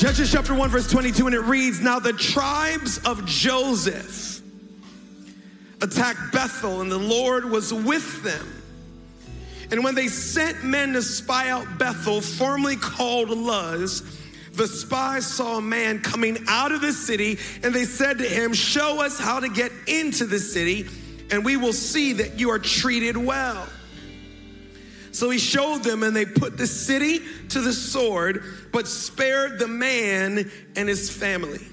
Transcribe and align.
Judges 0.00 0.32
chapter 0.32 0.54
1, 0.54 0.70
verse 0.70 0.90
22, 0.90 1.26
and 1.26 1.34
it 1.34 1.42
reads 1.42 1.78
Now 1.78 1.98
the 1.98 2.14
tribes 2.14 2.96
of 3.04 3.26
Joseph 3.26 4.40
attacked 5.82 6.32
Bethel, 6.32 6.80
and 6.80 6.90
the 6.90 6.96
Lord 6.96 7.44
was 7.44 7.74
with 7.74 8.22
them. 8.22 8.62
And 9.70 9.84
when 9.84 9.94
they 9.94 10.08
sent 10.08 10.64
men 10.64 10.94
to 10.94 11.02
spy 11.02 11.50
out 11.50 11.66
Bethel, 11.76 12.22
formerly 12.22 12.76
called 12.76 13.28
Luz, 13.28 14.18
the 14.54 14.66
spies 14.66 15.26
saw 15.26 15.58
a 15.58 15.60
man 15.60 16.00
coming 16.00 16.38
out 16.48 16.72
of 16.72 16.80
the 16.80 16.94
city, 16.94 17.38
and 17.62 17.74
they 17.74 17.84
said 17.84 18.16
to 18.20 18.24
him, 18.24 18.54
Show 18.54 19.02
us 19.02 19.20
how 19.20 19.38
to 19.38 19.50
get 19.50 19.70
into 19.86 20.24
the 20.24 20.38
city, 20.38 20.88
and 21.30 21.44
we 21.44 21.58
will 21.58 21.74
see 21.74 22.14
that 22.14 22.40
you 22.40 22.48
are 22.48 22.58
treated 22.58 23.18
well. 23.18 23.68
So 25.12 25.30
he 25.30 25.38
showed 25.38 25.82
them, 25.82 26.02
and 26.02 26.14
they 26.14 26.24
put 26.24 26.56
the 26.56 26.66
city 26.66 27.20
to 27.48 27.60
the 27.60 27.72
sword, 27.72 28.44
but 28.72 28.86
spared 28.86 29.58
the 29.58 29.68
man 29.68 30.50
and 30.76 30.88
his 30.88 31.10
family. 31.10 31.66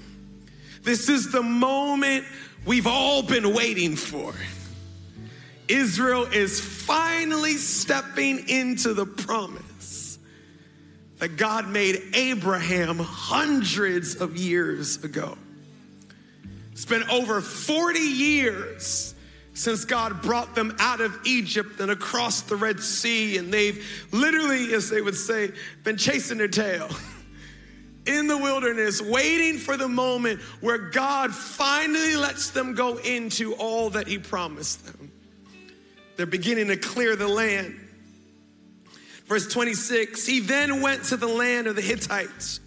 This 0.82 1.08
is 1.08 1.30
the 1.30 1.42
moment 1.42 2.24
we've 2.66 2.86
all 2.86 3.22
been 3.22 3.54
waiting 3.54 3.96
for. 3.96 4.34
Israel 5.68 6.24
is 6.24 6.60
finally 6.60 7.54
stepping 7.54 8.48
into 8.48 8.94
the 8.94 9.06
promise 9.06 10.18
that 11.18 11.36
God 11.36 11.68
made 11.68 12.00
Abraham 12.14 12.98
hundreds 12.98 14.14
of 14.16 14.36
years 14.36 15.04
ago. 15.04 15.36
It's 16.72 16.86
been 16.86 17.04
over 17.10 17.40
40 17.40 17.98
years 17.98 19.14
since 19.58 19.84
God 19.84 20.22
brought 20.22 20.54
them 20.54 20.76
out 20.78 21.00
of 21.00 21.18
Egypt 21.24 21.80
and 21.80 21.90
across 21.90 22.42
the 22.42 22.54
Red 22.54 22.78
Sea, 22.78 23.38
and 23.38 23.52
they've 23.52 23.84
literally, 24.12 24.72
as 24.72 24.88
they 24.88 25.02
would 25.02 25.16
say, 25.16 25.50
been 25.82 25.96
chasing 25.96 26.38
their 26.38 26.46
tail 26.46 26.88
in 28.06 28.28
the 28.28 28.38
wilderness, 28.38 29.02
waiting 29.02 29.58
for 29.58 29.76
the 29.76 29.88
moment 29.88 30.40
where 30.60 30.78
God 30.78 31.34
finally 31.34 32.14
lets 32.14 32.50
them 32.50 32.76
go 32.76 32.98
into 32.98 33.54
all 33.54 33.90
that 33.90 34.06
He 34.06 34.16
promised 34.18 34.86
them. 34.86 35.10
They're 36.16 36.26
beginning 36.26 36.68
to 36.68 36.76
clear 36.76 37.16
the 37.16 37.26
land. 37.26 37.74
Verse 39.26 39.48
26 39.48 40.24
He 40.24 40.38
then 40.38 40.82
went 40.82 41.02
to 41.06 41.16
the 41.16 41.26
land 41.26 41.66
of 41.66 41.74
the 41.74 41.82
Hittites, 41.82 42.60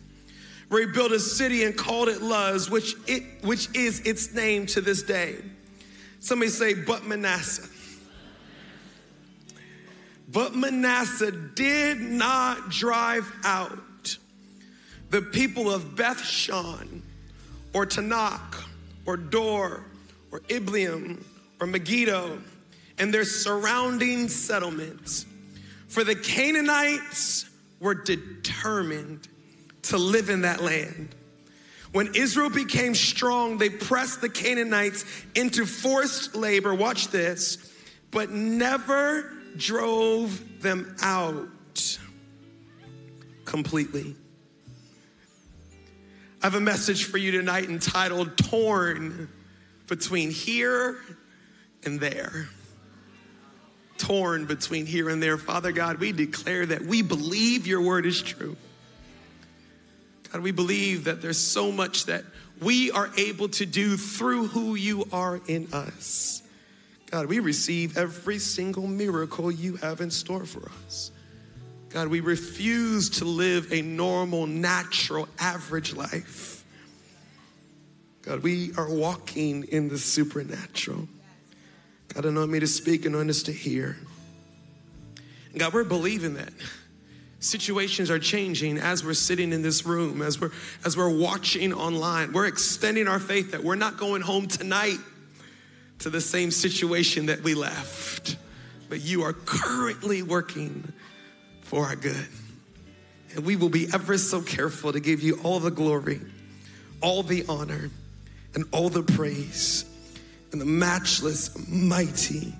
where 0.67 0.85
he 0.85 0.91
built 0.91 1.13
a 1.13 1.21
city 1.21 1.63
and 1.63 1.73
called 1.77 2.09
it 2.09 2.21
Luz, 2.21 2.69
which, 2.69 2.95
it, 3.07 3.45
which 3.45 3.69
is 3.73 4.01
its 4.01 4.33
name 4.33 4.65
to 4.67 4.81
this 4.81 5.03
day. 5.03 5.37
Somebody 6.21 6.51
say, 6.51 6.75
but 6.75 7.03
Manasseh. 7.03 7.67
But 10.31 10.55
Manasseh 10.55 11.31
did 11.31 11.99
not 11.99 12.69
drive 12.69 13.29
out 13.43 14.17
the 15.09 15.21
people 15.21 15.69
of 15.69 15.95
Beth 15.95 16.23
Shan 16.23 17.03
or 17.73 17.85
Taanach 17.85 18.63
or 19.05 19.17
Dor 19.17 19.83
or 20.31 20.39
Ibleam 20.47 21.23
or 21.59 21.67
Megiddo 21.67 22.39
and 22.97 23.13
their 23.13 23.25
surrounding 23.25 24.29
settlements. 24.29 25.25
For 25.87 26.03
the 26.03 26.15
Canaanites 26.15 27.49
were 27.79 27.95
determined 27.95 29.27
to 29.83 29.97
live 29.97 30.29
in 30.29 30.41
that 30.41 30.61
land. 30.61 31.15
When 31.91 32.15
Israel 32.15 32.49
became 32.49 32.95
strong, 32.95 33.57
they 33.57 33.69
pressed 33.69 34.21
the 34.21 34.29
Canaanites 34.29 35.03
into 35.35 35.65
forced 35.65 36.35
labor. 36.35 36.73
Watch 36.73 37.09
this, 37.09 37.57
but 38.11 38.31
never 38.31 39.31
drove 39.57 40.61
them 40.61 40.95
out 41.01 41.99
completely. 43.43 44.15
I 46.41 46.45
have 46.45 46.55
a 46.55 46.61
message 46.61 47.05
for 47.05 47.17
you 47.17 47.31
tonight 47.31 47.69
entitled 47.69 48.37
Torn 48.37 49.29
Between 49.87 50.31
Here 50.31 50.97
and 51.83 51.99
There 51.99 52.47
torn 54.01 54.45
between 54.45 54.85
here 54.85 55.09
and 55.09 55.21
there. 55.21 55.37
Father 55.37 55.71
God, 55.71 55.99
we 55.99 56.11
declare 56.11 56.65
that 56.65 56.81
we 56.81 57.01
believe 57.01 57.67
your 57.67 57.81
word 57.81 58.05
is 58.05 58.21
true. 58.21 58.57
God, 60.31 60.41
we 60.41 60.51
believe 60.51 61.05
that 61.05 61.21
there's 61.21 61.39
so 61.39 61.71
much 61.71 62.05
that 62.05 62.23
we 62.61 62.91
are 62.91 63.09
able 63.17 63.49
to 63.49 63.65
do 63.65 63.97
through 63.97 64.47
who 64.47 64.75
you 64.75 65.05
are 65.11 65.41
in 65.47 65.67
us. 65.73 66.41
God, 67.09 67.25
we 67.25 67.39
receive 67.39 67.97
every 67.97 68.39
single 68.39 68.87
miracle 68.87 69.51
you 69.51 69.75
have 69.77 69.99
in 69.99 70.11
store 70.11 70.45
for 70.45 70.69
us. 70.85 71.11
God, 71.89 72.07
we 72.07 72.21
refuse 72.21 73.09
to 73.11 73.25
live 73.25 73.73
a 73.73 73.81
normal, 73.81 74.47
natural, 74.47 75.27
average 75.37 75.93
life. 75.93 76.63
God, 78.21 78.43
we 78.43 78.71
are 78.77 78.89
walking 78.89 79.63
in 79.63 79.89
the 79.89 79.97
supernatural. 79.97 81.09
God, 82.13 82.25
anoint 82.25 82.51
me 82.51 82.59
to 82.61 82.67
speak, 82.67 83.05
and 83.05 83.15
anoint 83.15 83.31
us 83.31 83.43
to 83.43 83.51
hear. 83.51 83.97
God, 85.57 85.73
we're 85.73 85.83
believing 85.83 86.35
that. 86.35 86.53
Situations 87.41 88.09
are 88.09 88.19
changing 88.19 88.77
as 88.77 89.03
we're 89.03 89.13
sitting 89.13 89.51
in 89.51 89.61
this 89.61 89.85
room, 89.85 90.21
as 90.21 90.39
we're 90.39 90.51
as 90.85 90.95
we're 90.95 91.09
watching 91.09 91.73
online. 91.73 92.31
We're 92.31 92.45
extending 92.45 93.07
our 93.07 93.19
faith 93.19 93.51
that 93.51 93.63
we're 93.63 93.75
not 93.75 93.97
going 93.97 94.21
home 94.21 94.47
tonight 94.47 94.99
to 95.99 96.09
the 96.09 96.21
same 96.21 96.51
situation 96.51 97.25
that 97.25 97.41
we 97.41 97.53
left. 97.53 98.37
But 98.89 99.01
you 99.01 99.23
are 99.23 99.33
currently 99.33 100.21
working 100.23 100.93
for 101.63 101.85
our 101.85 101.95
good. 101.95 102.27
And 103.35 103.45
we 103.45 103.55
will 103.55 103.69
be 103.69 103.87
ever 103.93 104.17
so 104.17 104.41
careful 104.41 104.93
to 104.93 104.99
give 104.99 105.21
you 105.21 105.39
all 105.43 105.59
the 105.59 105.71
glory, 105.71 106.21
all 107.01 107.23
the 107.23 107.45
honor, 107.49 107.89
and 108.53 108.65
all 108.71 108.89
the 108.89 109.03
praise 109.03 109.85
in 110.51 110.59
the 110.59 110.65
matchless, 110.65 111.67
mighty 111.69 112.53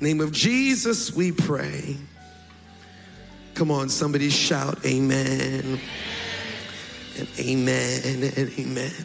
name 0.00 0.20
of 0.20 0.32
Jesus, 0.32 1.12
we 1.12 1.32
pray. 1.32 1.96
Come 3.60 3.70
on, 3.70 3.90
somebody 3.90 4.30
shout, 4.30 4.86
Amen. 4.86 5.78
And 7.18 7.28
amen 7.38 8.22
and 8.34 8.58
amen. 8.58 9.04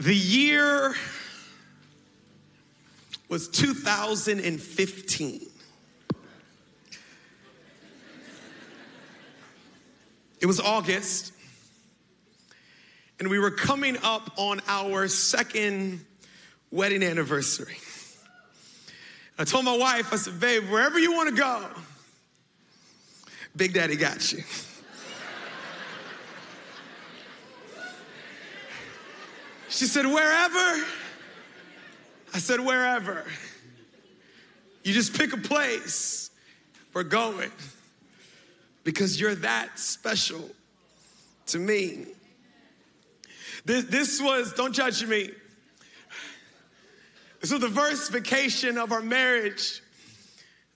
The 0.00 0.14
year 0.14 0.94
was 3.28 3.48
2015. 3.48 5.46
It 10.40 10.46
was 10.46 10.58
August 10.58 11.34
and 13.20 13.28
we 13.28 13.38
were 13.38 13.50
coming 13.50 13.98
up 14.02 14.32
on 14.38 14.62
our 14.66 15.06
second 15.06 16.02
wedding 16.70 17.02
anniversary. 17.02 17.76
I 19.38 19.44
told 19.44 19.64
my 19.64 19.76
wife, 19.76 20.12
I 20.12 20.16
said, 20.16 20.38
babe, 20.38 20.68
wherever 20.68 20.98
you 20.98 21.12
want 21.12 21.30
to 21.30 21.34
go, 21.34 21.66
Big 23.56 23.72
Daddy 23.72 23.96
got 23.96 24.32
you. 24.32 24.42
She 29.68 29.86
said, 29.86 30.04
wherever. 30.04 30.84
I 32.34 32.38
said, 32.38 32.60
wherever. 32.60 33.24
You 34.84 34.92
just 34.92 35.16
pick 35.16 35.32
a 35.32 35.38
place. 35.38 36.30
We're 36.92 37.04
going. 37.04 37.50
Because 38.84 39.18
you're 39.18 39.34
that 39.36 39.78
special 39.78 40.50
to 41.46 41.58
me. 41.58 42.06
This, 43.64 43.84
this 43.84 44.20
was, 44.20 44.52
don't 44.52 44.74
judge 44.74 45.04
me. 45.04 45.30
This 47.42 47.50
was 47.50 47.60
the 47.60 47.70
first 47.70 48.12
vacation 48.12 48.78
of 48.78 48.92
our 48.92 49.02
marriage 49.02 49.82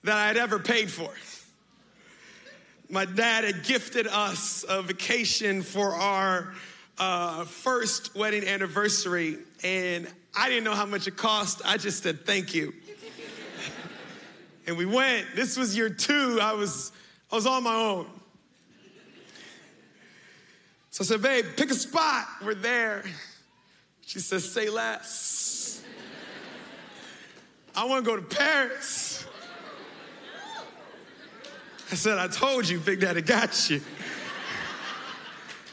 that 0.03 0.17
I 0.17 0.27
had 0.27 0.35
ever 0.35 0.59
paid 0.59 0.91
for. 0.91 1.09
My 2.89 3.05
dad 3.05 3.45
had 3.45 3.63
gifted 3.63 4.05
us 4.05 4.65
a 4.67 4.81
vacation 4.81 5.61
for 5.61 5.95
our 5.95 6.53
uh, 6.97 7.45
first 7.45 8.17
wedding 8.17 8.45
anniversary, 8.45 9.37
and 9.63 10.11
I 10.35 10.49
didn't 10.49 10.65
know 10.65 10.75
how 10.75 10.85
much 10.85 11.07
it 11.07 11.15
cost. 11.15 11.61
I 11.63 11.77
just 11.77 12.03
said 12.03 12.25
thank 12.25 12.53
you. 12.53 12.73
and 14.67 14.77
we 14.77 14.85
went. 14.85 15.25
This 15.37 15.55
was 15.55 15.73
year 15.73 15.89
two. 15.89 16.39
I 16.41 16.51
was 16.51 16.91
I 17.31 17.35
was 17.35 17.47
on 17.47 17.63
my 17.63 17.75
own. 17.75 18.07
So 20.89 21.03
I 21.03 21.05
said, 21.05 21.21
babe, 21.21 21.45
pick 21.55 21.71
a 21.71 21.75
spot. 21.75 22.25
We're 22.43 22.55
there. 22.55 23.05
She 24.05 24.19
says, 24.19 24.51
say 24.51 24.69
less. 24.69 25.56
I 27.77 27.85
want 27.85 28.03
to 28.03 28.09
go 28.09 28.17
to 28.17 28.23
Paris. 28.23 29.23
I 31.91 31.95
said, 31.95 32.17
I 32.17 32.27
told 32.27 32.67
you, 32.67 32.79
Big 32.79 33.01
Daddy 33.01 33.21
got 33.21 33.69
you. 33.69 33.81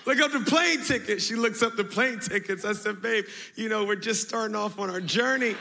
Look 0.04 0.20
up 0.20 0.30
the 0.30 0.40
plane 0.40 0.84
ticket. 0.84 1.22
She 1.22 1.34
looks 1.34 1.62
up 1.62 1.76
the 1.76 1.84
plane 1.84 2.20
tickets. 2.20 2.66
I 2.66 2.74
said, 2.74 3.00
babe, 3.00 3.24
you 3.54 3.70
know, 3.70 3.86
we're 3.86 3.96
just 3.96 4.28
starting 4.28 4.54
off 4.54 4.78
on 4.78 4.90
our 4.90 5.00
journey. 5.00 5.56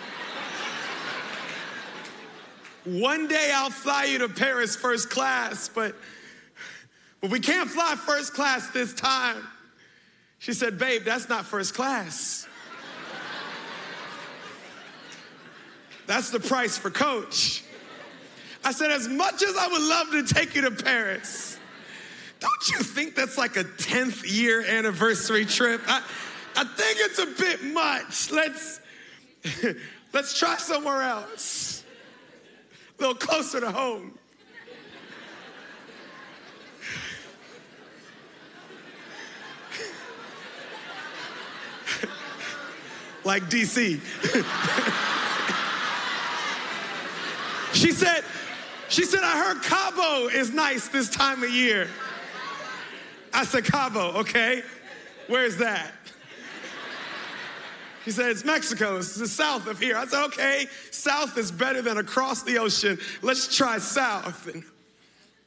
One 2.83 3.29
day 3.29 3.51
I'll 3.55 3.69
fly 3.69 4.03
you 4.03 4.17
to 4.17 4.27
Paris 4.27 4.75
first 4.75 5.09
class, 5.09 5.69
but 5.69 5.95
but 7.21 7.31
we 7.31 7.39
can't 7.39 7.69
fly 7.69 7.95
first 7.95 8.33
class 8.33 8.69
this 8.71 8.93
time. 8.93 9.47
She 10.39 10.51
said, 10.51 10.77
Babe, 10.77 11.03
that's 11.05 11.29
not 11.29 11.45
first 11.45 11.73
class. 11.73 12.45
That's 16.05 16.29
the 16.29 16.39
price 16.39 16.77
for 16.77 16.89
coach. 16.89 17.63
I 18.63 18.71
said, 18.71 18.91
As 18.91 19.07
much 19.07 19.41
as 19.43 19.55
I 19.57 19.67
would 19.67 19.81
love 19.81 20.11
to 20.11 20.23
take 20.33 20.55
you 20.55 20.61
to 20.61 20.71
Paris, 20.71 21.57
don't 22.39 22.69
you 22.71 22.79
think 22.79 23.15
that's 23.15 23.37
like 23.37 23.55
a 23.55 23.63
10th 23.63 24.23
year 24.25 24.61
anniversary 24.61 25.45
trip? 25.45 25.81
I, 25.87 26.03
I 26.55 26.63
think 26.65 26.99
it's 26.99 27.19
a 27.19 27.25
bit 27.25 27.63
much. 27.63 28.31
Let's 28.31 28.79
let's 30.13 30.37
try 30.37 30.57
somewhere 30.57 31.01
else. 31.01 31.83
A 32.99 33.01
little 33.01 33.15
closer 33.15 33.59
to 33.59 33.71
home. 33.71 34.17
like 43.23 43.43
DC. 43.49 43.99
she 47.73 47.91
said, 47.91 48.23
she 48.89 49.05
said, 49.05 49.21
I 49.23 49.43
heard 49.43 49.63
Cabo 49.63 50.27
is 50.27 50.51
nice 50.51 50.87
this 50.87 51.09
time 51.09 51.43
of 51.43 51.49
year. 51.49 51.87
I 53.33 53.43
said, 53.43 53.65
Cabo, 53.65 54.19
okay. 54.19 54.61
Where's 55.27 55.57
that? 55.57 55.91
He 58.05 58.11
said, 58.11 58.29
It's 58.29 58.43
Mexico. 58.43 58.97
It's 58.97 59.15
the 59.15 59.27
south 59.27 59.67
of 59.67 59.79
here. 59.79 59.97
I 59.97 60.05
said, 60.05 60.23
Okay, 60.25 60.67
south 60.91 61.37
is 61.37 61.51
better 61.51 61.81
than 61.81 61.97
across 61.97 62.43
the 62.43 62.57
ocean. 62.57 62.99
Let's 63.21 63.55
try 63.55 63.77
south. 63.77 64.47
And 64.53 64.63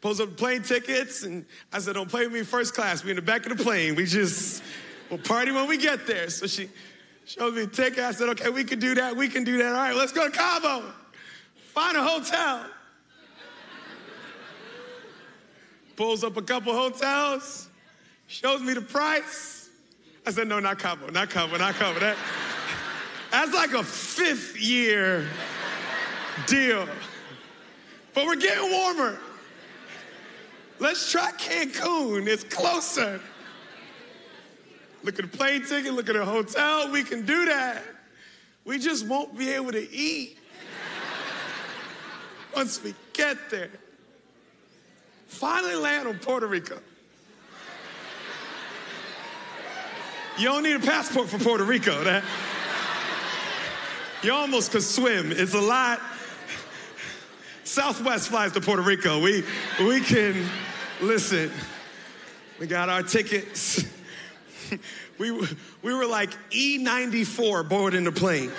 pulls 0.01 0.21
up 0.21 0.37
plane 0.37 0.63
tickets. 0.63 1.23
And 1.23 1.45
I 1.73 1.79
said, 1.79 1.95
Don't 1.95 2.09
play 2.09 2.25
with 2.27 2.33
me 2.35 2.43
first 2.43 2.75
class. 2.75 3.05
We 3.05 3.11
in 3.11 3.17
the 3.17 3.23
back 3.23 3.47
of 3.47 3.57
the 3.57 3.63
plane. 3.63 3.95
We 3.95 4.07
just, 4.07 4.63
we'll 5.11 5.19
party 5.19 5.53
when 5.53 5.69
we 5.69 5.77
get 5.77 6.07
there. 6.07 6.31
So 6.31 6.47
she 6.47 6.71
showed 7.27 7.55
me 7.55 7.67
the 7.67 7.71
ticket. 7.71 8.01
I 8.01 8.13
said, 8.13 8.29
Okay, 8.31 8.49
we 8.49 8.65
can 8.65 8.79
do 8.79 8.95
that. 8.95 9.17
We 9.17 9.29
can 9.29 9.45
do 9.45 9.59
that. 9.59 9.69
All 9.69 9.73
right, 9.73 9.95
let's 9.95 10.13
go 10.13 10.29
to 10.29 10.37
Cabo. 10.37 10.83
Find 11.77 11.95
a 11.95 12.03
hotel. 12.03 12.65
Pulls 15.95 16.25
up 16.25 16.39
a 16.39 16.41
couple 16.41 16.73
hotels, 16.73 17.69
shows 18.29 18.63
me 18.63 18.73
the 18.73 18.81
price. 18.81 19.69
I 20.25 20.31
said, 20.31 20.49
no, 20.49 20.59
not 20.59 20.79
Cabo, 20.79 21.11
not 21.11 21.29
Cabo, 21.29 21.59
not 21.59 21.75
Cabo. 21.75 22.01
That, 22.01 22.17
that's 23.31 23.53
like 23.53 23.75
a 23.75 23.83
fifth 23.83 24.59
year 24.59 25.29
deal. 26.47 26.89
But 28.15 28.25
we're 28.25 28.37
getting 28.37 28.71
warmer. 28.71 29.19
Let's 30.79 31.13
try 31.13 31.31
Cancun, 31.33 32.27
it's 32.27 32.45
closer. 32.45 33.21
Look 35.03 35.19
at 35.19 35.31
the 35.31 35.37
plane 35.37 35.63
ticket, 35.67 35.93
look 35.93 36.09
at 36.09 36.15
the 36.15 36.25
hotel, 36.25 36.91
we 36.91 37.03
can 37.03 37.27
do 37.27 37.45
that. 37.45 37.83
We 38.65 38.79
just 38.79 39.07
won't 39.07 39.37
be 39.37 39.51
able 39.51 39.73
to 39.73 39.93
eat 39.93 40.39
once 42.57 42.83
we 42.83 42.95
get 43.13 43.51
there. 43.51 43.69
Finally 45.27 45.75
land 45.75 46.09
on 46.09 46.19
Puerto 46.19 46.47
Rico. 46.47 46.79
You 50.39 50.47
don't 50.47 50.63
need 50.63 50.77
a 50.77 50.81
passport 50.81 51.29
for 51.29 51.39
Puerto 51.39 51.65
Rico. 51.65 52.03
That 52.05 52.25
you 54.23 54.33
almost 54.33 54.73
could 54.73 54.83
swim. 54.83 55.33
It's 55.33 55.55
a 55.55 55.61
lot. 55.61 56.01
Southwest 57.65 58.29
flies 58.29 58.53
to 58.53 58.61
Puerto 58.61 58.83
Rico. 58.83 59.21
We 59.21 59.45
we 59.81 60.01
can 60.01 60.49
listen. 61.03 61.51
We 62.59 62.67
got 62.67 62.89
our 62.89 63.03
tickets. 63.03 63.85
We, 65.19 65.31
we 65.31 65.95
were 65.95 66.05
like 66.05 66.29
E94 66.51 67.67
boarding 67.67 68.05
the 68.05 68.13
plane. 68.13 68.51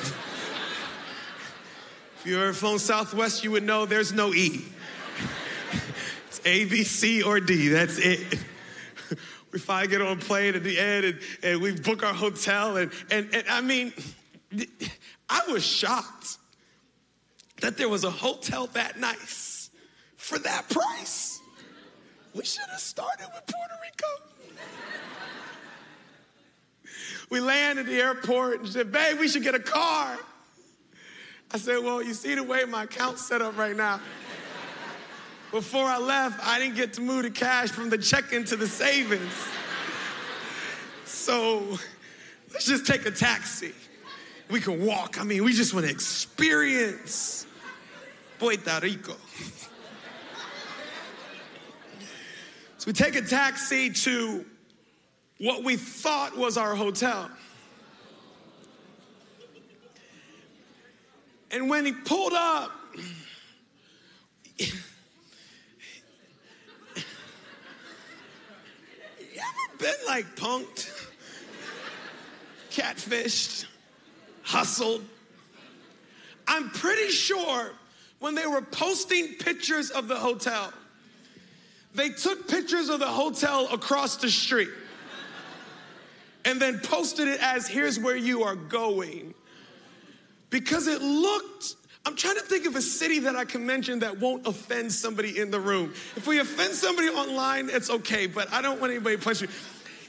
If 2.28 2.32
you 2.32 2.42
ever 2.42 2.52
flown 2.52 2.78
Southwest, 2.78 3.46
you 3.46 3.52
would 3.52 3.64
know 3.64 3.86
there's 3.86 4.12
no 4.12 4.34
E. 4.34 4.62
It's 6.28 6.42
A, 6.44 6.66
B, 6.66 6.84
C, 6.84 7.24
or 7.24 7.40
D. 7.40 7.70
That's 7.70 7.98
it. 7.98 8.20
We 9.54 9.60
finally 9.60 9.88
get 9.88 10.02
on 10.02 10.18
a 10.18 10.20
plane 10.20 10.54
at 10.54 10.62
the 10.62 10.78
end 10.78 11.06
and, 11.06 11.20
and 11.42 11.62
we 11.62 11.72
book 11.72 12.04
our 12.04 12.14
hotel. 12.14 12.76
And, 12.76 12.92
and, 13.10 13.34
and 13.34 13.48
I 13.48 13.62
mean, 13.62 13.94
I 15.30 15.44
was 15.50 15.66
shocked 15.66 16.38
that 17.62 17.78
there 17.78 17.88
was 17.88 18.04
a 18.04 18.12
hotel 18.12 18.68
that 18.74 19.00
nice 19.00 19.70
for 20.18 20.38
that 20.38 20.68
price. 20.68 21.40
We 22.36 22.44
should 22.44 22.70
have 22.70 22.82
started 22.82 23.28
with 23.34 23.48
Puerto 23.48 23.76
Rico. 23.82 24.58
We 27.30 27.40
land 27.40 27.80
at 27.80 27.86
the 27.86 28.02
airport 28.02 28.60
and 28.60 28.68
said, 28.68 28.92
Babe, 28.92 29.18
we 29.18 29.30
should 29.30 29.44
get 29.44 29.56
a 29.56 29.60
car. 29.60 30.18
I 31.52 31.58
said, 31.58 31.84
Well, 31.84 32.02
you 32.02 32.14
see 32.14 32.36
the 32.36 32.44
way 32.44 32.66
my 32.66 32.84
account's 32.84 33.26
set 33.28 33.42
up 33.42 33.58
right 33.58 33.76
now. 33.76 34.00
Before 35.52 35.86
I 35.86 35.98
left, 35.98 36.46
I 36.46 36.60
didn't 36.60 36.76
get 36.76 36.94
to 36.94 37.02
move 37.02 37.24
the 37.24 37.32
cash 37.32 37.70
from 37.70 37.90
the 37.90 37.98
check-in 37.98 38.44
to 38.46 38.58
the 38.58 38.68
savings. 38.68 39.34
So 41.06 41.78
let's 42.52 42.66
just 42.66 42.86
take 42.86 43.06
a 43.06 43.12
taxi. 43.12 43.72
We 44.50 44.60
can 44.60 44.86
walk. 44.86 45.20
I 45.20 45.24
mean, 45.24 45.44
we 45.46 45.54
just 45.54 45.74
want 45.74 45.86
to 45.86 45.92
experience 45.92 47.46
Puerto 48.40 48.80
Rico. 48.82 49.16
So 52.78 52.88
we 52.88 52.94
take 52.94 53.16
a 53.16 53.22
taxi 53.22 53.90
to 53.90 54.46
what 55.40 55.64
we 55.64 55.78
thought 55.78 56.38
was 56.38 56.58
our 56.58 56.76
hotel. 56.76 57.30
And 61.52 61.70
when 61.70 61.86
he 61.86 61.92
pulled 61.94 62.34
up, 62.34 62.72
you 64.58 64.68
ever 69.36 69.78
been 69.80 69.96
like 70.06 70.36
punked, 70.36 70.90
catfished, 72.70 73.66
hustled. 74.44 75.06
I'm 76.48 76.70
pretty 76.70 77.10
sure 77.10 77.72
when 78.20 78.36
they 78.36 78.48
were 78.48 78.62
posting 78.62 79.34
pictures 79.36 79.90
of 79.90 80.08
the 80.08 80.16
hotel, 80.16 80.74
they 81.94 82.10
took 82.10 82.48
pictures 82.48 82.90
of 82.90 83.00
the 83.00 83.08
hotel 83.08 83.68
across 83.72 84.18
the 84.18 84.30
street 84.30 84.70
and 86.46 86.62
then 86.62 86.80
posted 86.80 87.28
it 87.28 87.42
as 87.42 87.68
here's 87.68 88.00
where 88.00 88.16
you 88.16 88.44
are 88.44 88.56
going. 88.56 89.34
Because 90.50 90.88
it 90.88 91.02
looked 91.02 91.76
I'm 92.08 92.16
trying 92.16 92.36
to 92.36 92.42
think 92.42 92.66
of 92.66 92.78
a 92.78 92.82
city 92.82 93.20
that 93.20 93.36
I 93.36 93.44
can 93.44 93.66
mention 93.66 94.00
that 94.00 94.18
won't 94.18 94.48
offend 94.48 94.94
somebody 94.94 95.42
in 95.42 95.52
the 95.52 95.60
room. 95.60 95.94
If 96.16 96.26
we 96.26 96.40
offend 96.40 96.74
somebody 96.74 97.10
online, 97.10 97.70
it's 97.70 97.90
okay, 97.90 98.28
but 98.28 98.50
I 98.54 98.62
don't 98.62 98.80
want 98.80 98.94
anybody 98.94 99.18
to 99.18 99.22
punch 99.22 99.42
me. 99.42 99.50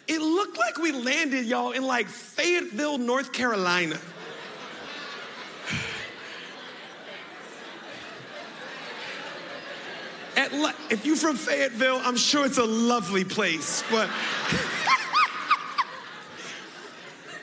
It 0.06 0.20
looked 0.20 0.56
like 0.56 0.78
we 0.78 0.92
landed, 0.92 1.44
y'all, 1.44 1.72
in 1.72 1.82
like 1.82 2.06
Fayetteville, 2.06 2.98
North 2.98 3.32
Carolina. 3.32 3.98
At, 10.36 10.52
if 10.90 11.04
you're 11.04 11.16
from 11.16 11.34
Fayetteville, 11.34 12.00
I'm 12.04 12.16
sure 12.16 12.46
it's 12.46 12.58
a 12.58 12.64
lovely 12.64 13.24
place, 13.24 13.82
but 13.90 14.06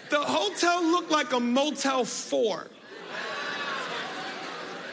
the 0.10 0.22
hotel 0.22 0.82
looked 0.82 1.12
like 1.12 1.34
a 1.34 1.42
Motel 1.42 2.06
4. 2.06 2.70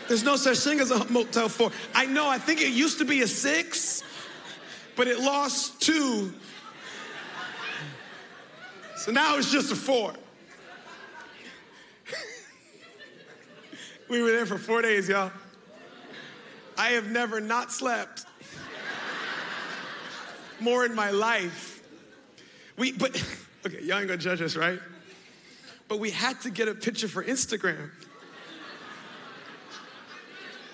There's 0.09 0.25
no 0.25 0.37
such 0.37 0.59
thing 0.59 0.81
as 0.81 0.91
a 0.91 1.11
Motel 1.11 1.49
4. 1.49 1.71
I 1.95 2.07
know, 2.07 2.29
I 2.29 2.39
think 2.39 2.61
it 2.61 2.73
used 2.73 2.99
to 2.99 3.05
be 3.05 3.23
a 3.23 3.27
six, 3.27 4.03
but 4.97 5.07
it 5.07 5.19
lost 5.21 5.81
two. 5.81 6.33
So 8.97 9.11
now 9.11 9.37
it's 9.37 9.51
just 9.51 9.73
a 9.73 9.77
four. 9.77 10.15
we 14.09 14.23
were 14.23 14.31
there 14.31 14.47
for 14.47 14.59
four 14.59 14.81
days, 14.83 15.09
y'all. 15.09 15.33
I 16.79 16.91
have 16.91 17.11
never 17.11 17.41
not 17.41 17.73
slept 17.73 18.27
more 20.61 20.85
in 20.85 20.95
my 20.95 21.11
life. 21.11 21.83
We, 22.77 22.93
but, 22.93 23.11
okay, 23.67 23.83
y'all 23.83 23.99
ain't 23.99 24.09
gonna 24.09 24.19
judge 24.19 24.41
us, 24.41 24.57
right? 24.57 24.79
But 25.89 25.99
we 25.99 26.11
had 26.11 26.41
to 26.43 26.51
get 26.51 26.69
a 26.69 26.75
picture 26.75 27.09
for 27.09 27.25
Instagram. 27.25 27.91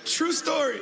True 0.09 0.33
story. 0.33 0.81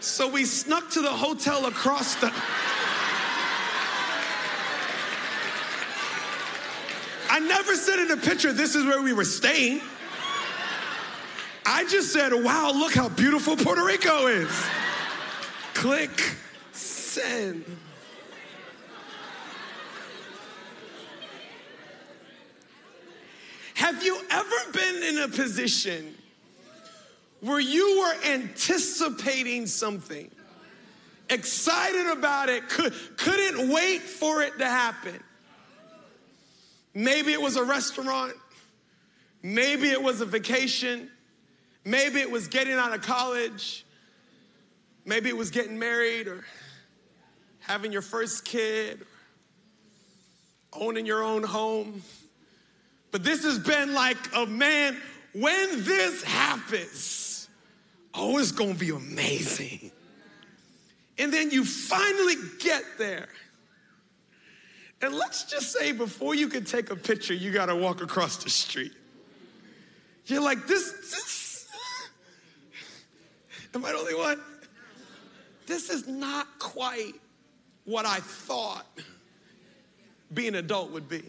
So 0.00 0.28
we 0.28 0.46
snuck 0.46 0.90
to 0.92 1.02
the 1.02 1.10
hotel 1.10 1.66
across 1.66 2.14
the. 2.16 2.32
I 7.30 7.38
never 7.38 7.76
said 7.76 7.98
in 7.98 8.08
the 8.08 8.16
picture, 8.16 8.52
this 8.52 8.74
is 8.74 8.84
where 8.84 9.02
we 9.02 9.12
were 9.12 9.26
staying. 9.26 9.82
I 11.66 11.84
just 11.84 12.12
said, 12.12 12.32
wow, 12.32 12.72
look 12.74 12.94
how 12.94 13.10
beautiful 13.10 13.54
Puerto 13.54 13.84
Rico 13.84 14.26
is. 14.26 14.50
Click 15.74 16.36
send. 16.72 17.64
Have 23.74 24.02
you 24.02 24.18
ever 24.30 24.72
been 24.72 25.02
in 25.02 25.18
a 25.18 25.28
position 25.28 26.14
where 27.42 27.58
you 27.58 27.98
were 28.00 28.14
anticipating 28.32 29.66
something, 29.66 30.30
excited 31.28 32.06
about 32.06 32.48
it, 32.48 32.68
could, 32.68 32.94
couldn't 33.16 33.68
wait 33.68 34.00
for 34.00 34.42
it 34.42 34.56
to 34.58 34.64
happen? 34.64 35.20
Maybe 36.94 37.32
it 37.32 37.42
was 37.42 37.56
a 37.56 37.64
restaurant, 37.64 38.34
maybe 39.42 39.90
it 39.90 40.00
was 40.00 40.20
a 40.20 40.24
vacation, 40.24 41.10
maybe 41.84 42.20
it 42.20 42.30
was 42.30 42.46
getting 42.46 42.74
out 42.74 42.94
of 42.94 43.02
college, 43.02 43.84
maybe 45.04 45.28
it 45.28 45.36
was 45.36 45.50
getting 45.50 45.76
married 45.76 46.28
or 46.28 46.44
having 47.58 47.90
your 47.90 48.02
first 48.02 48.44
kid, 48.44 49.04
owning 50.72 51.06
your 51.06 51.24
own 51.24 51.42
home. 51.42 52.02
But 53.10 53.24
this 53.24 53.42
has 53.42 53.58
been 53.58 53.94
like 53.94 54.16
a 54.36 54.46
man, 54.46 54.96
when 55.34 55.82
this 55.82 56.22
happens, 56.22 57.30
oh, 58.14 58.38
it's 58.38 58.52
gonna 58.52 58.74
be 58.74 58.90
amazing. 58.90 59.90
And 61.18 61.32
then 61.32 61.50
you 61.50 61.64
finally 61.64 62.36
get 62.58 62.84
there. 62.98 63.28
And 65.00 65.14
let's 65.14 65.44
just 65.44 65.72
say 65.72 65.92
before 65.92 66.34
you 66.34 66.48
can 66.48 66.64
take 66.64 66.90
a 66.90 66.96
picture, 66.96 67.34
you 67.34 67.50
gotta 67.52 67.74
walk 67.74 68.02
across 68.02 68.36
the 68.42 68.50
street. 68.50 68.92
You're 70.26 70.42
like, 70.42 70.66
this, 70.66 70.92
this, 70.92 71.66
am 73.74 73.84
I 73.84 73.92
the 73.92 73.98
only 73.98 74.14
one? 74.14 74.40
This 75.66 75.90
is 75.90 76.06
not 76.06 76.46
quite 76.58 77.14
what 77.84 78.06
I 78.06 78.18
thought 78.18 78.86
being 80.32 80.50
an 80.50 80.56
adult 80.56 80.90
would 80.92 81.08
be. 81.08 81.22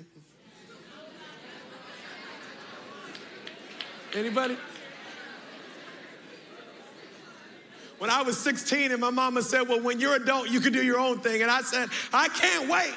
Anybody? 4.13 4.57
When 8.03 8.11
I 8.11 8.21
was 8.21 8.37
16 8.37 8.91
and 8.91 8.99
my 8.99 9.11
mama 9.11 9.41
said, 9.41 9.61
Well, 9.61 9.79
when 9.79 9.97
you're 10.01 10.15
adult, 10.15 10.49
you 10.49 10.59
can 10.59 10.73
do 10.73 10.83
your 10.83 10.99
own 10.99 11.21
thing. 11.21 11.41
And 11.41 11.49
I 11.49 11.61
said, 11.61 11.87
I 12.11 12.27
can't 12.27 12.69
wait. 12.69 12.93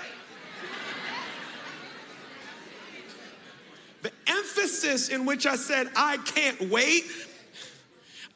the 4.02 4.10
emphasis 4.26 5.08
in 5.10 5.24
which 5.24 5.46
I 5.46 5.54
said, 5.54 5.92
I 5.94 6.16
can't 6.16 6.60
wait, 6.72 7.04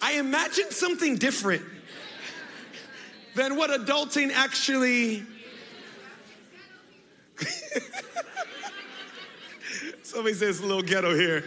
I 0.00 0.12
imagined 0.12 0.70
something 0.70 1.16
different 1.16 1.64
than 3.34 3.56
what 3.56 3.70
adulting 3.70 4.30
actually. 4.30 5.24
Somebody 10.04 10.36
says 10.36 10.60
a 10.60 10.66
little 10.66 10.82
ghetto 10.82 11.16
here. 11.16 11.42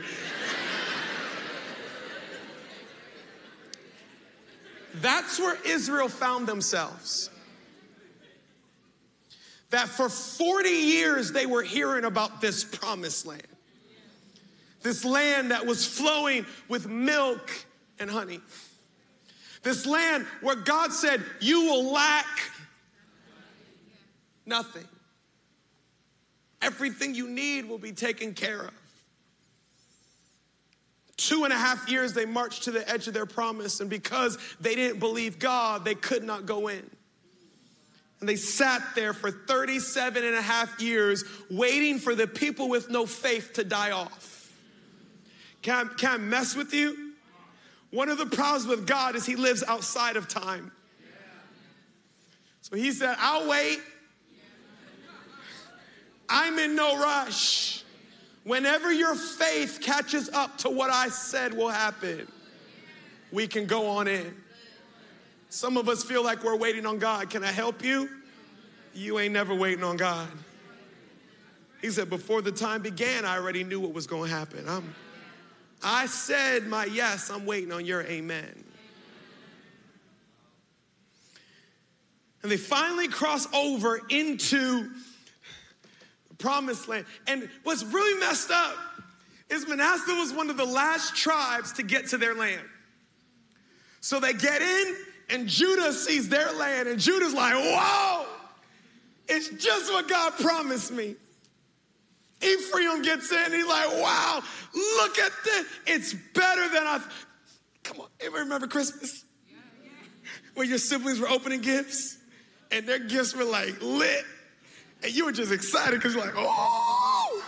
That's 4.95 5.39
where 5.39 5.57
Israel 5.65 6.09
found 6.09 6.47
themselves. 6.47 7.29
That 9.71 9.89
for 9.89 10.07
40 10.07 10.69
years 10.69 11.31
they 11.31 11.45
were 11.45 11.63
hearing 11.63 12.05
about 12.05 12.41
this 12.41 12.63
promised 12.63 13.25
land. 13.25 13.41
This 14.83 15.03
land 15.03 15.51
that 15.51 15.65
was 15.65 15.85
flowing 15.85 16.45
with 16.67 16.87
milk 16.87 17.49
and 17.99 18.09
honey. 18.09 18.41
This 19.63 19.85
land 19.85 20.27
where 20.41 20.57
God 20.57 20.91
said, 20.91 21.23
You 21.39 21.61
will 21.61 21.91
lack 21.91 22.27
nothing. 24.45 24.85
Everything 26.61 27.15
you 27.15 27.27
need 27.27 27.67
will 27.67 27.77
be 27.77 27.93
taken 27.93 28.33
care 28.33 28.61
of. 28.61 28.82
Two 31.27 31.45
and 31.45 31.53
a 31.53 31.57
half 31.57 31.89
years 31.89 32.11
they 32.11 32.25
marched 32.25 32.63
to 32.63 32.71
the 32.71 32.87
edge 32.89 33.07
of 33.07 33.13
their 33.13 33.25
promise, 33.25 33.79
and 33.79 33.89
because 33.89 34.37
they 34.59 34.75
didn't 34.75 34.99
believe 34.99 35.39
God, 35.39 35.85
they 35.85 35.95
could 35.95 36.21
not 36.21 36.45
go 36.45 36.67
in. 36.67 36.89
And 38.19 38.27
they 38.27 38.35
sat 38.35 38.81
there 38.93 39.13
for 39.13 39.31
37 39.31 40.21
and 40.21 40.35
a 40.35 40.41
half 40.41 40.81
years 40.81 41.23
waiting 41.49 41.97
for 41.97 42.13
the 42.13 42.27
people 42.27 42.67
with 42.67 42.89
no 42.89 43.05
faith 43.05 43.53
to 43.53 43.63
die 43.63 43.91
off. 43.91 44.51
Can 45.61 45.87
I, 45.87 45.93
can 45.93 46.11
I 46.11 46.17
mess 46.17 46.57
with 46.57 46.73
you? 46.73 47.13
One 47.91 48.09
of 48.09 48.17
the 48.17 48.25
problems 48.25 48.67
with 48.67 48.85
God 48.85 49.15
is 49.15 49.25
he 49.25 49.37
lives 49.37 49.63
outside 49.65 50.17
of 50.17 50.27
time. 50.27 50.73
So 52.61 52.75
he 52.75 52.91
said, 52.91 53.15
I'll 53.17 53.47
wait. 53.47 53.79
I'm 56.27 56.59
in 56.59 56.75
no 56.75 56.99
rush. 56.99 57.82
Whenever 58.43 58.91
your 58.91 59.15
faith 59.15 59.79
catches 59.81 60.29
up 60.29 60.57
to 60.59 60.69
what 60.69 60.89
I 60.89 61.09
said 61.09 61.53
will 61.53 61.69
happen, 61.69 62.27
we 63.31 63.47
can 63.47 63.65
go 63.65 63.87
on 63.87 64.07
in. 64.07 64.35
Some 65.49 65.77
of 65.77 65.87
us 65.87 66.03
feel 66.03 66.23
like 66.23 66.43
we're 66.43 66.57
waiting 66.57 66.85
on 66.85 66.99
God. 66.99 67.29
Can 67.29 67.43
I 67.43 67.51
help 67.51 67.83
you? 67.83 68.09
You 68.93 69.19
ain't 69.19 69.33
never 69.33 69.55
waiting 69.55 69.83
on 69.83 69.97
God. 69.97 70.27
He 71.81 71.89
said, 71.89 72.09
Before 72.09 72.41
the 72.41 72.51
time 72.51 72.81
began, 72.81 73.25
I 73.25 73.37
already 73.37 73.63
knew 73.63 73.79
what 73.79 73.93
was 73.93 74.07
going 74.07 74.29
to 74.29 74.35
happen. 74.35 74.67
I'm, 74.67 74.93
I 75.83 76.05
said 76.05 76.67
my 76.67 76.85
yes, 76.85 77.29
I'm 77.29 77.45
waiting 77.45 77.71
on 77.71 77.85
your 77.85 78.03
amen. 78.03 78.63
And 82.41 82.51
they 82.51 82.57
finally 82.57 83.07
cross 83.07 83.47
over 83.53 84.01
into 84.09 84.89
promised 86.43 86.89
land. 86.89 87.05
And 87.25 87.49
what's 87.63 87.83
really 87.85 88.19
messed 88.19 88.51
up 88.51 88.75
is 89.49 89.65
Manasseh 89.65 90.13
was 90.13 90.33
one 90.33 90.49
of 90.49 90.57
the 90.57 90.65
last 90.65 91.15
tribes 91.15 91.71
to 91.73 91.83
get 91.83 92.09
to 92.09 92.17
their 92.17 92.35
land. 92.35 92.61
So 94.01 94.19
they 94.19 94.33
get 94.33 94.61
in, 94.61 94.95
and 95.29 95.47
Judah 95.47 95.93
sees 95.93 96.27
their 96.27 96.51
land, 96.51 96.89
and 96.89 96.99
Judah's 96.99 97.33
like, 97.33 97.55
whoa, 97.55 98.25
it's 99.29 99.47
just 99.63 99.89
what 99.89 100.09
God 100.09 100.33
promised 100.33 100.91
me. 100.91 101.15
Ephraim 102.41 103.01
gets 103.03 103.31
in, 103.31 103.53
he's 103.53 103.65
like, 103.65 103.89
wow, 103.93 104.41
look 104.75 105.17
at 105.19 105.31
this. 105.45 105.65
It's 105.87 106.13
better 106.33 106.67
than 106.67 106.83
I. 106.85 107.01
Come 107.83 108.01
on, 108.01 108.07
everybody 108.19 108.43
remember 108.43 108.67
Christmas? 108.67 109.23
When 110.55 110.67
your 110.67 110.77
siblings 110.77 111.21
were 111.21 111.29
opening 111.29 111.61
gifts 111.61 112.17
and 112.69 112.85
their 112.85 112.99
gifts 112.99 113.33
were 113.33 113.45
like 113.45 113.81
lit, 113.81 114.25
and 115.03 115.13
you 115.13 115.25
were 115.25 115.31
just 115.31 115.51
excited 115.51 115.95
because 115.95 116.13
you're 116.15 116.23
like, 116.23 116.35
oh, 116.37 117.43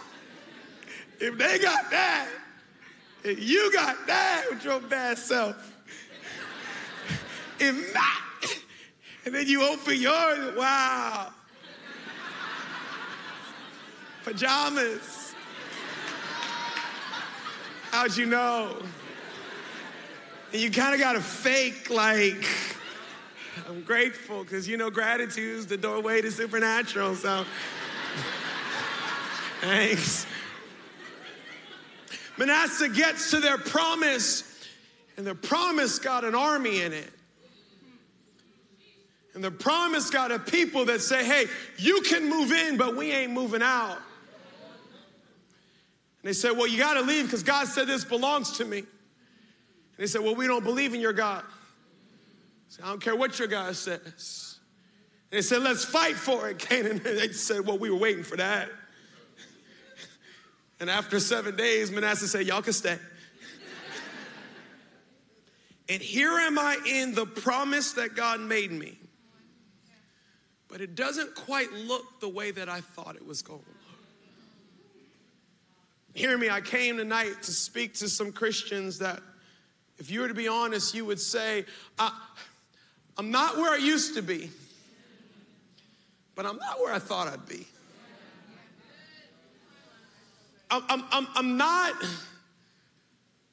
if 1.19 1.37
they 1.37 1.59
got 1.59 1.89
that, 1.91 2.27
if 3.23 3.41
you 3.41 3.71
got 3.71 4.05
that 4.07 4.45
with 4.49 4.63
your 4.63 4.79
bad 4.79 5.17
self, 5.17 5.55
if 7.59 7.93
not, 7.93 8.57
and 9.25 9.33
then 9.33 9.47
you 9.47 9.63
open 9.63 9.99
yours, 9.99 10.55
wow 10.55 11.31
pajamas. 14.25 15.35
How'd 17.91 18.17
you 18.17 18.25
know? 18.25 18.75
And 20.51 20.61
you 20.61 20.71
kind 20.71 20.95
of 20.95 20.99
got 20.99 21.13
to 21.13 21.21
fake 21.21 21.91
like, 21.91 22.43
I'm 23.67 23.81
grateful 23.83 24.43
because 24.43 24.67
you 24.67 24.77
know 24.77 24.89
gratitude 24.89 25.59
is 25.59 25.67
the 25.67 25.77
doorway 25.77 26.21
to 26.21 26.31
supernatural. 26.31 27.15
So, 27.15 27.45
thanks. 29.61 30.25
Manasseh 32.37 32.89
gets 32.89 33.31
to 33.31 33.39
their 33.39 33.57
promise, 33.57 34.67
and 35.17 35.25
the 35.25 35.35
promise 35.35 35.99
got 35.99 36.25
an 36.25 36.35
army 36.35 36.81
in 36.81 36.91
it. 36.91 37.09
And 39.33 39.43
the 39.43 39.51
promise 39.51 40.09
got 40.09 40.31
a 40.31 40.39
people 40.39 40.85
that 40.85 41.01
say, 41.01 41.25
hey, 41.25 41.45
you 41.77 42.01
can 42.01 42.29
move 42.29 42.51
in, 42.51 42.77
but 42.77 42.95
we 42.95 43.11
ain't 43.11 43.33
moving 43.33 43.61
out. 43.61 43.97
And 46.25 46.29
they 46.29 46.33
said, 46.33 46.53
Well, 46.53 46.67
you 46.67 46.79
got 46.79 46.95
to 46.95 47.01
leave 47.01 47.25
because 47.25 47.43
God 47.43 47.67
said 47.67 47.85
this 47.85 48.03
belongs 48.03 48.57
to 48.57 48.65
me. 48.65 48.79
And 48.79 48.87
they 49.97 50.07
said, 50.07 50.21
Well, 50.21 50.35
we 50.35 50.47
don't 50.47 50.63
believe 50.63 50.93
in 50.93 50.99
your 50.99 51.13
God. 51.13 51.43
I, 52.83 52.89
don't 52.89 53.01
care 53.01 53.15
what 53.15 53.37
your 53.39 53.47
God 53.47 53.75
says. 53.75 54.59
They 55.29 55.41
said, 55.41 55.61
Let's 55.61 55.85
fight 55.85 56.15
for 56.15 56.49
it, 56.49 56.59
Canaan. 56.59 57.01
They 57.03 57.31
said, 57.31 57.65
Well, 57.65 57.77
we 57.77 57.89
were 57.89 57.97
waiting 57.97 58.23
for 58.23 58.37
that. 58.37 58.69
And 60.79 60.89
after 60.89 61.19
seven 61.19 61.55
days, 61.55 61.91
Manasseh 61.91 62.27
said, 62.27 62.45
Y'all 62.45 62.61
can 62.61 62.73
stay. 62.73 62.97
and 65.89 66.01
here 66.01 66.31
am 66.31 66.59
I 66.59 66.77
in 66.85 67.15
the 67.15 67.25
promise 67.25 67.93
that 67.93 68.15
God 68.15 68.41
made 68.41 68.71
me. 68.71 68.97
But 70.67 70.81
it 70.81 70.95
doesn't 70.95 71.35
quite 71.35 71.71
look 71.71 72.19
the 72.19 72.27
way 72.27 72.51
that 72.51 72.67
I 72.67 72.81
thought 72.81 73.15
it 73.15 73.25
was 73.25 73.41
going. 73.41 73.61
to 76.13 76.19
Hear 76.19 76.37
me, 76.37 76.49
I 76.49 76.59
came 76.61 76.97
tonight 76.97 77.43
to 77.43 77.51
speak 77.51 77.93
to 77.95 78.09
some 78.09 78.31
Christians 78.31 78.99
that, 78.99 79.21
if 79.97 80.11
you 80.11 80.21
were 80.21 80.27
to 80.27 80.33
be 80.33 80.49
honest, 80.49 80.93
you 80.93 81.05
would 81.05 81.19
say, 81.19 81.65
I, 81.97 82.11
I'm 83.17 83.31
not 83.31 83.57
where 83.57 83.71
I 83.71 83.77
used 83.77 84.15
to 84.15 84.21
be, 84.21 84.49
but 86.35 86.45
I'm 86.45 86.57
not 86.57 86.79
where 86.79 86.93
I 86.93 86.99
thought 86.99 87.27
I'd 87.27 87.47
be. 87.47 87.65
I'm, 90.69 90.83
I'm, 90.89 91.03
I'm, 91.11 91.27
I'm 91.35 91.57
not, 91.57 91.93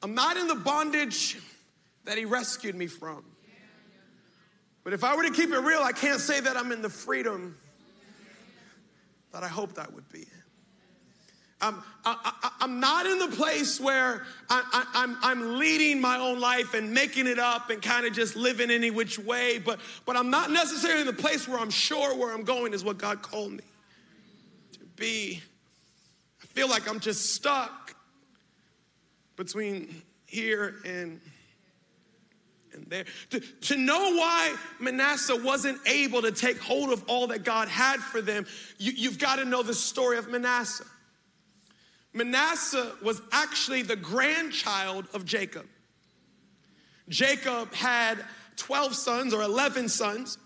I'm 0.01 0.15
not 0.15 0.35
in 0.35 0.47
the 0.47 0.55
bondage 0.55 1.37
that 2.05 2.17
he 2.17 2.25
rescued 2.25 2.75
me 2.75 2.87
from. 2.87 3.23
But 4.83 4.91
if 4.91 5.03
I 5.03 5.15
were 5.15 5.23
to 5.23 5.31
keep 5.31 5.51
it 5.51 5.59
real, 5.59 5.81
I 5.81 5.93
can't 5.93 6.19
say 6.19 6.41
that 6.41 6.57
I'm 6.57 6.71
in 6.73 6.81
the 6.81 6.89
freedom 6.89 7.57
that 9.31 9.43
I 9.43 9.47
hoped 9.47 9.79
I 9.79 9.87
would 9.93 10.09
be. 10.11 10.25
Um, 11.61 11.83
I'm, 12.03 12.17
I, 12.23 12.51
am 12.61 12.79
not 12.79 13.05
in 13.05 13.19
the 13.19 13.29
place 13.29 13.79
where 13.79 14.25
I, 14.49 14.85
I'm, 14.93 15.17
I'm 15.21 15.59
leading 15.59 16.01
my 16.01 16.17
own 16.17 16.39
life 16.39 16.73
and 16.73 16.93
making 16.93 17.27
it 17.27 17.39
up 17.39 17.69
and 17.69 17.81
kind 17.81 18.05
of 18.05 18.13
just 18.13 18.35
living 18.35 18.69
any 18.69 18.91
which 18.91 19.17
way, 19.17 19.59
but, 19.59 19.79
but 20.05 20.17
I'm 20.17 20.29
not 20.29 20.51
necessarily 20.51 21.01
in 21.01 21.07
the 21.07 21.13
place 21.13 21.47
where 21.47 21.59
I'm 21.59 21.69
sure 21.69 22.17
where 22.17 22.33
I'm 22.33 22.43
going 22.43 22.73
is 22.73 22.83
what 22.83 22.97
God 22.97 23.21
called 23.21 23.53
me 23.53 23.63
to 24.73 24.79
be. 24.97 25.41
I 26.41 26.45
feel 26.47 26.69
like 26.69 26.89
I'm 26.89 26.99
just 26.99 27.33
stuck 27.33 27.95
between 29.37 30.01
here 30.25 30.75
and 30.85 31.21
and 32.73 32.87
there. 32.87 33.05
To, 33.29 33.39
to 33.39 33.77
know 33.77 34.15
why 34.15 34.55
Manasseh 34.79 35.35
wasn't 35.35 35.79
able 35.87 36.21
to 36.23 36.31
take 36.31 36.59
hold 36.59 36.91
of 36.91 37.03
all 37.07 37.27
that 37.27 37.43
God 37.43 37.67
had 37.67 37.99
for 37.99 38.21
them, 38.21 38.45
you, 38.77 38.91
you've 38.93 39.19
got 39.19 39.37
to 39.37 39.45
know 39.45 39.63
the 39.63 39.73
story 39.73 40.17
of 40.17 40.27
Manasseh. 40.29 40.85
Manasseh 42.13 42.91
was 43.01 43.21
actually 43.31 43.81
the 43.81 43.95
grandchild 43.95 45.07
of 45.13 45.25
Jacob. 45.25 45.65
Jacob 47.09 47.73
had 47.73 48.23
12 48.55 48.95
sons 48.95 49.33
or 49.33 49.41
11 49.41 49.89
sons. 49.89 50.37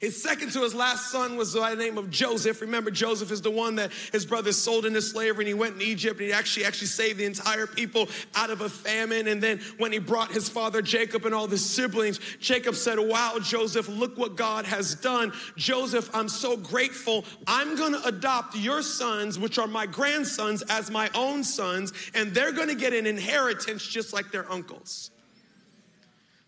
His 0.00 0.22
second 0.22 0.52
to 0.52 0.60
his 0.60 0.76
last 0.76 1.10
son 1.10 1.36
was 1.36 1.56
by 1.56 1.74
the 1.74 1.82
name 1.82 1.98
of 1.98 2.08
Joseph. 2.08 2.60
Remember, 2.60 2.88
Joseph 2.88 3.32
is 3.32 3.42
the 3.42 3.50
one 3.50 3.74
that 3.76 3.90
his 4.12 4.24
brothers 4.24 4.56
sold 4.56 4.86
into 4.86 5.02
slavery 5.02 5.44
and 5.44 5.48
he 5.48 5.54
went 5.54 5.74
in 5.74 5.82
Egypt 5.82 6.20
and 6.20 6.28
he 6.28 6.32
actually 6.32 6.66
actually 6.66 6.86
saved 6.86 7.18
the 7.18 7.24
entire 7.24 7.66
people 7.66 8.08
out 8.36 8.50
of 8.50 8.60
a 8.60 8.68
famine. 8.68 9.26
And 9.26 9.42
then 9.42 9.58
when 9.78 9.90
he 9.90 9.98
brought 9.98 10.30
his 10.30 10.48
father 10.48 10.82
Jacob 10.82 11.26
and 11.26 11.34
all 11.34 11.48
the 11.48 11.58
siblings, 11.58 12.20
Jacob 12.38 12.76
said, 12.76 13.00
Wow, 13.00 13.38
Joseph, 13.42 13.88
look 13.88 14.16
what 14.16 14.36
God 14.36 14.64
has 14.66 14.94
done. 14.94 15.32
Joseph, 15.56 16.08
I'm 16.14 16.28
so 16.28 16.56
grateful. 16.56 17.24
I'm 17.48 17.74
gonna 17.74 18.00
adopt 18.04 18.56
your 18.56 18.82
sons, 18.82 19.36
which 19.36 19.58
are 19.58 19.66
my 19.66 19.86
grandsons, 19.86 20.62
as 20.68 20.92
my 20.92 21.10
own 21.16 21.42
sons, 21.42 21.92
and 22.14 22.32
they're 22.32 22.52
gonna 22.52 22.76
get 22.76 22.92
an 22.92 23.04
inheritance 23.04 23.84
just 23.84 24.12
like 24.12 24.30
their 24.30 24.50
uncles. 24.50 25.10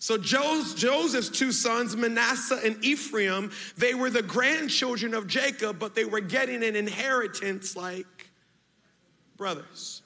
So 0.00 0.16
Joseph's 0.16 1.28
two 1.28 1.52
sons, 1.52 1.94
Manasseh 1.94 2.58
and 2.64 2.82
Ephraim, 2.82 3.52
they 3.76 3.92
were 3.92 4.08
the 4.08 4.22
grandchildren 4.22 5.12
of 5.12 5.26
Jacob, 5.26 5.78
but 5.78 5.94
they 5.94 6.06
were 6.06 6.20
getting 6.20 6.64
an 6.64 6.74
inheritance 6.74 7.76
like 7.76 8.30
brothers. 9.36 10.00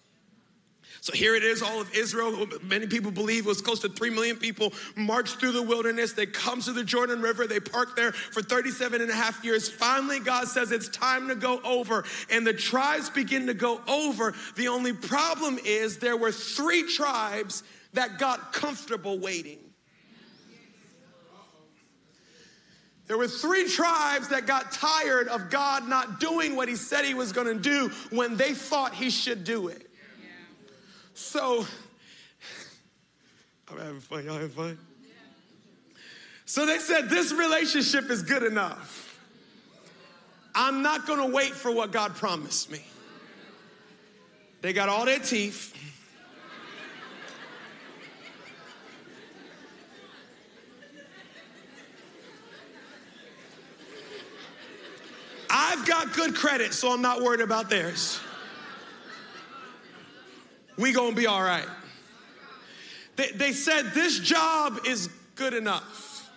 So 1.01 1.13
here 1.13 1.37
it 1.37 1.45
is, 1.45 1.63
all 1.63 1.81
of 1.81 1.95
Israel. 1.95 2.47
Many 2.63 2.89
people 2.89 3.13
believe 3.13 3.47
was 3.47 3.61
close 3.61 3.79
to 3.81 3.89
3 3.89 4.11
million 4.11 4.37
people 4.37 4.73
marched 4.97 5.39
through 5.39 5.53
the 5.53 5.63
wilderness. 5.63 6.13
They 6.13 6.27
come 6.27 6.61
to 6.63 6.73
the 6.73 6.83
Jordan 6.83 7.23
River. 7.23 7.47
They 7.47 7.61
park 7.61 7.95
there 7.95 8.11
for 8.11 8.43
37 8.43 9.01
and 9.01 9.11
a 9.11 9.15
half 9.15 9.45
years. 9.45 9.69
Finally, 9.69 10.21
God 10.21 10.49
says 10.49 10.73
it's 10.73 10.89
time 10.89 11.29
to 11.29 11.37
go 11.37 11.61
over. 11.63 12.05
And 12.33 12.45
the 12.45 12.55
tribes 12.55 13.11
begin 13.11 13.47
to 13.47 13.55
go 13.55 13.81
over. 13.87 14.35
The 14.57 14.67
only 14.67 14.93
problem 14.93 15.61
is 15.65 15.99
there 15.99 16.17
were 16.17 16.33
three 16.33 16.83
tribes 16.83 17.63
that 17.93 18.19
got 18.19 18.53
comfortable 18.53 19.21
waiting. 19.21 19.59
There 23.07 23.19
were 23.19 23.29
three 23.29 23.69
tribes 23.69 24.29
that 24.29 24.47
got 24.47 24.73
tired 24.73 25.29
of 25.29 25.51
God 25.51 25.89
not 25.89 26.21
doing 26.21 26.57
what 26.57 26.69
he 26.69 26.77
said 26.77 27.05
he 27.05 27.15
was 27.15 27.33
going 27.33 27.47
to 27.47 27.55
do 27.55 27.91
when 28.11 28.37
they 28.37 28.55
thought 28.55 28.95
he 28.95 29.11
should 29.11 29.45
do 29.45 29.69
it. 29.69 29.91
So, 31.13 31.67
I'm 33.71 33.79
having 33.79 34.01
fun. 34.01 34.25
Y'all 34.25 34.35
having 34.35 34.49
fun? 34.49 34.79
So 36.47 36.67
they 36.67 36.79
said, 36.79 37.09
This 37.09 37.33
relationship 37.33 38.11
is 38.11 38.23
good 38.23 38.43
enough. 38.43 39.19
I'm 40.55 40.83
not 40.83 41.07
going 41.07 41.19
to 41.19 41.35
wait 41.35 41.53
for 41.53 41.73
what 41.73 41.91
God 41.91 42.15
promised 42.15 42.71
me. 42.71 42.83
They 44.61 44.73
got 44.73 44.89
all 44.89 45.05
their 45.05 45.19
teeth. 45.19 45.75
I've 55.57 55.87
got 55.87 56.13
good 56.13 56.35
credit, 56.35 56.75
so 56.75 56.93
I'm 56.93 57.01
not 57.01 57.23
worried 57.23 57.41
about 57.41 57.71
theirs. 57.71 58.19
We 60.77 60.93
gonna 60.93 61.15
be 61.15 61.29
all 61.29 61.43
right. 61.43 61.69
They, 63.15 63.31
they 63.31 63.53
said 63.53 63.93
this 63.95 64.19
job 64.19 64.81
is 64.85 65.09
good 65.37 65.55
enough. 65.55 66.29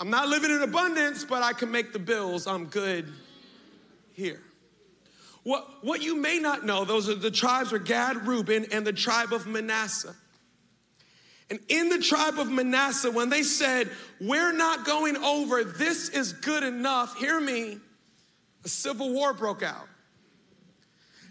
I'm 0.00 0.08
not 0.08 0.28
living 0.28 0.50
in 0.50 0.62
abundance, 0.62 1.24
but 1.24 1.42
I 1.42 1.52
can 1.52 1.70
make 1.70 1.92
the 1.92 1.98
bills. 1.98 2.46
I'm 2.46 2.64
good 2.64 3.12
here. 4.14 4.40
What, 5.42 5.84
what 5.84 6.02
you 6.02 6.16
may 6.16 6.38
not 6.38 6.64
know, 6.64 6.86
those 6.86 7.10
are 7.10 7.14
the 7.14 7.30
tribes 7.30 7.70
were 7.70 7.78
Gad, 7.78 8.26
Reuben, 8.26 8.64
and 8.72 8.86
the 8.86 8.94
tribe 8.94 9.34
of 9.34 9.46
Manasseh. 9.46 10.16
And 11.50 11.60
in 11.68 11.88
the 11.88 11.98
tribe 11.98 12.38
of 12.38 12.50
Manasseh, 12.50 13.10
when 13.10 13.30
they 13.30 13.42
said, 13.42 13.90
We're 14.20 14.52
not 14.52 14.84
going 14.84 15.16
over, 15.16 15.64
this 15.64 16.10
is 16.10 16.32
good 16.32 16.62
enough, 16.62 17.16
hear 17.16 17.40
me, 17.40 17.78
a 18.64 18.68
civil 18.68 19.12
war 19.12 19.32
broke 19.32 19.62
out. 19.62 19.88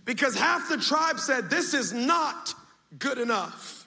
Because 0.05 0.35
half 0.35 0.69
the 0.69 0.77
tribe 0.77 1.19
said, 1.19 1.49
This 1.49 1.73
is 1.73 1.93
not 1.93 2.53
good 2.97 3.19
enough. 3.19 3.85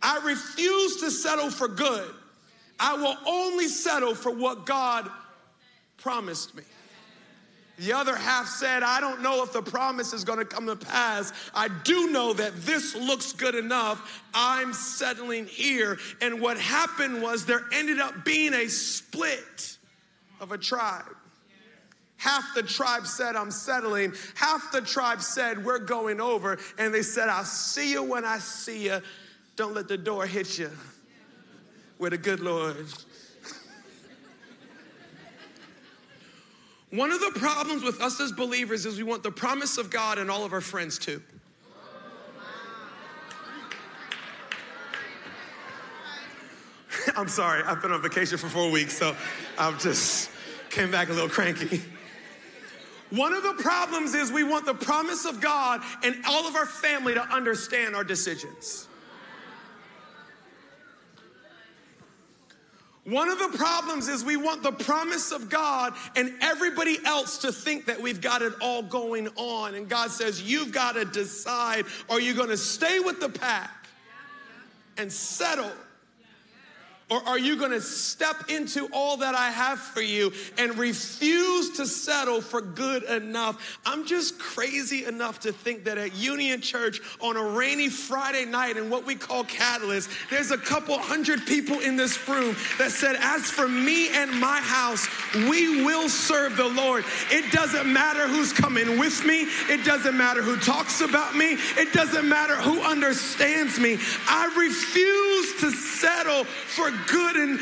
I 0.00 0.20
refuse 0.24 0.96
to 0.96 1.10
settle 1.10 1.50
for 1.50 1.68
good. 1.68 2.10
I 2.80 2.94
will 2.94 3.16
only 3.26 3.68
settle 3.68 4.16
for 4.16 4.32
what 4.32 4.66
God 4.66 5.08
promised 5.98 6.56
me. 6.56 6.64
The 7.78 7.92
other 7.92 8.14
half 8.14 8.46
said, 8.46 8.82
I 8.82 9.00
don't 9.00 9.22
know 9.22 9.42
if 9.42 9.52
the 9.52 9.62
promise 9.62 10.12
is 10.12 10.24
going 10.24 10.38
to 10.38 10.44
come 10.44 10.66
to 10.66 10.76
pass. 10.76 11.32
I 11.54 11.68
do 11.68 12.10
know 12.10 12.32
that 12.34 12.54
this 12.62 12.94
looks 12.94 13.32
good 13.32 13.54
enough. 13.54 14.22
I'm 14.34 14.72
settling 14.72 15.46
here. 15.46 15.98
And 16.20 16.40
what 16.40 16.58
happened 16.58 17.22
was 17.22 17.46
there 17.46 17.62
ended 17.72 17.98
up 17.98 18.24
being 18.24 18.52
a 18.52 18.68
split 18.68 19.78
of 20.40 20.52
a 20.52 20.58
tribe. 20.58 21.16
Half 22.18 22.54
the 22.54 22.62
tribe 22.62 23.06
said, 23.06 23.34
I'm 23.34 23.50
settling. 23.50 24.12
Half 24.36 24.70
the 24.70 24.80
tribe 24.80 25.22
said, 25.22 25.64
We're 25.64 25.80
going 25.80 26.20
over. 26.20 26.58
And 26.78 26.94
they 26.94 27.02
said, 27.02 27.28
I'll 27.28 27.44
see 27.44 27.90
you 27.90 28.04
when 28.04 28.24
I 28.24 28.38
see 28.38 28.84
you. 28.84 29.00
Don't 29.56 29.74
let 29.74 29.88
the 29.88 29.98
door 29.98 30.24
hit 30.24 30.56
you 30.56 30.70
with 31.98 32.12
the 32.12 32.18
good 32.18 32.38
Lord. 32.38 32.86
One 36.92 37.10
of 37.10 37.20
the 37.20 37.32
problems 37.40 37.82
with 37.82 38.02
us 38.02 38.20
as 38.20 38.32
believers 38.32 38.84
is 38.84 38.98
we 38.98 39.02
want 39.02 39.22
the 39.22 39.30
promise 39.30 39.78
of 39.78 39.88
God 39.88 40.18
and 40.18 40.30
all 40.30 40.44
of 40.44 40.52
our 40.52 40.60
friends 40.60 40.98
too. 40.98 41.22
I'm 47.16 47.28
sorry, 47.28 47.62
I've 47.64 47.80
been 47.80 47.92
on 47.92 48.02
vacation 48.02 48.36
for 48.36 48.50
four 48.50 48.70
weeks, 48.70 48.98
so 48.98 49.16
I've 49.58 49.80
just 49.82 50.30
came 50.68 50.90
back 50.90 51.08
a 51.08 51.12
little 51.14 51.30
cranky. 51.30 51.80
One 53.08 53.32
of 53.32 53.42
the 53.42 53.54
problems 53.54 54.12
is 54.14 54.30
we 54.30 54.44
want 54.44 54.66
the 54.66 54.74
promise 54.74 55.24
of 55.24 55.40
God 55.40 55.80
and 56.02 56.16
all 56.28 56.46
of 56.46 56.56
our 56.56 56.66
family 56.66 57.14
to 57.14 57.22
understand 57.22 57.96
our 57.96 58.04
decisions. 58.04 58.86
One 63.04 63.28
of 63.28 63.38
the 63.38 63.58
problems 63.58 64.06
is 64.06 64.24
we 64.24 64.36
want 64.36 64.62
the 64.62 64.70
promise 64.70 65.32
of 65.32 65.50
God 65.50 65.94
and 66.14 66.32
everybody 66.40 66.98
else 67.04 67.38
to 67.38 67.50
think 67.50 67.86
that 67.86 68.00
we've 68.00 68.20
got 68.20 68.42
it 68.42 68.52
all 68.60 68.82
going 68.82 69.28
on. 69.34 69.74
And 69.74 69.88
God 69.88 70.12
says, 70.12 70.40
You've 70.42 70.70
got 70.70 70.92
to 70.92 71.04
decide 71.04 71.86
are 72.08 72.20
you 72.20 72.32
going 72.32 72.50
to 72.50 72.56
stay 72.56 73.00
with 73.00 73.18
the 73.18 73.28
pack 73.28 73.88
and 74.96 75.12
settle 75.12 75.70
or 77.12 77.22
are 77.28 77.38
you 77.38 77.56
going 77.56 77.72
to 77.72 77.80
step 77.82 78.48
into 78.48 78.88
all 78.90 79.18
that 79.18 79.34
I 79.34 79.50
have 79.50 79.78
for 79.78 80.00
you 80.00 80.32
and 80.56 80.78
refuse 80.78 81.76
to 81.76 81.86
settle 81.86 82.40
for 82.40 82.62
good 82.62 83.02
enough? 83.02 83.78
I'm 83.84 84.06
just 84.06 84.38
crazy 84.38 85.04
enough 85.04 85.40
to 85.40 85.52
think 85.52 85.84
that 85.84 85.98
at 85.98 86.14
Union 86.14 86.62
Church 86.62 87.02
on 87.20 87.36
a 87.36 87.42
rainy 87.42 87.90
Friday 87.90 88.46
night 88.46 88.78
in 88.78 88.88
what 88.88 89.04
we 89.04 89.14
call 89.14 89.44
Catalyst, 89.44 90.08
there's 90.30 90.52
a 90.52 90.56
couple 90.56 90.98
hundred 90.98 91.44
people 91.44 91.80
in 91.80 91.96
this 91.96 92.26
room 92.26 92.56
that 92.78 92.90
said, 92.90 93.16
As 93.20 93.42
for 93.42 93.68
me 93.68 94.08
and 94.08 94.30
my 94.40 94.60
house, 94.62 95.06
we 95.34 95.84
will 95.84 96.08
serve 96.08 96.56
the 96.56 96.68
Lord. 96.68 97.04
It 97.30 97.52
doesn't 97.52 97.92
matter 97.92 98.26
who's 98.26 98.54
coming 98.54 98.98
with 98.98 99.22
me, 99.26 99.48
it 99.68 99.84
doesn't 99.84 100.16
matter 100.16 100.40
who 100.40 100.56
talks 100.56 101.02
about 101.02 101.36
me, 101.36 101.58
it 101.76 101.92
doesn't 101.92 102.26
matter 102.26 102.56
who 102.56 102.80
understands 102.80 103.78
me. 103.78 103.98
I 104.26 104.46
refuse 104.56 105.60
to 105.60 105.70
settle 105.72 106.44
for 106.44 106.90
good. 107.06 107.36
And 107.36 107.60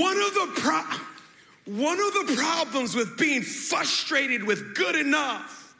one 0.00 0.16
of 0.16 0.34
the 0.34 0.52
pro- 0.56 1.74
one 1.76 2.00
of 2.00 2.26
the 2.26 2.34
problems 2.36 2.94
with 2.94 3.16
being 3.16 3.42
frustrated 3.42 4.42
with 4.42 4.74
good 4.74 4.96
enough 4.96 5.74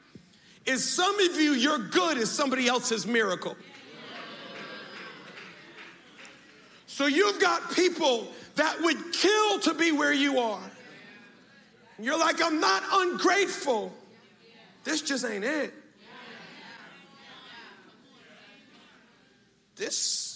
is 0.64 0.88
some 0.88 1.18
of 1.18 1.40
you, 1.40 1.52
your 1.52 1.78
good 1.78 2.18
is 2.18 2.30
somebody 2.30 2.68
else's 2.68 3.06
miracle. 3.06 3.56
So 6.86 7.06
you've 7.06 7.40
got 7.40 7.74
people 7.74 8.28
that 8.56 8.80
would 8.82 9.12
kill 9.12 9.58
to 9.60 9.74
be 9.74 9.92
where 9.92 10.12
you 10.12 10.38
are. 10.38 10.60
You're 11.98 12.18
like, 12.18 12.42
I'm 12.42 12.60
not 12.60 12.82
ungrateful. 12.92 13.92
This 14.84 15.00
just 15.00 15.24
ain't 15.24 15.44
it. 15.44 15.72
This. 19.76 20.31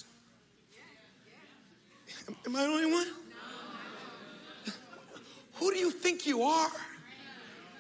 Am 2.29 2.57
I 2.57 2.63
the 2.63 2.69
only 2.69 2.93
one? 2.93 3.07
Who 5.55 5.73
do 5.73 5.79
you 5.79 5.91
think 5.91 6.27
you 6.27 6.43
are? 6.43 6.71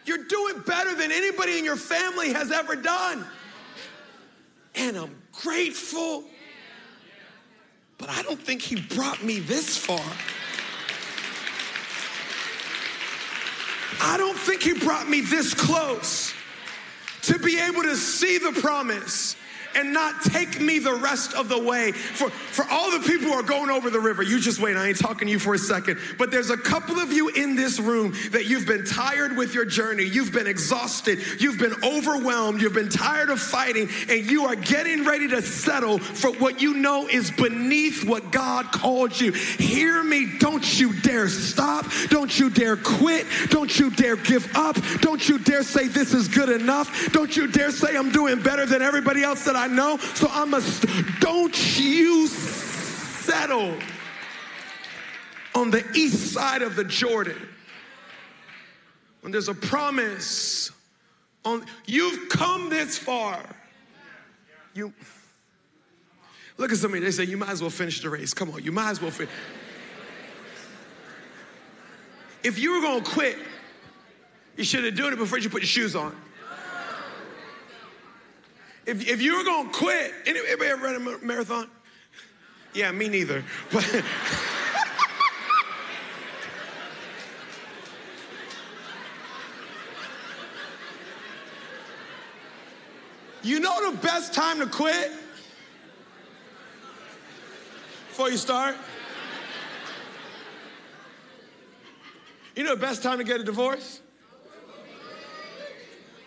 You're 0.05 0.25
doing 0.25 0.61
better 0.67 0.95
than 0.95 1.11
anybody 1.13 1.59
in 1.59 1.65
your 1.65 1.77
family 1.77 2.33
has 2.33 2.51
ever 2.53 2.77
done. 2.77 3.25
And 4.75 4.97
I'm 4.97 5.17
grateful. 5.43 6.25
But 7.99 8.11
I 8.11 8.23
don't 8.23 8.41
think 8.41 8.63
he 8.63 8.81
brought 8.81 9.23
me 9.25 9.41
this 9.41 9.77
far. 9.77 10.01
I 14.01 14.17
don't 14.17 14.39
think 14.39 14.63
he 14.63 14.75
brought 14.75 15.09
me 15.09 15.23
this 15.23 15.55
close 15.55 16.33
to 17.23 17.39
be 17.39 17.59
able 17.59 17.83
to 17.83 17.97
see 17.97 18.39
the 18.39 18.53
promise 18.61 19.37
and 19.77 19.93
not 19.93 20.23
take 20.23 20.61
me 20.61 20.79
the 20.79 20.95
rest 20.95 21.35
of 21.35 21.49
the 21.49 21.59
way. 21.59 21.93
For, 21.93 22.31
for 22.31 22.65
all 22.71 22.91
the 22.91 23.07
people 23.07 23.29
who 23.29 23.33
are 23.35 23.43
going 23.43 23.71
over 23.71 23.91
the 23.91 24.01
river, 24.01 24.23
you 24.23 24.41
just 24.41 24.59
wait, 24.59 24.77
I 24.77 24.89
ain't 24.89 24.99
talking 24.99 25.27
to 25.27 25.33
you 25.33 25.39
for 25.39 25.55
a 25.55 25.59
second. 25.59 25.99
But 26.19 26.31
there's 26.31 26.51
a 26.51 26.57
couple 26.57 26.99
of 26.99 27.13
you 27.13 27.29
in 27.29 27.55
this 27.55 27.79
room 27.79 28.15
that 28.33 28.47
you've 28.47 28.67
been 28.67 28.85
tired 28.85 29.37
with 29.37 29.55
your 29.55 29.67
journey, 29.67 30.05
you've 30.05 30.33
been 30.33 30.47
exhausted, 30.47 31.19
you've 31.39 31.59
been 31.59 31.75
overwhelmed, 31.85 32.63
you've 32.63 32.73
been 32.73 32.89
tired 32.89 33.31
of 33.31 33.39
fighting, 33.39 33.89
and 34.09 34.31
you 34.31 34.47
are 34.47 34.57
getting 34.57 35.05
ready 35.05 35.29
to 35.29 35.43
settle 35.43 35.99
for 35.99 36.31
what 36.33 36.61
you 36.61 36.75
know 36.75 37.07
is 37.07 37.31
beneath 37.31 38.09
what 38.09 38.31
God 38.33 38.73
called 38.73 39.19
you. 39.21 39.33
Hear 39.33 40.03
me, 40.03 40.39
don't 40.39 40.81
you 40.81 40.99
dare 41.01 41.29
stop, 41.29 41.87
don't 42.09 42.39
you 42.39 42.49
dare 42.49 42.77
quit, 42.77 43.27
don't 43.51 43.79
you 43.79 43.91
dare 43.91 44.17
give 44.17 44.51
up, 44.57 44.77
don't 45.01 45.29
you 45.29 45.39
dare 45.39 45.63
say 45.63 45.89
this 45.89 46.15
is 46.15 46.29
good 46.29 46.49
enough, 46.49 47.13
don't 47.13 47.37
you 47.37 47.47
dare 47.47 47.71
say 47.71 47.97
I'm 47.97 48.11
doing 48.11 48.41
better 48.43 48.65
than 48.65 48.81
everybody 48.81 49.23
else 49.23 49.45
that 49.45 49.57
I 49.57 49.66
I 49.67 49.69
know. 49.69 49.97
So 50.15 50.29
I 50.31 50.45
must, 50.45 50.87
don't 51.19 51.79
you 51.79 52.29
settle 52.29 53.77
on 55.57 55.73
the 55.73 55.85
east 55.93 56.33
side 56.33 56.63
of 56.63 56.77
the 56.77 56.85
Jordan 56.85 57.49
when 59.23 59.33
there's 59.33 59.49
a 59.49 59.55
promise 59.55 60.71
on 61.45 61.65
you've 61.85 62.29
come 62.29 62.71
this 62.71 62.97
far. 62.97 63.45
You 64.73 64.93
look 66.59 66.71
at 66.71 66.77
somebody, 66.77 67.03
they 67.03 67.11
say 67.11 67.25
you 67.25 67.37
might 67.37 67.51
as 67.51 67.61
well 67.61 67.71
finish 67.71 68.01
the 68.01 68.11
race. 68.11 68.33
Come 68.33 68.53
on, 68.53 68.63
you 68.63 68.71
might 68.71 68.91
as 68.91 69.03
well 69.03 69.11
finish. 69.11 69.33
If 72.45 72.61
you 72.61 72.75
were 72.75 72.83
gonna 72.83 73.05
quit, 73.05 73.37
you 74.57 74.63
should 74.63 74.85
have 74.85 74.95
done 74.95 75.13
it 75.13 75.17
before 75.17 75.39
you 75.39 75.51
put 75.51 75.63
your 75.63 75.67
shoes 75.67 75.97
on. 75.97 76.15
If, 78.87 79.07
if 79.09 79.21
you 79.21 79.37
were 79.37 79.45
gonna 79.45 79.69
quit, 79.71 80.15
anybody 80.27 80.71
ever 80.71 80.83
run 80.85 80.95
a 80.95 81.01
marathon? 81.25 81.69
Yeah, 82.73 82.93
me 82.93 83.09
neither. 83.09 83.43
But 83.73 83.85
you 93.43 93.59
know 93.59 93.91
the 93.91 93.97
best 93.99 94.33
time 94.33 94.61
to 94.61 94.67
quit? 94.67 95.11
Before 98.09 98.31
you 98.31 98.37
start? 98.37 98.77
You 102.55 102.63
know 102.63 102.77
the 102.77 102.81
best 102.81 103.03
time 103.03 103.19
to 103.19 103.25
get 103.25 103.41
a 103.41 103.45
divorce? 103.45 104.01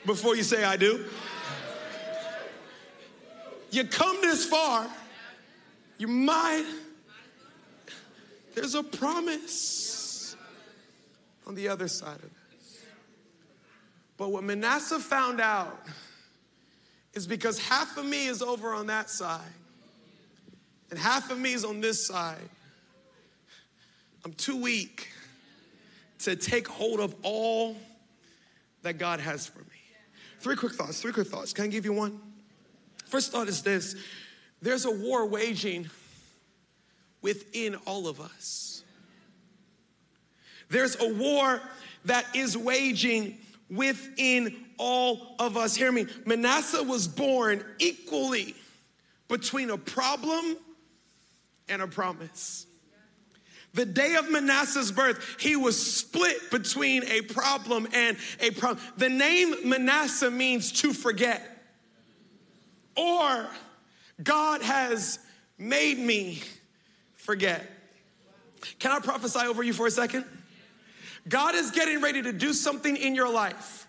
Before 0.05 0.35
you 0.35 0.43
say 0.43 0.65
I 0.65 0.75
do. 0.75 1.05
You 3.71 3.83
come 3.85 4.19
this 4.21 4.45
far, 4.45 4.87
you 5.97 6.07
might, 6.07 6.65
there's 8.55 8.75
a 8.75 8.83
promise 8.83 10.35
on 11.45 11.55
the 11.55 11.67
other 11.67 11.87
side 11.87 12.15
of 12.15 12.21
this. 12.21 12.81
But 14.17 14.31
what 14.31 14.43
Manasseh 14.43 14.99
found 14.99 15.39
out 15.39 15.81
is 17.13 17.27
because 17.27 17.59
half 17.59 17.97
of 17.97 18.05
me 18.05 18.27
is 18.27 18.41
over 18.41 18.73
on 18.73 18.87
that 18.87 19.09
side, 19.09 19.41
and 20.89 20.97
half 20.99 21.31
of 21.31 21.39
me 21.39 21.53
is 21.53 21.63
on 21.63 21.81
this 21.81 22.05
side. 22.05 22.49
I'm 24.25 24.33
too 24.33 24.61
weak 24.61 25.09
to 26.19 26.35
take 26.35 26.67
hold 26.67 26.99
of 26.99 27.15
all 27.23 27.77
that 28.81 28.97
God 28.97 29.19
has 29.19 29.47
for 29.47 29.59
me. 29.59 29.65
Three 30.39 30.55
quick 30.55 30.73
thoughts, 30.73 31.01
three 31.01 31.11
quick 31.11 31.27
thoughts. 31.27 31.53
Can 31.53 31.65
I 31.65 31.67
give 31.67 31.85
you 31.85 31.93
one? 31.93 32.19
First 33.09 33.31
thought 33.31 33.47
is 33.47 33.63
this 33.63 33.95
there's 34.61 34.85
a 34.85 34.91
war 34.91 35.25
waging 35.25 35.89
within 37.21 37.75
all 37.85 38.07
of 38.07 38.21
us. 38.21 38.83
There's 40.69 40.99
a 41.01 41.13
war 41.13 41.61
that 42.05 42.25
is 42.35 42.55
waging 42.55 43.37
within 43.69 44.55
all 44.77 45.35
of 45.39 45.57
us. 45.57 45.75
Hear 45.75 45.91
me. 45.91 46.05
Manasseh 46.25 46.83
was 46.83 47.07
born 47.07 47.63
equally 47.79 48.55
between 49.27 49.69
a 49.71 49.77
problem 49.77 50.55
and 51.67 51.81
a 51.81 51.87
promise. 51.87 52.67
The 53.73 53.85
day 53.85 54.15
of 54.15 54.31
Manasseh's 54.31 54.91
birth, 54.91 55.37
he 55.39 55.55
was 55.55 55.79
split 55.79 56.49
between 56.49 57.03
a 57.03 57.21
problem 57.21 57.87
and 57.93 58.17
a 58.39 58.51
problem. 58.51 58.83
The 58.97 59.09
name 59.09 59.67
Manasseh 59.67 60.31
means 60.31 60.71
to 60.81 60.93
forget 60.93 61.58
or 62.95 63.47
God 64.21 64.61
has 64.61 65.19
made 65.57 65.97
me 65.97 66.41
forget. 67.15 67.69
Can 68.79 68.91
I 68.91 68.99
prophesy 68.99 69.39
over 69.39 69.63
you 69.63 69.73
for 69.73 69.87
a 69.87 69.91
second? 69.91 70.25
God 71.27 71.55
is 71.55 71.71
getting 71.71 72.01
ready 72.01 72.21
to 72.21 72.33
do 72.33 72.53
something 72.53 72.95
in 72.95 73.15
your 73.15 73.31
life 73.31 73.87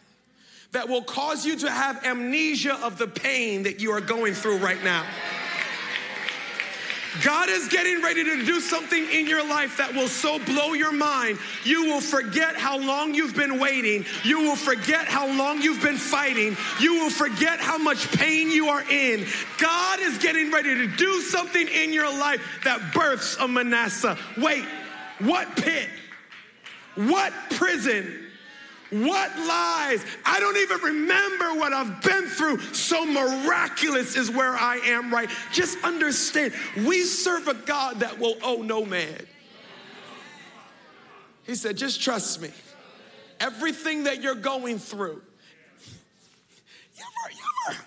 that 0.72 0.88
will 0.88 1.02
cause 1.02 1.44
you 1.44 1.56
to 1.58 1.70
have 1.70 2.04
amnesia 2.04 2.74
of 2.82 2.98
the 2.98 3.06
pain 3.06 3.64
that 3.64 3.80
you 3.80 3.90
are 3.92 4.00
going 4.00 4.34
through 4.34 4.58
right 4.58 4.82
now. 4.84 5.04
God 7.22 7.48
is 7.48 7.68
getting 7.68 8.02
ready 8.02 8.24
to 8.24 8.44
do 8.44 8.60
something 8.60 9.10
in 9.10 9.26
your 9.26 9.46
life 9.46 9.76
that 9.78 9.94
will 9.94 10.08
so 10.08 10.38
blow 10.38 10.72
your 10.72 10.92
mind, 10.92 11.38
you 11.64 11.86
will 11.86 12.00
forget 12.00 12.56
how 12.56 12.78
long 12.78 13.14
you've 13.14 13.34
been 13.34 13.58
waiting. 13.58 14.04
You 14.24 14.40
will 14.40 14.56
forget 14.56 15.06
how 15.06 15.26
long 15.26 15.60
you've 15.60 15.82
been 15.82 15.96
fighting. 15.96 16.56
You 16.80 16.94
will 16.94 17.10
forget 17.10 17.60
how 17.60 17.78
much 17.78 18.10
pain 18.12 18.50
you 18.50 18.68
are 18.68 18.82
in. 18.90 19.26
God 19.58 20.00
is 20.00 20.18
getting 20.18 20.50
ready 20.50 20.74
to 20.74 20.86
do 20.86 21.20
something 21.20 21.66
in 21.66 21.92
your 21.92 22.10
life 22.10 22.40
that 22.64 22.94
births 22.94 23.36
a 23.36 23.48
Manasseh. 23.48 24.16
Wait, 24.36 24.64
what 25.18 25.56
pit? 25.56 25.88
What 26.94 27.32
prison? 27.50 28.19
What 28.90 29.36
lies? 29.38 30.04
I 30.24 30.40
don't 30.40 30.56
even 30.56 30.80
remember 30.80 31.54
what 31.54 31.72
I've 31.72 32.02
been 32.02 32.26
through. 32.26 32.58
So 32.74 33.06
miraculous 33.06 34.16
is 34.16 34.30
where 34.30 34.52
I 34.52 34.78
am 34.84 35.12
right. 35.12 35.30
Just 35.52 35.78
understand, 35.84 36.52
we 36.84 37.04
serve 37.04 37.46
a 37.46 37.54
God 37.54 38.00
that 38.00 38.18
will 38.18 38.36
owe 38.42 38.62
no 38.62 38.84
man. 38.84 39.26
He 41.44 41.54
said, 41.54 41.76
just 41.76 42.00
trust 42.00 42.42
me. 42.42 42.50
Everything 43.38 44.04
that 44.04 44.22
you're 44.22 44.34
going 44.34 44.78
through, 44.78 45.22
you 46.96 47.04
ever, 47.04 47.32
you 47.32 47.44
ever 47.70 47.78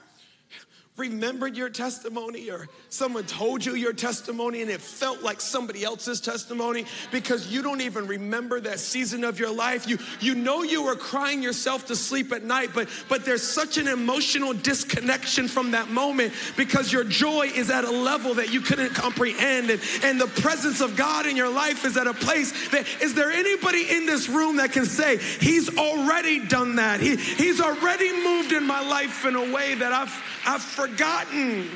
remembered 0.95 1.57
your 1.57 1.69
testimony 1.69 2.51
or 2.51 2.67
someone 2.89 3.23
told 3.23 3.65
you 3.65 3.73
your 3.73 3.93
testimony 3.93 4.61
and 4.61 4.69
it 4.69 4.79
felt 4.79 5.23
like 5.23 5.41
somebody 5.41 5.83
else's 5.83 6.21
testimony 6.21 6.85
because 7.11 7.47
you 7.47 7.63
don't 7.63 7.81
even 7.81 8.05
remember 8.05 8.61
that 8.61 8.79
season 8.79 9.23
of 9.23 9.39
your 9.39 9.51
life. 9.51 9.87
You 9.87 9.97
you 10.19 10.35
know 10.35 10.61
you 10.61 10.83
were 10.83 10.95
crying 10.95 11.41
yourself 11.41 11.87
to 11.87 11.95
sleep 11.95 12.31
at 12.31 12.43
night 12.43 12.69
but 12.75 12.87
but 13.09 13.25
there's 13.25 13.41
such 13.41 13.79
an 13.79 13.87
emotional 13.87 14.53
disconnection 14.53 15.47
from 15.47 15.71
that 15.71 15.89
moment 15.89 16.31
because 16.55 16.93
your 16.93 17.03
joy 17.03 17.47
is 17.55 17.71
at 17.71 17.85
a 17.85 17.91
level 17.91 18.35
that 18.35 18.53
you 18.53 18.61
couldn't 18.61 18.93
comprehend. 18.93 19.71
And 19.71 19.81
and 20.03 20.21
the 20.21 20.27
presence 20.41 20.79
of 20.79 20.95
God 20.95 21.25
in 21.25 21.35
your 21.35 21.49
life 21.49 21.85
is 21.85 21.97
at 21.97 22.05
a 22.05 22.13
place 22.13 22.69
that 22.69 22.85
is 23.01 23.15
there 23.15 23.31
anybody 23.31 23.89
in 23.89 24.05
this 24.05 24.29
room 24.29 24.57
that 24.57 24.71
can 24.71 24.85
say 24.85 25.17
he's 25.17 25.75
already 25.75 26.45
done 26.45 26.75
that. 26.75 26.99
He 26.99 27.15
he's 27.15 27.59
already 27.59 28.13
moved 28.23 28.51
in 28.51 28.67
my 28.67 28.87
life 28.87 29.25
in 29.25 29.35
a 29.35 29.51
way 29.51 29.73
that 29.73 29.91
I've 29.91 30.13
I've 30.45 30.61
forgotten. 30.87 31.69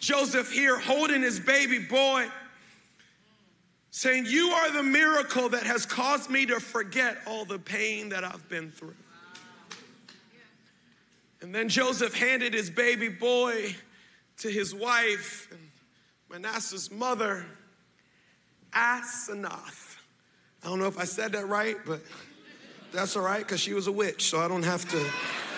Joseph 0.00 0.50
here 0.50 0.78
holding 0.78 1.22
his 1.22 1.38
baby 1.38 1.78
boy, 1.78 2.26
saying, 3.90 4.26
You 4.26 4.48
are 4.48 4.72
the 4.72 4.82
miracle 4.82 5.50
that 5.50 5.64
has 5.64 5.86
caused 5.86 6.30
me 6.30 6.46
to 6.46 6.58
forget 6.58 7.18
all 7.26 7.44
the 7.44 7.58
pain 7.58 8.08
that 8.08 8.24
I've 8.24 8.48
been 8.48 8.70
through. 8.70 8.94
And 11.42 11.54
then 11.54 11.68
Joseph 11.68 12.14
handed 12.14 12.52
his 12.52 12.68
baby 12.68 13.08
boy 13.08 13.74
to 14.38 14.50
his 14.50 14.74
wife 14.74 15.48
and 15.50 15.60
Manasseh's 16.30 16.90
mother, 16.90 17.46
Asenath. 18.72 19.96
I 20.64 20.68
don't 20.68 20.78
know 20.78 20.86
if 20.86 20.98
I 20.98 21.04
said 21.04 21.32
that 21.32 21.48
right, 21.48 21.76
but 21.86 22.00
that's 22.92 23.16
all 23.16 23.22
right 23.22 23.38
because 23.38 23.60
she 23.60 23.72
was 23.72 23.86
a 23.86 23.92
witch, 23.92 24.28
so 24.28 24.40
I 24.40 24.48
don't 24.48 24.64
have 24.64 24.88
to. 24.90 25.49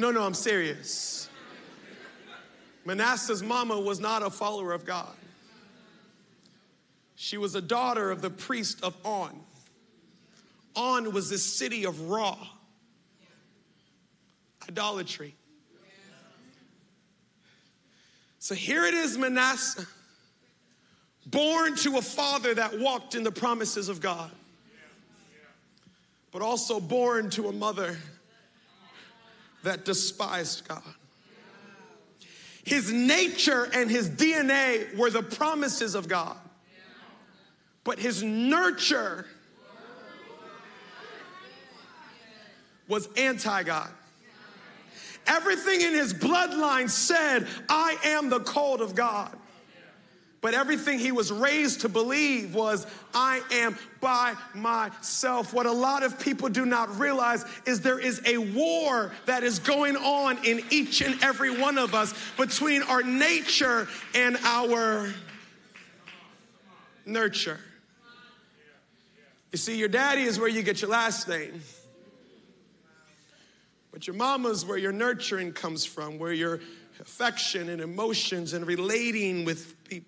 No, 0.00 0.10
no, 0.10 0.22
I'm 0.22 0.32
serious. 0.32 1.28
Manasseh's 2.86 3.42
mama 3.42 3.78
was 3.78 4.00
not 4.00 4.22
a 4.22 4.30
follower 4.30 4.72
of 4.72 4.86
God. 4.86 5.14
She 7.16 7.36
was 7.36 7.54
a 7.54 7.60
daughter 7.60 8.10
of 8.10 8.22
the 8.22 8.30
priest 8.30 8.82
of 8.82 8.96
On. 9.04 9.38
On 10.74 11.12
was 11.12 11.28
the 11.28 11.36
city 11.36 11.84
of 11.84 12.08
Ra, 12.08 12.34
idolatry. 14.66 15.34
So 18.38 18.54
here 18.54 18.86
it 18.86 18.94
is, 18.94 19.18
Manasseh, 19.18 19.86
born 21.26 21.76
to 21.76 21.98
a 21.98 22.02
father 22.02 22.54
that 22.54 22.80
walked 22.80 23.14
in 23.14 23.22
the 23.22 23.32
promises 23.32 23.90
of 23.90 24.00
God, 24.00 24.30
but 26.32 26.40
also 26.40 26.80
born 26.80 27.28
to 27.30 27.48
a 27.48 27.52
mother 27.52 27.98
that 29.62 29.84
despised 29.84 30.66
God. 30.68 30.82
His 32.64 32.92
nature 32.92 33.68
and 33.74 33.90
his 33.90 34.08
DNA 34.08 34.96
were 34.96 35.10
the 35.10 35.22
promises 35.22 35.94
of 35.94 36.08
God, 36.08 36.36
but 37.84 37.98
his 37.98 38.22
nurture 38.22 39.26
was 42.88 43.08
anti 43.16 43.62
God. 43.62 43.90
Everything 45.26 45.80
in 45.80 45.94
his 45.94 46.12
bloodline 46.12 46.90
said, 46.90 47.46
I 47.68 47.96
am 48.04 48.30
the 48.30 48.40
called 48.40 48.80
of 48.80 48.94
God. 48.94 49.36
But 50.40 50.54
everything 50.54 50.98
he 50.98 51.12
was 51.12 51.30
raised 51.30 51.82
to 51.82 51.90
believe 51.90 52.54
was, 52.54 52.86
I 53.12 53.42
am 53.52 53.76
by 54.00 54.34
myself. 54.54 55.52
What 55.52 55.66
a 55.66 55.72
lot 55.72 56.02
of 56.02 56.18
people 56.18 56.48
do 56.48 56.64
not 56.64 56.98
realize 56.98 57.44
is 57.66 57.82
there 57.82 57.98
is 57.98 58.22
a 58.24 58.38
war 58.38 59.12
that 59.26 59.44
is 59.44 59.58
going 59.58 59.96
on 59.96 60.42
in 60.44 60.62
each 60.70 61.02
and 61.02 61.22
every 61.22 61.54
one 61.54 61.76
of 61.76 61.94
us 61.94 62.14
between 62.38 62.82
our 62.82 63.02
nature 63.02 63.86
and 64.14 64.38
our 64.42 65.12
nurture. 67.04 67.60
You 69.52 69.58
see, 69.58 69.76
your 69.76 69.88
daddy 69.88 70.22
is 70.22 70.38
where 70.38 70.48
you 70.48 70.62
get 70.62 70.80
your 70.80 70.90
last 70.90 71.28
name. 71.28 71.60
But 73.92 74.06
your 74.06 74.16
mama's 74.16 74.64
where 74.64 74.78
your 74.78 74.92
nurturing 74.92 75.52
comes 75.52 75.84
from, 75.84 76.18
where 76.18 76.32
your 76.32 76.60
affection 77.00 77.68
and 77.68 77.82
emotions 77.82 78.54
and 78.54 78.66
relating 78.66 79.44
with 79.44 79.74
people. 79.84 80.06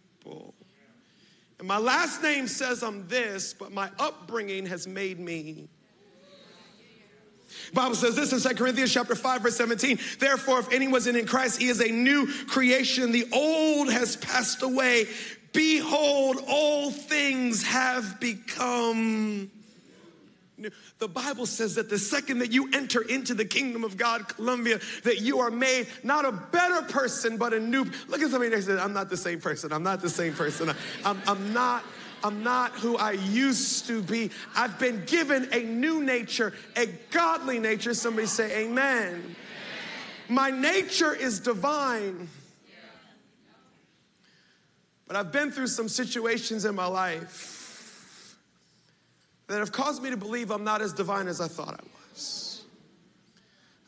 And 1.59 1.69
my 1.69 1.79
last 1.79 2.23
name 2.23 2.49
says 2.49 2.83
I'm 2.83 3.07
this, 3.09 3.55
but 3.55 3.73
my 3.73 3.91
upbringing 3.99 4.67
has 4.67 4.87
made 4.87 5.21
me. 5.21 5.69
Bible 7.73 7.95
says 7.95 8.17
this 8.17 8.33
in 8.33 8.41
2 8.41 8.57
Corinthians 8.57 8.93
chapter 8.93 9.15
5 9.15 9.43
verse 9.43 9.57
17. 9.57 9.99
Therefore 10.19 10.61
if 10.61 10.73
anyone's 10.73 11.07
in 11.07 11.25
Christ, 11.27 11.61
he 11.61 11.69
is 11.69 11.81
a 11.81 11.89
new 11.89 12.27
creation. 12.47 13.13
The 13.13 13.27
old 13.33 13.93
has 13.93 14.17
passed 14.17 14.63
away. 14.63 15.07
Behold, 15.53 16.39
all 16.49 16.91
things 16.91 17.63
have 17.63 18.19
become 18.21 19.51
the 20.99 21.09
Bible 21.09 21.47
says 21.47 21.75
that 21.77 21.89
the 21.89 21.99
second 21.99 22.39
that 22.39 22.53
you 22.53 22.71
enter 22.73 23.03
into 23.03 23.35
the 23.35 23.45
kingdom 23.45 23.85
of 23.85 23.97
God, 23.97 24.29
Columbia, 24.29 24.81
that 25.05 25.21
you 25.21 25.41
are 25.41 25.51
made 25.51 25.87
not 26.03 26.25
a 26.25 26.33
better 26.33 26.83
person, 26.83 27.37
but 27.37 27.53
a 27.53 27.61
new. 27.61 27.85
Look 28.09 28.23
at 28.23 28.31
somebody 28.31 28.51
next 28.51 28.67
to. 28.67 28.83
I'm 28.83 28.93
not 28.93 29.11
the 29.11 29.17
same 29.17 29.41
person. 29.41 29.73
I'm 29.73 29.83
not 29.83 30.01
the 30.01 30.11
same 30.11 30.35
person. 30.35 30.75
I'm, 31.05 31.23
I'm 31.27 31.53
not. 31.53 31.85
I'm 32.25 32.45
not 32.45 32.71
who 32.73 32.97
I 32.97 33.13
used 33.13 33.89
to 33.89 34.01
be. 34.01 34.31
I've 34.55 34.79
been 34.79 35.05
given 35.07 35.49
a 35.51 35.65
new 35.65 36.05
nature, 36.05 36.55
a 36.77 36.87
godly 37.11 37.59
nature. 37.59 37.95
Somebody 37.95 38.29
say, 38.29 38.65
Amen. 38.65 39.09
amen. 39.09 39.37
My 40.29 40.51
nature 40.51 41.13
is 41.13 41.41
divine. 41.41 42.29
But 45.09 45.17
I've 45.17 45.33
been 45.33 45.51
through 45.51 45.67
some 45.67 45.89
situations 45.89 46.65
in 46.65 46.75
my 46.75 46.87
life 46.87 47.52
that 49.53 49.59
have 49.59 49.73
caused 49.73 50.03
me 50.03 50.11
to 50.11 50.17
believe 50.17 50.51
I'm 50.51 50.65
not 50.65 50.81
as 50.81 50.93
divine 50.93 51.29
as 51.29 51.41
I 51.41 51.49
thought 51.49 51.75
I 51.75 51.85
was. 52.11 52.65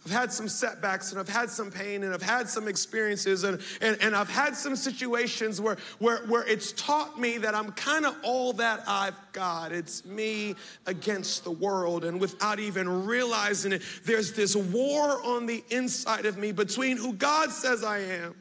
I've 0.04 0.12
had 0.12 0.30
some 0.30 0.48
setbacks 0.48 1.12
and 1.12 1.18
I've 1.18 1.30
had 1.30 1.48
some 1.48 1.70
pain 1.70 2.02
and 2.02 2.12
I've 2.12 2.20
had 2.20 2.46
some 2.46 2.68
experiences 2.68 3.44
and, 3.44 3.58
and, 3.80 3.96
and 4.02 4.14
I've 4.14 4.28
had 4.28 4.54
some 4.54 4.76
situations 4.76 5.62
where, 5.62 5.78
where, 5.98 6.18
where 6.26 6.46
it's 6.46 6.72
taught 6.72 7.18
me 7.18 7.38
that 7.38 7.54
I'm 7.54 7.72
kind 7.72 8.04
of 8.04 8.14
all 8.22 8.52
that 8.54 8.82
I've 8.86 9.18
got. 9.32 9.72
It's 9.72 10.04
me 10.04 10.56
against 10.84 11.44
the 11.44 11.50
world. 11.50 12.04
And 12.04 12.20
without 12.20 12.60
even 12.60 13.06
realizing 13.06 13.72
it, 13.72 13.82
there's 14.04 14.34
this 14.34 14.54
war 14.54 15.24
on 15.24 15.46
the 15.46 15.64
inside 15.70 16.26
of 16.26 16.36
me 16.36 16.52
between 16.52 16.98
who 16.98 17.14
God 17.14 17.50
says 17.50 17.82
I 17.82 18.00
am, 18.00 18.34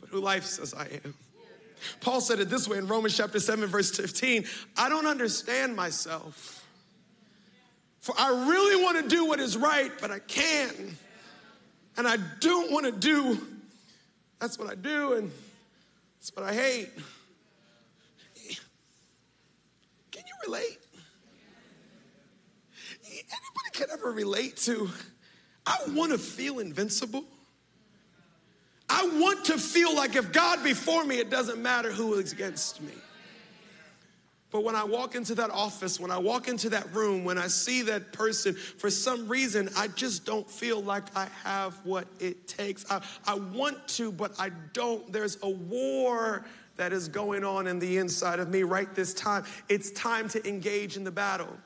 but 0.00 0.08
who 0.08 0.20
life 0.20 0.44
says 0.44 0.72
I 0.72 0.86
am. 1.04 1.14
Paul 2.00 2.20
said 2.20 2.40
it 2.40 2.50
this 2.50 2.68
way 2.68 2.78
in 2.78 2.86
Romans 2.86 3.16
chapter 3.16 3.40
7, 3.40 3.66
verse 3.66 3.90
15 3.96 4.44
I 4.76 4.88
don't 4.88 5.06
understand 5.06 5.76
myself. 5.76 6.64
For 8.00 8.14
I 8.18 8.28
really 8.50 8.82
want 8.82 9.02
to 9.02 9.08
do 9.08 9.24
what 9.24 9.40
is 9.40 9.56
right, 9.56 9.90
but 10.00 10.10
I 10.10 10.18
can't. 10.18 10.90
And 11.96 12.06
I 12.06 12.18
don't 12.40 12.70
want 12.70 12.84
to 12.86 12.92
do, 12.92 13.40
that's 14.40 14.58
what 14.58 14.68
I 14.68 14.74
do, 14.74 15.14
and 15.14 15.30
that's 16.18 16.34
what 16.34 16.44
I 16.44 16.52
hate. 16.52 16.90
Can 20.10 20.22
you 20.26 20.34
relate? 20.46 20.78
Anybody 23.06 23.70
can 23.72 23.86
ever 23.92 24.10
relate 24.10 24.56
to, 24.58 24.90
I 25.64 25.78
want 25.90 26.12
to 26.12 26.18
feel 26.18 26.58
invincible. 26.58 27.24
I 28.88 29.08
want 29.20 29.46
to 29.46 29.58
feel 29.58 29.94
like 29.94 30.16
if 30.16 30.32
God 30.32 30.62
before 30.62 31.04
me, 31.04 31.18
it 31.18 31.30
doesn't 31.30 31.60
matter 31.60 31.90
who 31.90 32.14
is 32.14 32.32
against 32.32 32.82
me. 32.82 32.92
But 34.54 34.62
when 34.62 34.76
I 34.76 34.84
walk 34.84 35.16
into 35.16 35.34
that 35.34 35.50
office, 35.50 35.98
when 35.98 36.12
I 36.12 36.18
walk 36.18 36.46
into 36.46 36.70
that 36.70 36.94
room, 36.94 37.24
when 37.24 37.38
I 37.38 37.48
see 37.48 37.82
that 37.82 38.12
person, 38.12 38.54
for 38.54 38.88
some 38.88 39.26
reason, 39.26 39.68
I 39.76 39.88
just 39.88 40.24
don't 40.24 40.48
feel 40.48 40.80
like 40.80 41.02
I 41.16 41.26
have 41.42 41.74
what 41.82 42.06
it 42.20 42.46
takes. 42.46 42.88
I, 42.88 43.02
I 43.26 43.34
want 43.34 43.88
to, 43.88 44.12
but 44.12 44.32
I 44.38 44.50
don't. 44.72 45.12
There's 45.12 45.38
a 45.42 45.50
war 45.50 46.44
that 46.76 46.92
is 46.92 47.08
going 47.08 47.42
on 47.42 47.66
in 47.66 47.80
the 47.80 47.98
inside 47.98 48.38
of 48.38 48.48
me 48.48 48.62
right 48.62 48.94
this 48.94 49.12
time. 49.12 49.44
It's 49.68 49.90
time 49.90 50.28
to 50.28 50.48
engage 50.48 50.96
in 50.96 51.02
the 51.02 51.10
battle. 51.10 51.56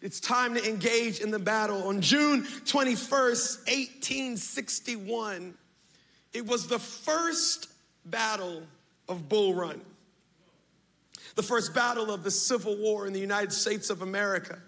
It's 0.00 0.20
time 0.20 0.54
to 0.54 0.68
engage 0.68 1.20
in 1.20 1.30
the 1.30 1.38
battle. 1.38 1.88
On 1.88 2.00
June 2.00 2.42
21st, 2.42 3.66
1861, 3.66 5.54
it 6.32 6.46
was 6.46 6.66
the 6.66 6.78
first 6.78 7.68
battle 8.04 8.62
of 9.08 9.28
Bull 9.28 9.54
Run, 9.54 9.80
the 11.36 11.42
first 11.42 11.74
battle 11.74 12.10
of 12.10 12.22
the 12.22 12.30
Civil 12.30 12.76
War 12.76 13.06
in 13.06 13.12
the 13.12 13.20
United 13.20 13.52
States 13.52 13.90
of 13.90 14.02
America. 14.02 14.58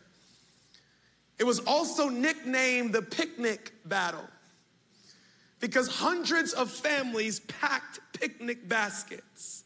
It 1.38 1.44
was 1.44 1.60
also 1.60 2.08
nicknamed 2.08 2.94
the 2.94 3.02
Picnic 3.02 3.74
Battle 3.84 4.26
because 5.60 5.88
hundreds 5.88 6.52
of 6.52 6.70
families 6.70 7.40
packed 7.40 8.00
picnic 8.12 8.68
baskets 8.68 9.64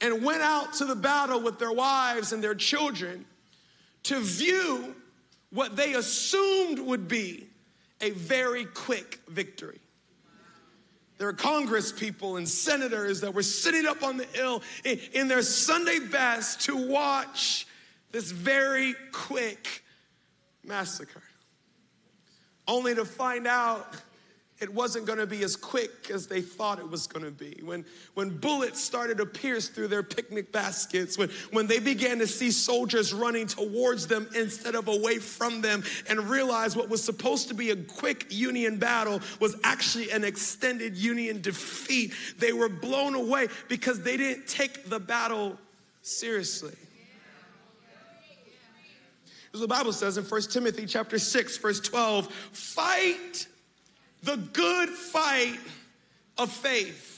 and 0.00 0.22
went 0.22 0.42
out 0.42 0.74
to 0.74 0.84
the 0.84 0.96
battle 0.96 1.40
with 1.40 1.58
their 1.58 1.72
wives 1.72 2.32
and 2.32 2.42
their 2.42 2.54
children 2.54 3.24
to 4.04 4.20
view 4.20 4.94
what 5.50 5.76
they 5.76 5.94
assumed 5.94 6.78
would 6.78 7.08
be 7.08 7.46
a 8.00 8.10
very 8.10 8.64
quick 8.64 9.20
victory. 9.28 9.78
There 11.18 11.28
were 11.28 11.34
Congress 11.34 11.92
people 11.92 12.36
and 12.36 12.48
senators 12.48 13.20
that 13.20 13.32
were 13.32 13.44
sitting 13.44 13.86
up 13.86 14.02
on 14.02 14.16
the 14.16 14.24
hill 14.24 14.62
in, 14.84 14.98
in 15.12 15.28
their 15.28 15.42
Sunday 15.42 16.00
best 16.00 16.62
to 16.62 16.76
watch 16.76 17.66
this 18.10 18.30
very 18.32 18.94
quick 19.12 19.84
massacre, 20.64 21.22
only 22.66 22.94
to 22.94 23.04
find 23.04 23.46
out 23.46 23.94
it 24.62 24.72
wasn't 24.72 25.04
going 25.06 25.18
to 25.18 25.26
be 25.26 25.42
as 25.42 25.56
quick 25.56 26.08
as 26.08 26.28
they 26.28 26.40
thought 26.40 26.78
it 26.78 26.88
was 26.88 27.08
going 27.08 27.24
to 27.24 27.32
be. 27.32 27.60
When, 27.64 27.84
when 28.14 28.38
bullets 28.38 28.80
started 28.80 29.18
to 29.18 29.26
pierce 29.26 29.68
through 29.68 29.88
their 29.88 30.04
picnic 30.04 30.52
baskets, 30.52 31.18
when, 31.18 31.30
when 31.50 31.66
they 31.66 31.80
began 31.80 32.20
to 32.20 32.28
see 32.28 32.52
soldiers 32.52 33.12
running 33.12 33.48
towards 33.48 34.06
them 34.06 34.28
instead 34.36 34.76
of 34.76 34.86
away 34.86 35.18
from 35.18 35.62
them, 35.62 35.82
and 36.08 36.30
realize 36.30 36.76
what 36.76 36.88
was 36.88 37.02
supposed 37.02 37.48
to 37.48 37.54
be 37.54 37.70
a 37.70 37.76
quick 37.76 38.26
Union 38.30 38.78
battle 38.78 39.20
was 39.40 39.56
actually 39.64 40.12
an 40.12 40.22
extended 40.22 40.96
Union 40.96 41.40
defeat, 41.40 42.14
they 42.38 42.52
were 42.52 42.68
blown 42.68 43.16
away 43.16 43.48
because 43.68 44.00
they 44.02 44.16
didn't 44.16 44.46
take 44.46 44.88
the 44.88 45.00
battle 45.00 45.58
seriously. 46.02 46.76
As 49.52 49.60
the 49.60 49.68
Bible 49.68 49.92
says 49.92 50.16
in 50.16 50.24
1 50.24 50.42
Timothy 50.42 50.86
chapter 50.86 51.18
6, 51.18 51.58
verse 51.58 51.80
12, 51.80 52.32
fight 52.32 53.48
the 54.22 54.36
good 54.36 54.88
fight 54.88 55.58
of 56.38 56.50
faith. 56.50 57.12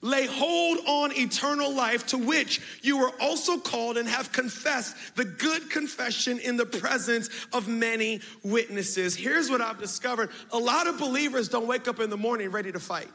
Lay 0.00 0.26
hold 0.26 0.78
on 0.86 1.12
eternal 1.16 1.74
life 1.74 2.06
to 2.06 2.18
which 2.18 2.60
you 2.82 2.98
were 2.98 3.10
also 3.20 3.58
called 3.58 3.98
and 3.98 4.08
have 4.08 4.30
confessed 4.30 5.16
the 5.16 5.24
good 5.24 5.70
confession 5.70 6.38
in 6.38 6.56
the 6.56 6.66
presence 6.66 7.28
of 7.52 7.66
many 7.66 8.20
witnesses. 8.44 9.16
Here's 9.16 9.50
what 9.50 9.60
I've 9.60 9.80
discovered 9.80 10.30
a 10.52 10.58
lot 10.58 10.86
of 10.86 10.98
believers 10.98 11.48
don't 11.48 11.66
wake 11.66 11.88
up 11.88 11.98
in 11.98 12.10
the 12.10 12.16
morning 12.16 12.50
ready 12.50 12.70
to 12.70 12.78
fight. 12.78 13.08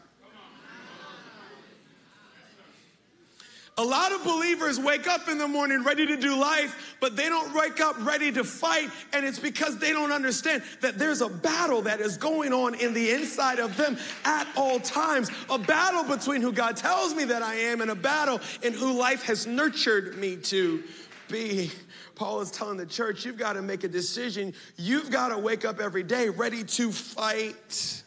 A 3.78 3.84
lot 3.84 4.12
of 4.12 4.24
believers 4.24 4.80
wake 4.80 5.08
up 5.08 5.28
in 5.28 5.40
the 5.40 5.48
morning 5.48 5.84
ready 5.84 6.06
to 6.06 6.16
do 6.16 6.40
life, 6.40 6.96
but 7.00 7.16
they 7.16 7.28
don't 7.28 7.56
wake 7.56 7.82
up 7.82 7.96
ready 8.06 8.32
to 8.32 8.44
fight. 8.44 8.90
And 9.14 9.26
it's 9.26 9.40
because 9.40 9.80
they 9.80 9.92
don't 9.92 10.12
understand 10.12 10.62
that 10.82 11.00
there's 11.00 11.22
a 11.22 11.30
battle 11.30 11.82
that 11.84 12.00
is 12.00 12.16
going 12.16 12.54
on 12.54 12.76
in 12.76 12.94
the 12.94 13.10
inside 13.12 13.58
of 13.58 13.76
them 13.76 13.98
at 14.26 14.48
all 14.56 14.80
times. 14.80 15.32
A 15.50 15.58
battle 15.58 16.04
between 16.04 16.42
who 16.42 16.52
God 16.52 16.78
tells 16.78 17.16
me 17.16 17.24
that 17.26 17.42
I 17.42 17.56
am 17.56 17.82
and 17.82 17.90
a 17.90 17.96
battle 17.96 18.40
in 18.62 18.74
who 18.74 18.94
life 18.94 19.24
has 19.24 19.48
nurtured 19.48 20.18
me 20.18 20.36
to 20.36 20.84
be. 21.28 21.72
Paul 22.14 22.42
is 22.42 22.52
telling 22.52 22.78
the 22.78 22.86
church, 22.86 23.26
you've 23.26 23.40
got 23.40 23.54
to 23.54 23.64
make 23.64 23.84
a 23.84 23.88
decision. 23.88 24.54
You've 24.78 25.10
got 25.10 25.30
to 25.30 25.38
wake 25.40 25.66
up 25.66 25.80
every 25.80 26.04
day 26.04 26.30
ready 26.30 26.64
to 26.64 26.92
fight 26.92 28.03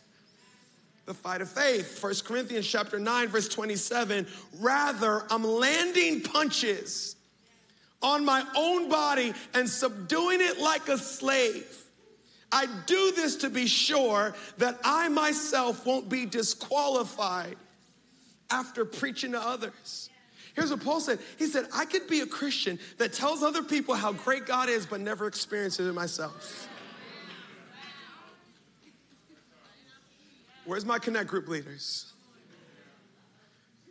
the 1.06 1.14
fight 1.14 1.40
of 1.40 1.48
faith. 1.48 2.02
1 2.02 2.14
Corinthians 2.24 2.66
chapter 2.66 2.98
9 2.98 3.28
verse 3.28 3.48
27, 3.48 4.26
rather 4.60 5.22
I'm 5.30 5.44
landing 5.44 6.20
punches 6.20 7.16
on 8.02 8.24
my 8.24 8.44
own 8.56 8.88
body 8.88 9.32
and 9.54 9.68
subduing 9.68 10.40
it 10.40 10.60
like 10.60 10.88
a 10.88 10.98
slave. 10.98 11.84
I 12.52 12.66
do 12.86 13.12
this 13.12 13.36
to 13.36 13.50
be 13.50 13.66
sure 13.66 14.34
that 14.58 14.78
I 14.84 15.08
myself 15.08 15.86
won't 15.86 16.08
be 16.08 16.26
disqualified 16.26 17.56
after 18.50 18.84
preaching 18.84 19.32
to 19.32 19.40
others. 19.40 20.10
Here's 20.54 20.70
what 20.70 20.82
Paul 20.82 21.00
said. 21.00 21.18
He 21.38 21.46
said, 21.46 21.66
I 21.74 21.84
could 21.84 22.08
be 22.08 22.20
a 22.20 22.26
Christian 22.26 22.78
that 22.98 23.12
tells 23.12 23.42
other 23.42 23.62
people 23.62 23.94
how 23.94 24.12
great 24.12 24.46
God 24.46 24.68
is, 24.68 24.86
but 24.86 25.00
never 25.00 25.26
experiences 25.26 25.86
it 25.86 25.92
myself. 25.92 26.68
Where's 30.66 30.84
my 30.84 30.98
Connect 30.98 31.28
group 31.28 31.48
leaders? 31.48 32.12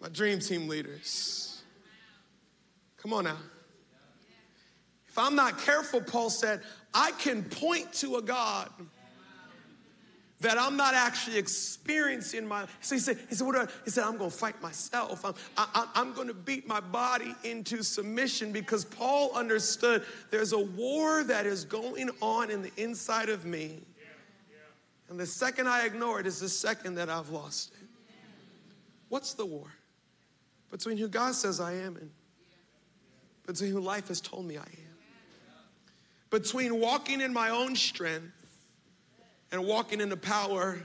My 0.01 0.09
dream 0.09 0.39
team 0.39 0.67
leaders? 0.67 1.63
Come 2.97 3.13
on 3.13 3.23
now. 3.23 3.38
If 5.07 5.17
I'm 5.17 5.35
not 5.35 5.59
careful, 5.59 6.01
Paul 6.01 6.29
said, 6.29 6.61
I 6.93 7.11
can 7.11 7.43
point 7.43 7.93
to 7.93 8.17
a 8.17 8.21
God 8.21 8.69
that 10.41 10.57
I'm 10.57 10.75
not 10.75 10.93
actually 10.93 11.38
experiencing 11.38 12.45
my. 12.45 12.65
So 12.81 12.95
he 12.95 12.99
said, 12.99 13.19
he 13.29 13.35
said, 13.35 13.47
what 13.47 13.55
I, 13.55 13.67
he 13.85 13.89
said, 13.89 14.03
I'm 14.03 14.17
going 14.17 14.29
to 14.29 14.35
fight 14.35 14.61
myself. 14.61 15.23
I'm, 15.23 15.33
I, 15.57 15.88
I'm 15.95 16.13
going 16.13 16.27
to 16.27 16.33
beat 16.33 16.67
my 16.67 16.81
body 16.81 17.33
into 17.45 17.83
submission 17.83 18.51
because 18.51 18.83
Paul 18.83 19.31
understood 19.33 20.03
there's 20.31 20.51
a 20.51 20.59
war 20.59 21.23
that 21.23 21.45
is 21.45 21.63
going 21.63 22.09
on 22.21 22.51
in 22.51 22.61
the 22.61 22.71
inside 22.75 23.29
of 23.29 23.45
me 23.45 23.81
and 25.09 25.19
the 25.19 25.25
second 25.25 25.67
I 25.67 25.85
ignore 25.85 26.19
it 26.19 26.27
is 26.27 26.39
the 26.39 26.49
second 26.49 26.95
that 26.95 27.09
I've 27.09 27.29
lost 27.29 27.73
it. 27.81 27.87
What's 29.09 29.33
the 29.33 29.45
war? 29.45 29.67
Between 30.71 30.97
who 30.97 31.07
God 31.07 31.35
says 31.35 31.59
I 31.59 31.73
am 31.73 31.95
and 31.95 32.09
between 33.45 33.71
who 33.71 33.79
life 33.79 34.07
has 34.07 34.19
told 34.19 34.45
me 34.45 34.57
I 34.57 34.61
am. 34.61 34.67
Between 36.31 36.79
walking 36.79 37.21
in 37.21 37.31
my 37.31 37.49
own 37.49 37.75
strength 37.75 38.33
and 39.51 39.63
walking 39.65 40.01
in 40.01 40.09
the 40.09 40.17
power 40.17 40.83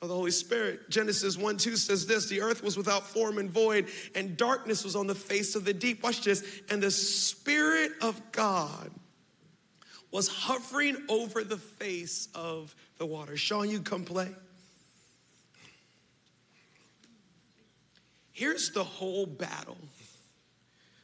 of 0.00 0.08
the 0.08 0.14
Holy 0.14 0.30
Spirit. 0.30 0.88
Genesis 0.88 1.36
1 1.36 1.56
2 1.56 1.76
says 1.76 2.06
this 2.06 2.28
the 2.28 2.40
earth 2.40 2.62
was 2.62 2.76
without 2.76 3.06
form 3.06 3.38
and 3.38 3.50
void, 3.50 3.88
and 4.14 4.36
darkness 4.36 4.84
was 4.84 4.96
on 4.96 5.06
the 5.06 5.14
face 5.14 5.54
of 5.54 5.64
the 5.64 5.74
deep. 5.74 6.02
Watch 6.02 6.22
this. 6.22 6.62
And 6.70 6.82
the 6.82 6.90
Spirit 6.90 7.92
of 8.00 8.20
God 8.32 8.90
was 10.10 10.28
hovering 10.28 10.96
over 11.08 11.44
the 11.44 11.58
face 11.58 12.28
of 12.34 12.74
the 12.98 13.06
water. 13.06 13.36
Sean, 13.36 13.70
you 13.70 13.80
come 13.80 14.04
play. 14.04 14.28
Here's 18.32 18.70
the 18.70 18.84
whole 18.84 19.26
battle. 19.26 19.78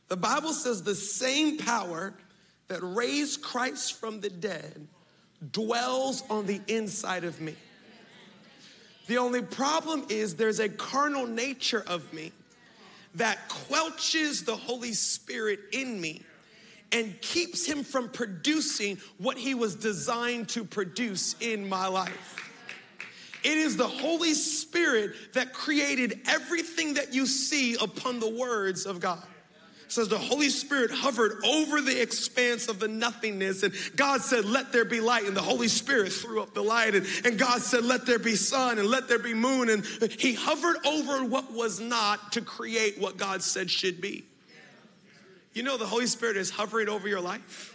The 0.09 0.17
Bible 0.17 0.53
says 0.53 0.83
the 0.83 0.95
same 0.95 1.59
power 1.59 2.15
that 2.69 2.81
raised 2.83 3.43
Christ 3.43 3.99
from 3.99 4.21
the 4.21 4.31
dead 4.31 4.87
dwells 5.53 6.23
on 6.31 6.47
the 6.47 6.61
inside 6.69 7.25
of 7.25 7.41
me. 7.41 7.55
The 9.07 9.19
only 9.19 9.43
problem 9.43 10.07
is 10.09 10.37
there's 10.37 10.61
a 10.61 10.69
carnal 10.69 11.27
nature 11.27 11.85
of 11.87 12.11
me 12.13 12.33
that 13.17 13.49
quelches 13.49 14.45
the 14.45 14.57
Holy 14.57 14.93
Spirit 14.93 15.61
in 15.73 16.01
me 16.01 16.23
and 16.95 17.21
keeps 17.21 17.67
him 17.67 17.83
from 17.83 18.09
producing 18.09 18.99
what 19.19 19.37
he 19.37 19.55
was 19.55 19.75
designed 19.75 20.49
to 20.49 20.65
produce 20.65 21.35
in 21.41 21.69
my 21.69 21.89
life. 21.89 22.37
It 23.43 23.59
is 23.59 23.77
the 23.77 23.89
Holy 23.89 24.33
Spirit 24.33 25.35
that 25.35 25.53
created 25.53 26.21
everything 26.27 26.95
that 26.95 27.13
you 27.13 27.27
see 27.27 27.75
upon 27.75 28.21
the 28.21 28.31
words 28.31 28.87
of 28.87 29.01
God 29.01 29.23
says 29.95 30.09
the 30.09 30.19
Holy 30.19 30.49
Spirit 30.49 30.91
hovered 30.91 31.45
over 31.45 31.81
the 31.81 32.03
expanse 32.03 32.69
of 32.69 32.81
the 32.81 32.89
nothingness, 32.89 33.63
and 33.63 33.73
God 33.95 34.23
said, 34.23 34.45
Let 34.45 34.73
there 34.73 34.85
be 34.85 35.01
light. 35.01 35.25
And 35.25 35.37
the 35.37 35.43
Holy 35.43 35.69
Spirit 35.69 36.13
threw 36.13 36.43
up 36.43 36.53
the 36.53 36.63
light, 36.63 36.95
and, 36.95 37.07
and 37.25 37.39
God 37.39 37.61
said, 37.61 37.85
Let 37.85 38.05
there 38.05 38.19
be 38.19 38.35
sun, 38.35 38.79
and 38.79 38.89
let 38.89 39.09
there 39.09 39.19
be 39.19 39.35
moon. 39.35 39.71
And 39.71 39.85
He 40.19 40.35
hovered 40.35 40.77
over 40.85 41.25
what 41.25 41.53
was 41.53 41.81
not 41.81 42.33
to 42.33 42.41
create 42.41 42.99
what 42.99 43.17
God 43.17 43.41
said 43.41 43.71
should 43.71 44.01
be. 44.01 44.25
You 45.55 45.63
know, 45.63 45.77
the 45.77 45.87
Holy 45.87 46.07
Spirit 46.07 46.37
is 46.37 46.51
hovering 46.51 46.89
over 46.89 47.09
your 47.09 47.21
life 47.21 47.71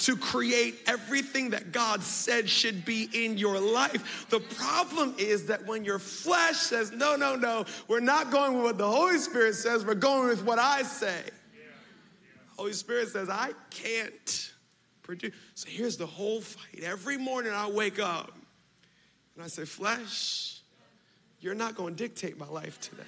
to 0.00 0.16
create 0.16 0.76
everything 0.86 1.50
that 1.50 1.72
God 1.72 2.02
said 2.02 2.48
should 2.48 2.84
be 2.84 3.08
in 3.12 3.38
your 3.38 3.58
life. 3.58 4.26
The 4.28 4.40
problem 4.40 5.14
is 5.18 5.46
that 5.46 5.66
when 5.66 5.84
your 5.84 5.98
flesh 5.98 6.56
says, 6.56 6.92
no, 6.92 7.16
no, 7.16 7.36
no, 7.36 7.64
we're 7.88 8.00
not 8.00 8.30
going 8.30 8.54
with 8.54 8.64
what 8.64 8.78
the 8.78 8.88
Holy 8.88 9.18
Spirit 9.18 9.54
says, 9.54 9.84
we're 9.86 9.94
going 9.94 10.28
with 10.28 10.44
what 10.44 10.58
I 10.58 10.82
say. 10.82 11.22
Holy 12.58 12.72
Spirit 12.72 13.08
says, 13.08 13.28
I 13.30 13.52
can't 13.70 14.52
produce. 15.02 15.34
So 15.54 15.68
here's 15.68 15.96
the 15.96 16.06
whole 16.06 16.40
fight. 16.40 16.84
Every 16.84 17.16
morning 17.16 17.52
I 17.52 17.68
wake 17.68 17.98
up 17.98 18.32
and 19.34 19.44
I 19.44 19.48
say, 19.48 19.64
Flesh, 19.64 20.60
you're 21.40 21.54
not 21.54 21.74
going 21.74 21.94
to 21.94 22.02
dictate 22.02 22.38
my 22.38 22.48
life 22.48 22.80
today. 22.80 23.02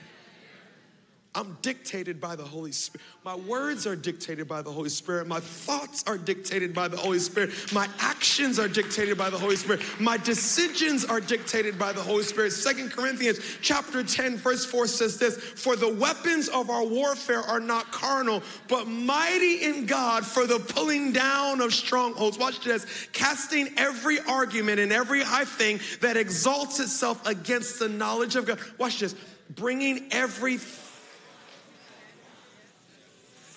I'm 1.37 1.59
dictated 1.61 2.19
by 2.19 2.35
the 2.35 2.45
Holy 2.45 2.73
Spirit. 2.73 3.05
My 3.23 3.35
words 3.35 3.87
are 3.87 3.95
dictated 3.95 4.49
by 4.49 4.63
the 4.63 4.73
Holy 4.73 4.89
Spirit. 4.89 5.27
My 5.27 5.41
thoughts 5.41 6.03
are 6.07 6.17
dictated 6.17 6.73
by 6.73 6.89
the 6.89 6.97
Holy 6.97 7.19
Spirit. 7.19 7.53
My 7.75 7.87
actions 7.99 8.59
are 8.59 8.69
dictated 8.69 9.19
by 9.19 9.29
the 9.29 9.37
Holy 9.37 9.57
Spirit. 9.57 9.83
My 10.01 10.17
decisions 10.17 11.05
are 11.05 11.21
dictated 11.21 11.79
by 11.79 11.93
the 11.93 12.01
Holy 12.01 12.23
Spirit. 12.23 12.53
Second 12.53 12.91
Corinthians 12.91 13.39
chapter 13.61 14.03
10 14.03 14.39
verse 14.39 14.65
4 14.65 14.87
says 14.87 15.19
this, 15.19 15.37
"For 15.37 15.77
the 15.77 15.93
weapons 15.93 16.49
of 16.49 16.71
our 16.71 16.85
warfare 16.85 17.43
are 17.43 17.61
not 17.61 17.93
carnal, 17.93 18.43
but 18.69 18.89
mighty 18.89 19.63
in 19.63 19.85
God 19.85 20.25
for 20.25 20.47
the 20.47 20.59
pulling 20.59 21.13
down 21.13 21.61
of 21.61 21.75
strongholds." 21.75 22.39
Watch 22.39 22.61
this. 22.65 22.87
Casting 23.13 23.79
every 23.79 24.21
argument 24.21 24.81
and 24.81 24.91
every 24.91 25.23
high 25.23 25.45
thing 25.45 25.81
that 26.01 26.17
exalts 26.17 26.81
itself 26.81 27.21
against 27.27 27.79
the 27.79 27.91
knowledge 27.91 28.37
of 28.37 28.47
God. 28.47 28.59
Watch 28.79 29.01
this. 29.01 29.15
Bringing 29.51 30.11
every 30.13 30.59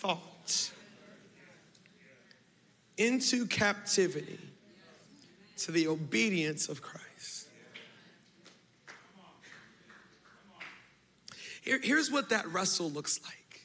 thought 0.02 0.72
into 3.00 3.48
captivity 3.48 4.38
to 5.58 5.72
the 5.72 5.88
obedience 5.88 6.68
of 6.68 6.82
Christ. 6.82 7.48
Here, 11.62 11.80
here's 11.82 12.12
what 12.12 12.30
that 12.30 12.46
wrestle 12.48 12.92
looks 12.92 13.22
like. 13.24 13.62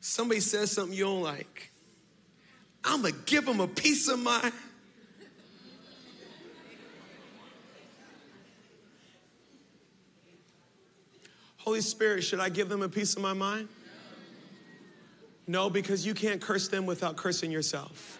Somebody 0.00 0.40
says 0.40 0.72
something 0.72 0.96
you 0.96 1.04
don't 1.04 1.22
like. 1.22 1.70
I'm 2.84 3.02
gonna 3.02 3.14
give 3.24 3.46
them 3.46 3.60
a 3.60 3.68
piece 3.68 4.08
of 4.08 4.18
my 4.18 4.42
mind. 4.42 4.52
Holy 11.58 11.80
Spirit, 11.80 12.24
should 12.24 12.40
I 12.40 12.48
give 12.48 12.68
them 12.68 12.82
a 12.82 12.88
piece 12.88 13.14
of 13.14 13.22
my 13.22 13.32
mind? 13.32 13.68
No, 15.46 15.68
because 15.68 16.06
you 16.06 16.14
can't 16.14 16.40
curse 16.40 16.68
them 16.68 16.86
without 16.86 17.16
cursing 17.16 17.50
yourself. 17.50 18.18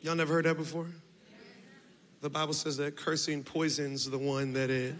Y'all 0.00 0.14
never 0.14 0.34
heard 0.34 0.44
that 0.44 0.56
before? 0.56 0.86
The 2.20 2.30
Bible 2.30 2.52
says 2.52 2.76
that 2.78 2.96
cursing 2.96 3.42
poisons 3.42 4.08
the 4.10 4.18
one 4.18 4.52
that 4.54 4.70
it. 4.70 4.94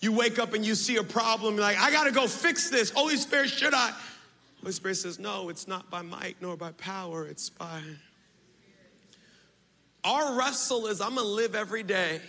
You 0.00 0.12
wake 0.12 0.38
up 0.38 0.52
and 0.52 0.64
you 0.66 0.74
see 0.74 0.96
a 0.96 1.04
problem, 1.04 1.56
like, 1.56 1.78
I 1.78 1.90
gotta 1.90 2.10
go 2.10 2.26
fix 2.26 2.70
this. 2.70 2.90
Holy 2.90 3.16
Spirit, 3.16 3.50
should 3.50 3.72
I? 3.72 3.92
Holy 4.60 4.72
Spirit 4.72 4.96
says, 4.96 5.18
No, 5.18 5.48
it's 5.48 5.68
not 5.68 5.88
by 5.90 6.02
might 6.02 6.36
nor 6.40 6.56
by 6.56 6.72
power, 6.72 7.26
it's 7.26 7.48
by. 7.50 7.80
Our 10.04 10.36
wrestle 10.36 10.86
is 10.86 11.00
I'm 11.00 11.14
gonna 11.14 11.26
live 11.26 11.54
every 11.54 11.82
day 11.82 12.20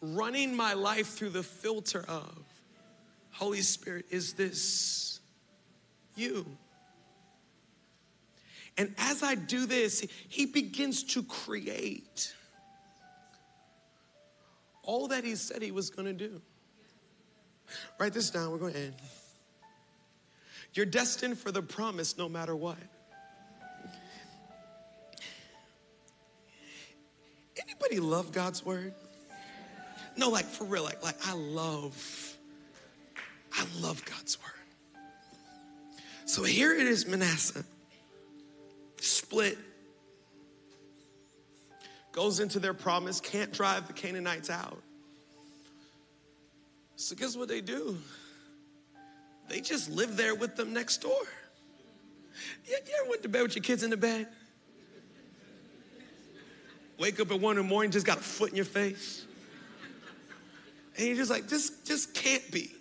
running 0.00 0.54
my 0.54 0.74
life 0.74 1.08
through 1.08 1.30
the 1.30 1.42
filter 1.42 2.04
of 2.08 2.44
Holy 3.32 3.60
Spirit, 3.60 4.06
is 4.10 4.32
this 4.32 5.20
you? 6.14 6.46
And 8.78 8.94
as 8.98 9.22
I 9.22 9.34
do 9.34 9.66
this, 9.66 10.04
he 10.28 10.46
begins 10.46 11.02
to 11.04 11.22
create 11.22 12.34
all 14.82 15.08
that 15.08 15.24
he 15.24 15.34
said 15.34 15.62
he 15.62 15.70
was 15.70 15.90
gonna 15.90 16.12
do. 16.12 16.40
Write 17.98 18.12
this 18.12 18.30
down, 18.30 18.52
we're 18.52 18.70
to 18.70 18.78
end. 18.78 18.94
You're 20.74 20.86
destined 20.86 21.38
for 21.38 21.50
the 21.50 21.62
promise 21.62 22.16
no 22.18 22.28
matter 22.28 22.54
what. 22.54 22.76
Anybody 27.66 28.00
love 28.00 28.32
God's 28.32 28.64
word? 28.64 28.94
No, 30.16 30.30
like 30.30 30.46
for 30.46 30.64
real, 30.64 30.84
like, 30.84 31.02
like 31.02 31.16
I 31.26 31.34
love, 31.34 32.36
I 33.52 33.66
love 33.80 34.02
God's 34.04 34.38
word. 34.40 35.02
So 36.24 36.42
here 36.42 36.72
it 36.72 36.86
is, 36.86 37.06
Manasseh, 37.06 37.64
split, 39.00 39.58
goes 42.12 42.40
into 42.40 42.58
their 42.58 42.74
promise, 42.74 43.20
can't 43.20 43.52
drive 43.52 43.86
the 43.86 43.92
Canaanites 43.92 44.48
out. 44.48 44.82
So 46.96 47.14
guess 47.14 47.36
what 47.36 47.48
they 47.48 47.60
do? 47.60 47.98
They 49.48 49.60
just 49.60 49.90
live 49.90 50.16
there 50.16 50.34
with 50.34 50.56
them 50.56 50.72
next 50.72 51.02
door. 51.02 51.12
You, 52.66 52.76
you 52.86 52.92
ever 53.00 53.10
went 53.10 53.22
to 53.22 53.28
bed 53.28 53.42
with 53.42 53.54
your 53.54 53.62
kids 53.62 53.82
in 53.82 53.90
the 53.90 53.96
bed? 53.96 54.26
Wake 56.98 57.20
up 57.20 57.30
at 57.30 57.40
one 57.40 57.58
in 57.58 57.64
the 57.64 57.68
morning, 57.68 57.90
just 57.90 58.06
got 58.06 58.18
a 58.18 58.22
foot 58.22 58.50
in 58.50 58.56
your 58.56 58.64
face. 58.64 59.24
And 60.96 61.06
you're 61.06 61.16
just 61.16 61.30
like, 61.30 61.48
this 61.48 61.70
just 61.84 62.14
can't 62.14 62.50
be. 62.50 62.72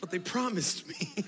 But 0.00 0.10
they 0.10 0.20
promised 0.20 0.88
me. 0.88 0.94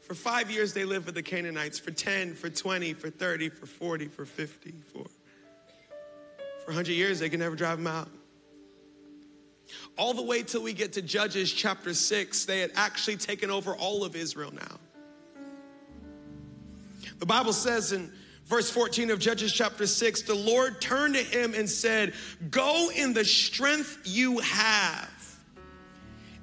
for 0.00 0.14
five 0.14 0.50
years, 0.50 0.72
they 0.72 0.84
lived 0.84 1.06
with 1.06 1.14
the 1.14 1.22
Canaanites. 1.22 1.78
For 1.78 1.90
10, 1.90 2.34
for 2.34 2.48
20, 2.48 2.94
for 2.94 3.10
30, 3.10 3.50
for 3.50 3.66
40, 3.66 4.08
for 4.08 4.24
50, 4.24 4.74
for, 4.92 5.04
for 5.04 6.66
100 6.66 6.92
years, 6.92 7.20
they 7.20 7.28
can 7.28 7.40
never 7.40 7.56
drive 7.56 7.76
them 7.76 7.86
out 7.86 8.08
all 9.96 10.14
the 10.14 10.22
way 10.22 10.42
till 10.42 10.62
we 10.62 10.72
get 10.72 10.94
to 10.94 11.02
Judges 11.02 11.52
chapter 11.52 11.94
6, 11.94 12.44
they 12.46 12.60
had 12.60 12.70
actually 12.74 13.16
taken 13.16 13.50
over 13.50 13.74
all 13.74 14.04
of 14.04 14.16
Israel 14.16 14.52
now. 14.52 14.78
The 17.20 17.26
Bible 17.26 17.52
says 17.52 17.92
in 17.92 18.10
verse 18.46 18.70
14 18.70 19.10
of 19.10 19.18
Judges 19.18 19.52
chapter 19.52 19.86
6 19.86 20.22
the 20.22 20.34
Lord 20.34 20.80
turned 20.80 21.14
to 21.14 21.22
him 21.22 21.54
and 21.54 21.68
said, 21.68 22.14
Go 22.50 22.90
in 22.90 23.12
the 23.12 23.24
strength 23.24 23.98
you 24.04 24.38
have 24.38 25.10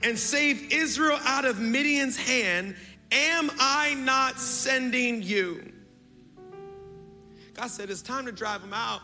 and 0.03 0.17
save 0.17 0.71
Israel 0.71 1.19
out 1.23 1.45
of 1.45 1.59
Midian's 1.59 2.15
hand. 2.15 2.75
Am 3.11 3.49
I 3.59 3.95
not 3.95 4.39
sending 4.39 5.23
you? 5.23 5.73
God 7.55 7.67
said, 7.67 7.89
It's 7.89 8.03
time 8.03 8.25
to 8.27 8.31
drive 8.31 8.61
them 8.61 8.73
out. 8.73 9.01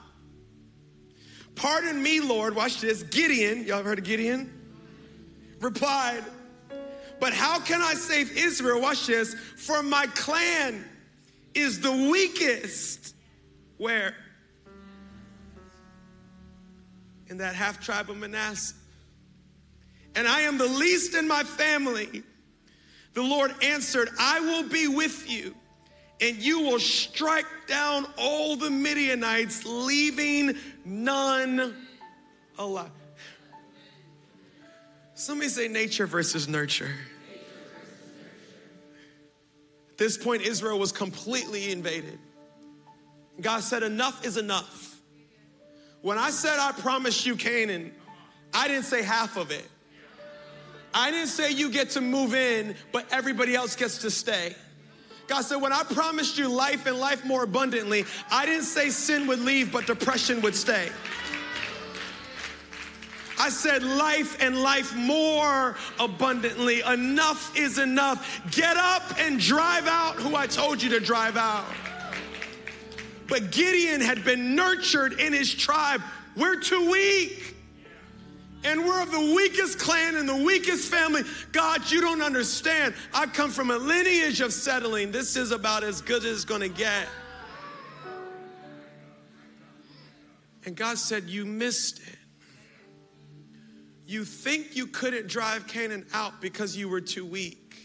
Pardon 1.56 2.02
me, 2.02 2.20
Lord. 2.20 2.56
Watch 2.56 2.82
this. 2.82 3.02
Gideon, 3.02 3.64
y'all 3.66 3.80
ever 3.80 3.90
heard 3.90 4.00
of 4.00 4.06
Gideon? 4.06 4.52
Replied, 5.60 6.24
But 7.20 7.34
how 7.34 7.60
can 7.60 7.82
I 7.82 7.96
save 7.96 8.38
Israel? 8.38 8.80
Watch 8.80 9.08
this. 9.08 9.34
For 9.34 9.82
my 9.82 10.06
clan 10.08 10.86
is 11.54 11.80
the 11.80 11.92
weakest. 11.92 13.16
Where? 13.78 14.16
In 17.28 17.38
that 17.38 17.56
half 17.56 17.84
tribe 17.84 18.10
of 18.10 18.18
Manasseh. 18.18 18.76
And 20.16 20.28
I 20.28 20.42
am 20.42 20.58
the 20.58 20.68
least 20.68 21.16
in 21.16 21.28
my 21.28 21.44
family. 21.44 22.24
The 23.14 23.24
Lord 23.24 23.54
answered, 23.64 24.10
I 24.20 24.40
will 24.40 24.70
be 24.70 24.88
with 24.88 25.30
you 25.30 25.56
and 26.24 26.38
you 26.38 26.62
will 26.62 26.80
strike 26.80 27.46
down 27.68 28.06
all 28.18 28.56
the 28.56 28.70
Midianites, 28.70 29.66
leaving 29.66 30.56
none 30.86 31.76
alive. 32.58 32.92
Somebody 35.16 35.50
say 35.50 35.68
nature 35.68 36.08
versus 36.08 36.48
nurture. 36.48 36.92
At 39.94 39.98
this 40.00 40.18
point, 40.18 40.42
Israel 40.42 40.80
was 40.80 40.92
completely 40.92 41.72
invaded. 41.72 42.18
God 43.40 43.62
said, 43.62 43.84
Enough 43.84 44.26
is 44.26 44.38
enough. 44.38 45.00
When 46.02 46.18
I 46.18 46.32
said 46.32 46.58
I 46.60 46.72
promised 46.72 47.26
you 47.26 47.36
Canaan, 47.36 47.94
I 48.54 48.68
didn't 48.68 48.86
say 48.86 49.04
half 49.04 49.38
of 49.38 49.52
it. 49.52 49.66
I 50.94 51.12
didn't 51.12 51.28
say 51.28 51.52
you 51.52 51.70
get 51.70 51.92
to 51.92 52.02
move 52.02 52.34
in, 52.34 52.76
but 52.92 53.06
everybody 53.12 53.56
else 53.56 53.76
gets 53.76 54.00
to 54.00 54.12
stay. 54.12 54.56
God 55.28 55.42
said, 55.44 55.58
when 55.58 55.72
I 55.72 55.84
promised 55.84 56.38
you 56.38 56.50
life 56.50 56.86
and 56.86 56.98
life 56.98 57.24
more 57.24 57.44
abundantly, 57.44 58.06
I 58.30 58.46
didn't 58.46 58.66
say 58.66 58.90
sin 58.90 59.28
would 59.28 59.40
leave, 59.40 59.72
but 59.72 59.88
depression 59.88 60.42
would 60.42 60.56
stay. 60.56 60.90
I 63.40 63.50
said 63.50 63.84
life 63.84 64.42
and 64.42 64.62
life 64.62 64.96
more 64.96 65.76
abundantly. 66.00 66.82
Enough 66.82 67.58
is 67.58 67.80
enough. 67.80 68.42
Get 68.52 68.78
up 68.78 69.04
and 69.20 69.40
drive 69.40 69.88
out 69.88 70.16
who 70.16 70.36
I 70.36 70.48
told 70.48 70.82
you 70.82 70.90
to 70.92 71.00
drive 71.00 71.38
out. 71.38 71.66
But 73.28 73.52
Gideon 73.52 74.02
had 74.02 74.24
been 74.24 74.56
nurtured 74.56 75.20
in 75.20 75.34
his 75.34 75.54
tribe. 75.54 76.02
We're 76.36 76.60
too 76.60 76.90
weak 76.90 77.54
and 78.64 78.86
we're 78.86 79.02
of 79.02 79.12
the 79.12 79.34
weakest 79.36 79.78
clan 79.80 80.16
and 80.16 80.28
the 80.28 80.36
weakest 80.36 80.90
family. 80.90 81.24
God, 81.52 81.90
you 81.92 82.02
don't 82.02 82.22
understand. 82.22 82.94
I 83.14 83.26
come 83.26 83.52
from 83.52 83.72
a 83.72 83.78
lineage 83.78 84.42
of 84.42 84.54
settling. 84.54 85.12
This 85.12 85.36
is 85.36 85.52
about 85.52 85.84
as 85.84 86.02
good 86.02 86.24
as 86.24 86.32
it's 86.32 86.46
gonna 86.46 86.70
get. 86.70 87.08
And 90.66 90.76
God 90.76 90.98
said, 90.98 91.26
You 91.26 91.46
missed 91.46 92.00
it. 92.00 92.13
You 94.14 94.24
think 94.26 94.76
you 94.76 94.86
couldn't 94.86 95.26
drive 95.26 95.66
Canaan 95.66 96.06
out 96.14 96.40
because 96.40 96.78
you 96.78 96.88
were 96.88 97.02
too 97.02 97.26
weak. 97.26 97.76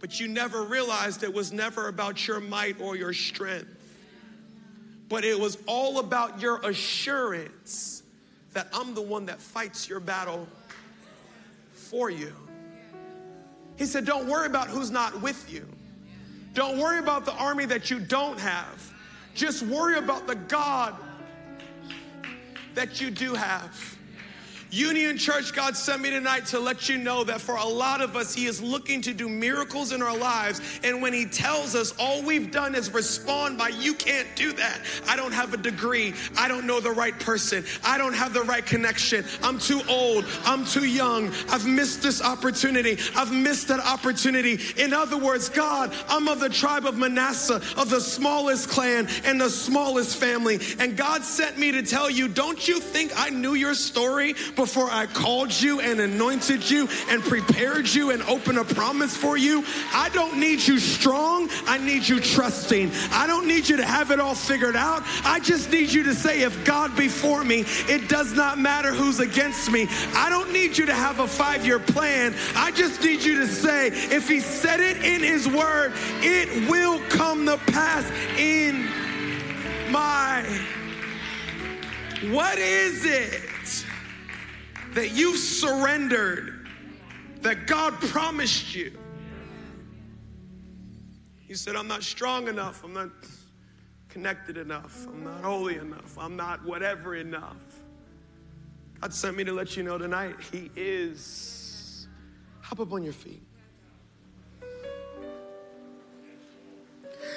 But 0.00 0.20
you 0.20 0.28
never 0.28 0.64
realized 0.64 1.22
it 1.22 1.32
was 1.32 1.50
never 1.50 1.88
about 1.88 2.28
your 2.28 2.40
might 2.40 2.78
or 2.78 2.94
your 2.94 3.14
strength, 3.14 3.70
but 5.08 5.24
it 5.24 5.40
was 5.40 5.56
all 5.66 5.98
about 5.98 6.42
your 6.42 6.60
assurance 6.60 8.02
that 8.52 8.68
I'm 8.70 8.92
the 8.92 9.00
one 9.00 9.24
that 9.26 9.40
fights 9.40 9.88
your 9.88 9.98
battle 9.98 10.46
for 11.72 12.10
you. 12.10 12.34
He 13.78 13.86
said, 13.86 14.04
Don't 14.04 14.28
worry 14.28 14.46
about 14.46 14.68
who's 14.68 14.90
not 14.90 15.22
with 15.22 15.50
you. 15.50 15.66
Don't 16.52 16.76
worry 16.76 16.98
about 16.98 17.24
the 17.24 17.32
army 17.32 17.64
that 17.64 17.90
you 17.90 17.98
don't 17.98 18.38
have. 18.38 18.92
Just 19.34 19.62
worry 19.62 19.96
about 19.96 20.26
the 20.26 20.34
God 20.34 20.94
that 22.74 23.00
you 23.00 23.10
do 23.10 23.32
have. 23.32 23.95
Union 24.70 25.16
Church, 25.16 25.52
God 25.52 25.76
sent 25.76 26.02
me 26.02 26.10
tonight 26.10 26.46
to 26.46 26.58
let 26.58 26.88
you 26.88 26.98
know 26.98 27.24
that 27.24 27.40
for 27.40 27.56
a 27.56 27.64
lot 27.64 28.00
of 28.00 28.16
us, 28.16 28.34
He 28.34 28.46
is 28.46 28.60
looking 28.60 29.00
to 29.02 29.14
do 29.14 29.28
miracles 29.28 29.92
in 29.92 30.02
our 30.02 30.16
lives. 30.16 30.60
And 30.82 31.00
when 31.00 31.12
He 31.12 31.24
tells 31.24 31.74
us 31.74 31.94
all 31.98 32.22
we've 32.22 32.50
done 32.50 32.74
is 32.74 32.92
respond 32.92 33.58
by, 33.58 33.68
you 33.68 33.94
can't 33.94 34.28
do 34.34 34.52
that. 34.54 34.80
I 35.06 35.16
don't 35.16 35.32
have 35.32 35.54
a 35.54 35.56
degree. 35.56 36.14
I 36.36 36.48
don't 36.48 36.66
know 36.66 36.80
the 36.80 36.90
right 36.90 37.18
person. 37.18 37.64
I 37.84 37.96
don't 37.98 38.12
have 38.12 38.34
the 38.34 38.42
right 38.42 38.64
connection. 38.64 39.24
I'm 39.42 39.58
too 39.58 39.82
old. 39.88 40.24
I'm 40.44 40.64
too 40.64 40.84
young. 40.84 41.32
I've 41.48 41.66
missed 41.66 42.02
this 42.02 42.22
opportunity. 42.22 42.98
I've 43.14 43.32
missed 43.32 43.68
that 43.68 43.80
opportunity. 43.80 44.58
In 44.76 44.92
other 44.92 45.16
words, 45.16 45.48
God, 45.48 45.94
I'm 46.08 46.28
of 46.28 46.40
the 46.40 46.48
tribe 46.48 46.86
of 46.86 46.98
Manasseh, 46.98 47.62
of 47.76 47.90
the 47.90 48.00
smallest 48.00 48.68
clan 48.68 49.08
and 49.24 49.40
the 49.40 49.50
smallest 49.50 50.18
family. 50.18 50.58
And 50.78 50.96
God 50.96 51.22
sent 51.22 51.56
me 51.56 51.72
to 51.72 51.82
tell 51.82 52.10
you, 52.10 52.28
don't 52.28 52.66
you 52.66 52.80
think 52.80 53.12
I 53.16 53.30
knew 53.30 53.54
your 53.54 53.74
story 53.74 54.34
before 54.56 54.90
I 54.90 55.06
called 55.06 55.52
you 55.52 55.80
and 55.80 56.00
anointed 56.00 56.68
you 56.68 56.88
and 57.08 57.22
prepared 57.22 57.88
you 57.88 58.10
and 58.10 58.22
opened 58.22 58.58
a 58.58 58.64
promise 58.64 59.16
for 59.16 59.36
you. 59.36 59.64
I 59.92 60.08
don't 60.08 60.40
need 60.40 60.66
you 60.66 60.78
strong. 60.78 61.48
I 61.66 61.78
need 61.78 62.08
you 62.08 62.18
trusting. 62.18 62.90
I 63.12 63.26
don't 63.26 63.46
need 63.46 63.68
you 63.68 63.76
to 63.76 63.84
have 63.84 64.10
it 64.10 64.18
all 64.18 64.34
figured 64.34 64.74
out. 64.74 65.02
I 65.24 65.40
just 65.40 65.70
need 65.70 65.92
you 65.92 66.02
to 66.04 66.14
say, 66.14 66.42
if 66.42 66.64
God 66.64 66.96
before 66.96 67.44
me, 67.44 67.64
it 67.88 68.08
does 68.08 68.32
not 68.32 68.58
matter 68.58 68.92
who's 68.92 69.20
against 69.20 69.70
me. 69.70 69.86
I 70.14 70.28
don't 70.30 70.52
need 70.52 70.76
you 70.76 70.86
to 70.86 70.94
have 70.94 71.20
a 71.20 71.26
five 71.26 71.64
year 71.64 71.78
plan. 71.78 72.34
I 72.54 72.70
just 72.72 73.02
need 73.02 73.22
you 73.22 73.36
to 73.40 73.46
say, 73.46 73.88
if 73.88 74.28
He 74.28 74.40
said 74.40 74.80
it 74.80 75.04
in 75.04 75.20
His 75.22 75.46
word, 75.46 75.92
it 76.22 76.70
will 76.70 76.98
come 77.08 77.46
to 77.46 77.58
pass 77.58 78.10
in 78.38 78.86
my. 79.92 80.42
What 82.30 82.58
is 82.58 83.04
it 83.04 83.55
that 84.96 85.12
you 85.12 85.36
surrendered 85.36 86.66
that 87.42 87.66
God 87.66 87.92
promised 88.00 88.74
you? 88.74 88.98
You 91.46 91.54
said, 91.54 91.76
I'm 91.76 91.86
not 91.86 92.02
strong 92.02 92.48
enough. 92.48 92.82
I'm 92.82 92.94
not 92.94 93.10
connected 94.08 94.56
enough. 94.56 95.06
I'm 95.06 95.22
not 95.22 95.44
holy 95.44 95.76
enough. 95.76 96.16
I'm 96.18 96.34
not 96.34 96.64
whatever 96.64 97.14
enough. 97.14 97.56
God 99.02 99.12
sent 99.12 99.36
me 99.36 99.44
to 99.44 99.52
let 99.52 99.76
you 99.76 99.82
know 99.82 99.98
tonight, 99.98 100.36
He 100.50 100.70
is. 100.74 102.08
Hop 102.62 102.80
up 102.80 102.92
on 102.94 103.02
your 103.02 103.12
feet. 103.12 103.42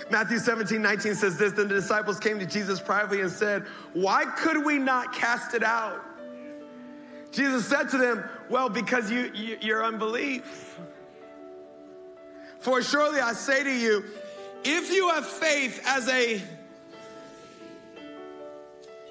Matthew 0.09 0.39
17, 0.39 0.81
19 0.81 1.13
says 1.15 1.37
this 1.37 1.51
Then 1.51 1.67
the 1.67 1.75
disciples 1.75 2.21
came 2.21 2.39
to 2.39 2.45
Jesus 2.45 2.79
privately 2.79 3.19
and 3.19 3.29
said, 3.29 3.65
Why 3.93 4.23
could 4.23 4.65
we 4.65 4.77
not 4.77 5.13
cast 5.13 5.53
it 5.53 5.63
out? 5.63 6.05
Jesus 7.31 7.67
said 7.67 7.89
to 7.89 7.97
them, 7.97 8.23
Well, 8.49 8.69
because 8.69 9.11
you, 9.11 9.31
you, 9.33 9.57
your 9.61 9.83
unbelief. 9.83 10.77
For 12.59 12.81
surely 12.81 13.19
I 13.19 13.33
say 13.33 13.63
to 13.63 13.73
you, 13.73 14.03
if 14.63 14.91
you 14.91 15.09
have 15.09 15.25
faith 15.25 15.81
as 15.85 16.07
a, 16.09 16.41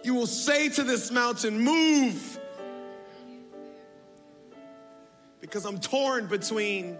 you 0.03 0.15
will 0.15 0.27
say 0.27 0.69
to 0.71 0.85
this 0.85 1.11
mountain, 1.11 1.59
Move. 1.59 2.41
Because 5.41 5.65
I'm 5.65 5.79
torn 5.79 6.27
between 6.27 6.99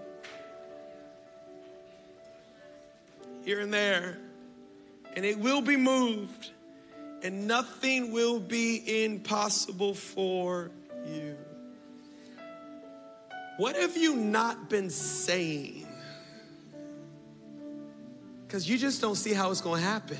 here 3.43 3.59
and 3.59 3.73
there, 3.73 4.17
and 5.15 5.25
it 5.25 5.37
will 5.37 5.61
be 5.61 5.75
moved, 5.75 6.51
and 7.21 7.47
nothing 7.47 8.11
will 8.11 8.39
be 8.39 9.03
impossible 9.03 9.93
for 9.93 10.71
you. 11.05 11.37
What 13.57 13.75
have 13.75 13.97
you 13.97 14.15
not 14.15 14.69
been 14.69 14.89
saying? 14.89 15.87
Because 18.47 18.69
you 18.69 18.77
just 18.77 19.01
don't 19.01 19.15
see 19.15 19.33
how 19.33 19.51
it's 19.51 19.61
going 19.61 19.81
to 19.81 19.87
happen. 19.87 20.17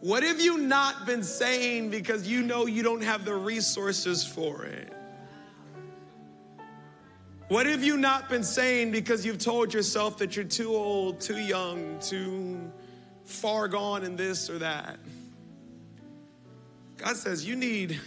What 0.00 0.22
have 0.22 0.40
you 0.40 0.58
not 0.58 1.06
been 1.06 1.24
saying 1.24 1.90
because 1.90 2.28
you 2.28 2.42
know 2.42 2.66
you 2.66 2.82
don't 2.82 3.02
have 3.02 3.24
the 3.24 3.34
resources 3.34 4.24
for 4.24 4.64
it? 4.64 4.92
What 7.48 7.66
have 7.66 7.82
you 7.82 7.96
not 7.96 8.28
been 8.28 8.44
saying 8.44 8.92
because 8.92 9.24
you've 9.24 9.38
told 9.38 9.72
yourself 9.72 10.18
that 10.18 10.36
you're 10.36 10.44
too 10.44 10.76
old, 10.76 11.20
too 11.20 11.38
young, 11.38 11.98
too 12.00 12.70
far 13.24 13.66
gone 13.66 14.04
in 14.04 14.16
this 14.16 14.50
or 14.50 14.58
that? 14.58 14.98
God 16.98 17.16
says 17.16 17.46
you 17.46 17.54
need 17.54 17.98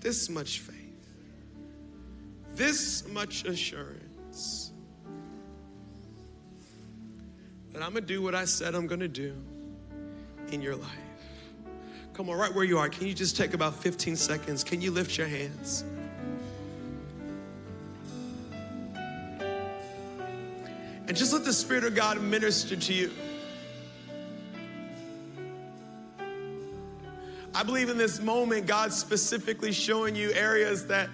this 0.00 0.30
much 0.30 0.60
faith, 0.60 0.76
this 2.54 3.06
much 3.08 3.44
assurance 3.44 4.72
that 7.72 7.82
I'm 7.82 7.92
gonna 7.92 8.00
do 8.00 8.22
what 8.22 8.34
I 8.34 8.46
said 8.46 8.74
I'm 8.74 8.86
gonna 8.86 9.06
do 9.06 9.34
in 10.50 10.62
your 10.62 10.74
life. 10.74 10.88
Come 12.14 12.30
on, 12.30 12.38
right 12.38 12.52
where 12.52 12.64
you 12.64 12.78
are, 12.78 12.88
can 12.88 13.06
you 13.06 13.14
just 13.14 13.36
take 13.36 13.52
about 13.52 13.74
15 13.74 14.16
seconds? 14.16 14.64
Can 14.64 14.80
you 14.80 14.90
lift 14.90 15.18
your 15.18 15.28
hands? 15.28 15.84
And 21.06 21.16
just 21.16 21.32
let 21.32 21.44
the 21.44 21.52
Spirit 21.52 21.84
of 21.84 21.94
God 21.94 22.20
minister 22.20 22.74
to 22.74 22.92
you. 22.92 23.10
I 27.58 27.64
believe 27.64 27.88
in 27.88 27.98
this 27.98 28.20
moment, 28.20 28.66
God's 28.68 28.96
specifically 28.96 29.72
showing 29.72 30.14
you 30.14 30.32
areas 30.32 30.86
that 30.86 31.10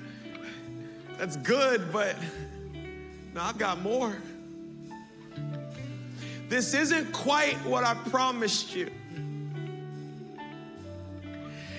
that's 1.16 1.38
good, 1.38 1.90
but 1.90 2.16
no, 3.34 3.40
I've 3.40 3.56
got 3.56 3.80
more. 3.80 4.14
This 6.50 6.74
isn't 6.74 7.14
quite 7.14 7.54
what 7.64 7.82
I 7.82 7.94
promised 7.94 8.76
you. 8.76 8.90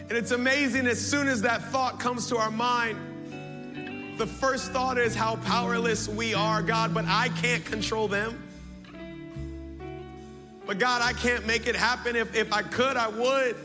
And 0.09 0.13
it's 0.13 0.31
amazing 0.31 0.87
as 0.87 0.99
soon 0.99 1.27
as 1.27 1.43
that 1.43 1.61
thought 1.65 1.99
comes 1.99 2.25
to 2.29 2.37
our 2.37 2.49
mind, 2.49 4.17
the 4.17 4.25
first 4.25 4.71
thought 4.71 4.97
is 4.97 5.13
how 5.13 5.35
powerless 5.35 6.09
we 6.09 6.33
are, 6.33 6.63
God, 6.63 6.91
but 6.91 7.05
I 7.07 7.29
can't 7.39 7.63
control 7.63 8.07
them. 8.07 8.41
But 10.65 10.79
God, 10.79 11.03
I 11.03 11.13
can't 11.13 11.45
make 11.45 11.67
it 11.67 11.75
happen. 11.75 12.15
If, 12.15 12.33
if 12.33 12.51
I 12.51 12.63
could, 12.63 12.97
I 12.97 13.09
would. 13.09 13.55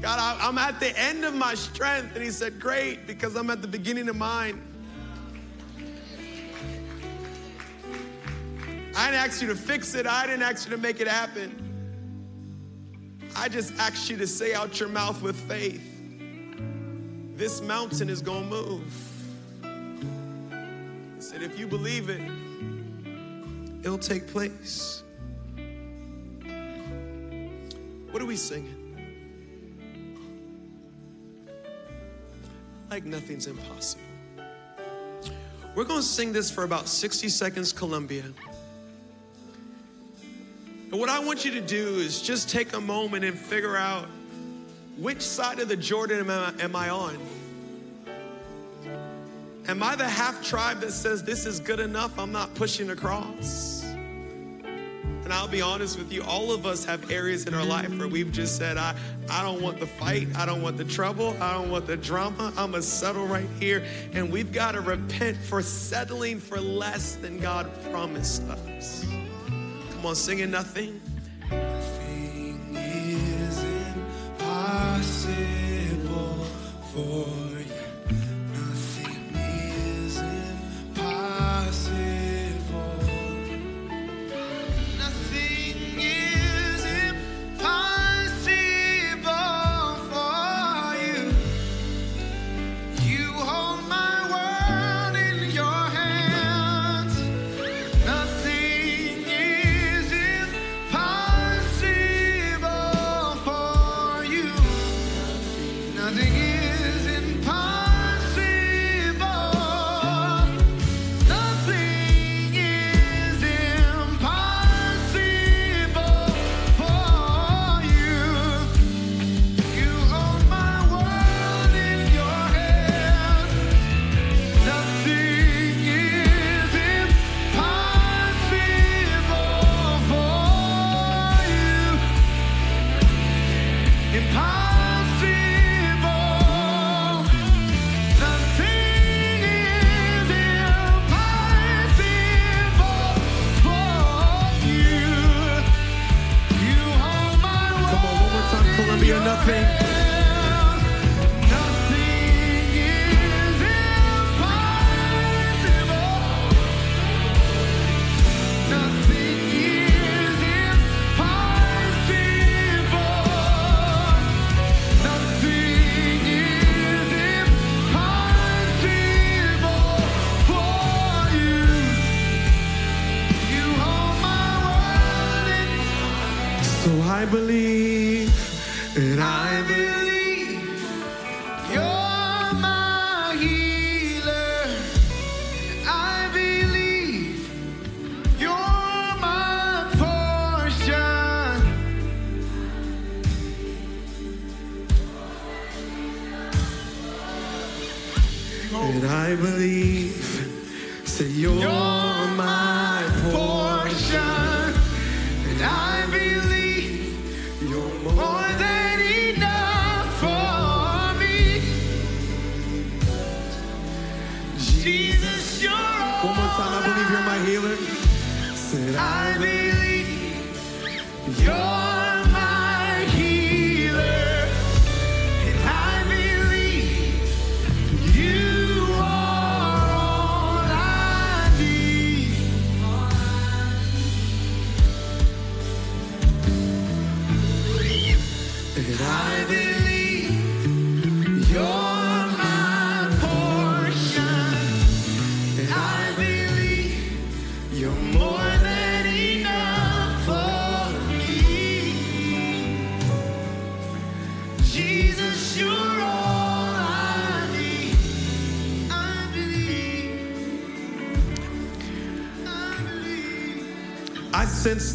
God, 0.00 0.18
I, 0.18 0.46
I'm 0.46 0.58
at 0.58 0.78
the 0.80 0.96
end 0.98 1.24
of 1.24 1.34
my 1.34 1.54
strength. 1.54 2.14
And 2.14 2.24
He 2.24 2.30
said, 2.30 2.60
Great, 2.60 3.06
because 3.06 3.34
I'm 3.36 3.50
at 3.50 3.62
the 3.62 3.68
beginning 3.68 4.08
of 4.08 4.16
mine. 4.16 4.62
I 8.96 9.10
didn't 9.10 9.24
ask 9.24 9.40
you 9.40 9.48
to 9.48 9.56
fix 9.56 9.94
it, 9.94 10.06
I 10.06 10.26
didn't 10.26 10.42
ask 10.42 10.68
you 10.68 10.74
to 10.74 10.80
make 10.80 11.00
it 11.00 11.08
happen. 11.08 11.64
I 13.36 13.48
just 13.48 13.72
asked 13.78 14.10
you 14.10 14.16
to 14.16 14.26
say 14.26 14.54
out 14.54 14.80
your 14.80 14.88
mouth 14.88 15.22
with 15.22 15.36
faith 15.48 15.88
this 17.38 17.62
mountain 17.62 18.10
is 18.10 18.20
going 18.20 18.42
to 18.42 18.50
move. 18.50 18.82
He 21.14 21.20
said, 21.20 21.40
if 21.40 21.56
you 21.56 21.68
believe 21.68 22.08
it, 22.08 22.20
it'll 23.84 23.96
take 23.96 24.26
place. 24.26 25.04
What 28.10 28.20
are 28.20 28.26
we 28.26 28.34
singing? 28.34 28.77
Like 32.90 33.04
nothing's 33.04 33.46
impossible. 33.46 34.02
We're 35.74 35.84
going 35.84 36.00
to 36.00 36.06
sing 36.06 36.32
this 36.32 36.50
for 36.50 36.64
about 36.64 36.88
60 36.88 37.28
seconds, 37.28 37.72
Columbia. 37.72 38.24
And 40.90 40.98
what 40.98 41.08
I 41.08 41.18
want 41.18 41.44
you 41.44 41.50
to 41.52 41.60
do 41.60 41.96
is 41.96 42.22
just 42.22 42.48
take 42.48 42.72
a 42.72 42.80
moment 42.80 43.24
and 43.24 43.38
figure 43.38 43.76
out 43.76 44.06
which 44.96 45.20
side 45.20 45.60
of 45.60 45.68
the 45.68 45.76
Jordan 45.76 46.20
am 46.20 46.30
I, 46.30 46.62
am 46.62 46.74
I 46.74 46.88
on? 46.88 47.18
Am 49.68 49.82
I 49.82 49.94
the 49.96 50.08
half 50.08 50.42
tribe 50.42 50.80
that 50.80 50.92
says 50.92 51.22
this 51.22 51.44
is 51.44 51.60
good 51.60 51.78
enough? 51.78 52.18
I'm 52.18 52.32
not 52.32 52.54
pushing 52.54 52.88
across. 52.90 53.77
And 55.28 55.34
I'll 55.34 55.46
be 55.46 55.60
honest 55.60 55.98
with 55.98 56.10
you, 56.10 56.22
all 56.22 56.52
of 56.52 56.64
us 56.64 56.86
have 56.86 57.10
areas 57.10 57.46
in 57.46 57.52
our 57.52 57.62
life 57.62 57.94
where 57.98 58.08
we've 58.08 58.32
just 58.32 58.56
said, 58.56 58.78
I, 58.78 58.94
I 59.28 59.42
don't 59.42 59.60
want 59.60 59.78
the 59.78 59.86
fight, 59.86 60.26
I 60.34 60.46
don't 60.46 60.62
want 60.62 60.78
the 60.78 60.86
trouble, 60.86 61.36
I 61.38 61.52
don't 61.52 61.70
want 61.70 61.86
the 61.86 61.98
drama, 61.98 62.50
I'm 62.56 62.70
gonna 62.70 62.82
settle 62.82 63.26
right 63.26 63.46
here. 63.60 63.84
And 64.14 64.32
we've 64.32 64.50
got 64.54 64.72
to 64.72 64.80
repent 64.80 65.36
for 65.36 65.60
settling 65.60 66.40
for 66.40 66.58
less 66.58 67.16
than 67.16 67.38
God 67.40 67.70
promised 67.90 68.42
us. 68.44 69.04
Come 69.90 70.06
on, 70.06 70.14
singing 70.14 70.50
nothing. 70.50 70.98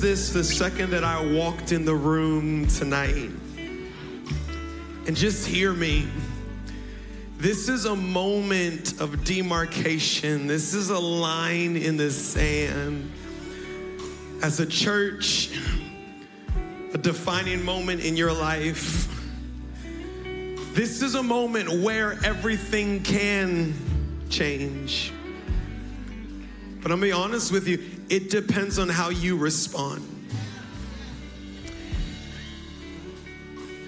This 0.04 0.32
the 0.32 0.44
second 0.44 0.90
that 0.90 1.06
I 1.06 1.26
walked 1.26 1.72
in 1.72 1.86
the 1.86 1.96
room 1.96 2.68
tonight. 2.68 3.32
And 5.08 5.16
just 5.16 5.48
hear 5.48 5.72
me. 5.72 6.10
This 7.38 7.70
is 7.70 7.86
a 7.86 7.96
moment 7.96 9.00
of 9.00 9.24
demarcation. 9.24 10.46
This 10.46 10.74
is 10.74 10.90
a 10.90 11.00
line 11.00 11.78
in 11.78 11.96
the 11.96 12.12
sand. 12.12 13.14
As 14.42 14.60
a 14.60 14.66
church, 14.66 15.58
a 16.94 16.98
defining 16.98 17.64
moment 17.64 18.04
in 18.04 18.18
your 18.18 18.34
life. 18.34 19.08
This 20.74 21.02
is 21.02 21.16
a 21.16 21.24
moment 21.24 21.82
where 21.82 22.20
everything 22.26 23.04
can 23.04 23.74
change. 24.30 25.14
But 26.82 26.92
I'm 26.92 27.00
gonna 27.00 27.02
be 27.04 27.14
honest 27.14 27.54
with 27.54 27.70
you, 27.70 27.78
it 28.10 28.30
depends 28.30 28.80
on 28.80 28.90
how 28.90 29.10
you 29.10 29.38
respond. 29.38 30.10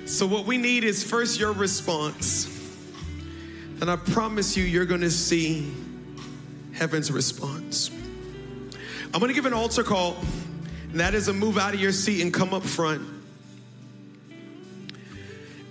So, 0.06 0.28
what 0.28 0.46
we 0.46 0.58
need 0.58 0.84
is 0.84 1.04
first 1.04 1.40
your 1.40 1.52
response. 1.52 2.52
And 3.82 3.92
I 3.92 3.96
promise 3.96 4.56
you, 4.56 4.64
you're 4.64 4.86
gonna 4.86 5.10
see 5.10 5.74
heaven's 6.74 7.12
response. 7.12 7.90
I'm 9.14 9.20
gonna 9.20 9.34
give 9.34 9.46
an 9.46 9.54
altar 9.54 9.84
call, 9.84 10.16
and 10.92 11.00
that 11.00 11.14
is 11.14 11.28
a 11.28 11.34
move 11.34 11.58
out 11.58 11.74
of 11.74 11.80
your 11.80 11.92
seat 11.92 12.22
and 12.22 12.34
come 12.34 12.54
up 12.54 12.64
front. 12.64 13.02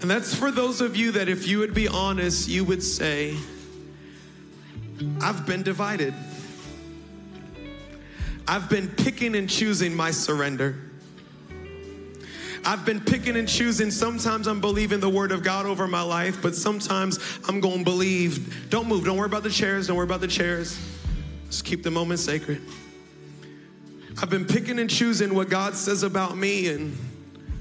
And 0.00 0.10
that's 0.10 0.34
for 0.34 0.50
those 0.50 0.82
of 0.82 0.96
you 0.96 1.12
that, 1.12 1.28
if 1.28 1.46
you 1.46 1.60
would 1.60 1.72
be 1.72 1.88
honest, 1.88 2.48
you 2.48 2.64
would 2.64 2.82
say, 2.82 3.36
I've 5.22 5.46
been 5.46 5.62
divided. 5.62 6.12
I've 8.46 8.68
been 8.68 8.88
picking 8.88 9.34
and 9.36 9.48
choosing 9.48 9.94
my 9.94 10.10
surrender. 10.10 10.76
I've 12.66 12.86
been 12.86 13.00
picking 13.00 13.36
and 13.36 13.48
choosing. 13.48 13.90
Sometimes 13.90 14.46
I'm 14.46 14.60
believing 14.60 15.00
the 15.00 15.08
word 15.08 15.32
of 15.32 15.42
God 15.42 15.66
over 15.66 15.86
my 15.86 16.02
life, 16.02 16.40
but 16.40 16.54
sometimes 16.54 17.18
I'm 17.46 17.60
going 17.60 17.78
to 17.78 17.84
believe. 17.84 18.70
Don't 18.70 18.88
move. 18.88 19.04
Don't 19.04 19.18
worry 19.18 19.26
about 19.26 19.42
the 19.42 19.50
chairs. 19.50 19.86
Don't 19.86 19.96
worry 19.96 20.06
about 20.06 20.20
the 20.20 20.28
chairs. 20.28 20.78
Just 21.46 21.64
keep 21.64 21.82
the 21.82 21.90
moment 21.90 22.20
sacred. 22.20 22.62
I've 24.22 24.30
been 24.30 24.46
picking 24.46 24.78
and 24.78 24.88
choosing 24.88 25.34
what 25.34 25.50
God 25.50 25.74
says 25.74 26.02
about 26.02 26.36
me 26.36 26.68
and 26.68 26.96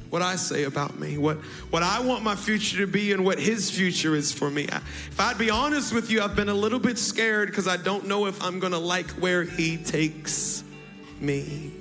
what 0.10 0.22
I 0.22 0.36
say 0.36 0.66
about 0.66 1.00
me, 1.00 1.18
what, 1.18 1.38
what 1.72 1.82
I 1.82 2.00
want 2.00 2.24
my 2.24 2.36
future 2.36 2.78
to 2.78 2.88
be 2.88 3.14
and 3.14 3.26
what 3.26 3.40
His 3.40 3.72
future 3.72 4.16
is 4.16 4.32
for 4.32 4.50
me. 4.50 4.68
I- 4.72 4.78
If 4.78 5.20
I'd 5.20 5.40
be 5.40 5.50
honest 5.50 5.92
with 5.92 6.12
you, 6.12 6.22
I've 6.22 6.36
been 6.36 6.50
a 6.50 6.54
little 6.54 6.78
bit 6.80 7.00
scared 7.00 7.50
because 7.50 7.68
I 7.68 7.78
don't 7.78 8.08
know 8.08 8.28
if 8.28 8.42
I'm 8.42 8.60
going 8.60 8.74
to 8.74 8.80
like 8.80 9.10
where 9.12 9.44
He 9.44 9.78
takes 9.78 10.63
me. 11.24 11.72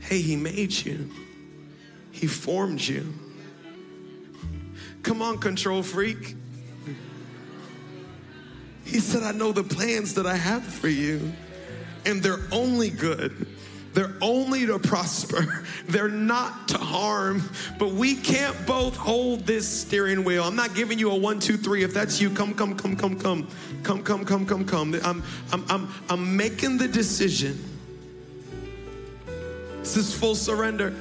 Hey, 0.00 0.20
He 0.20 0.36
made 0.36 0.72
you, 0.72 1.10
He 2.10 2.26
formed 2.26 2.80
you. 2.80 3.14
Come 5.02 5.22
on, 5.22 5.38
control 5.38 5.82
freak. 5.82 6.36
He 8.84 8.98
said, 8.98 9.22
I 9.22 9.32
know 9.32 9.52
the 9.52 9.62
plans 9.62 10.14
that 10.14 10.26
I 10.26 10.34
have 10.34 10.64
for 10.64 10.88
you, 10.88 11.32
and 12.04 12.22
they're 12.22 12.40
only 12.50 12.90
good. 12.90 13.46
They're 13.92 14.14
only 14.20 14.66
to 14.66 14.78
prosper. 14.78 15.64
They're 15.88 16.08
not 16.08 16.68
to 16.68 16.78
harm. 16.78 17.42
But 17.78 17.90
we 17.90 18.14
can't 18.14 18.56
both 18.66 18.96
hold 18.96 19.46
this 19.46 19.66
steering 19.66 20.22
wheel. 20.22 20.44
I'm 20.44 20.54
not 20.54 20.74
giving 20.76 20.98
you 20.98 21.10
a 21.10 21.16
one, 21.16 21.40
two, 21.40 21.56
three. 21.56 21.82
If 21.82 21.92
that's 21.92 22.20
you, 22.20 22.30
come, 22.30 22.54
come, 22.54 22.76
come, 22.76 22.94
come, 22.94 23.18
come. 23.18 23.48
Come, 23.82 24.02
come, 24.02 24.24
come, 24.24 24.46
come, 24.46 24.64
come. 24.64 24.94
I'm, 25.04 25.24
I'm, 25.52 25.64
I'm, 25.68 25.88
I'm 26.08 26.36
making 26.36 26.78
the 26.78 26.86
decision. 26.86 27.58
This 29.80 29.96
is 29.96 30.14
full 30.14 30.34
surrender. 30.34 30.94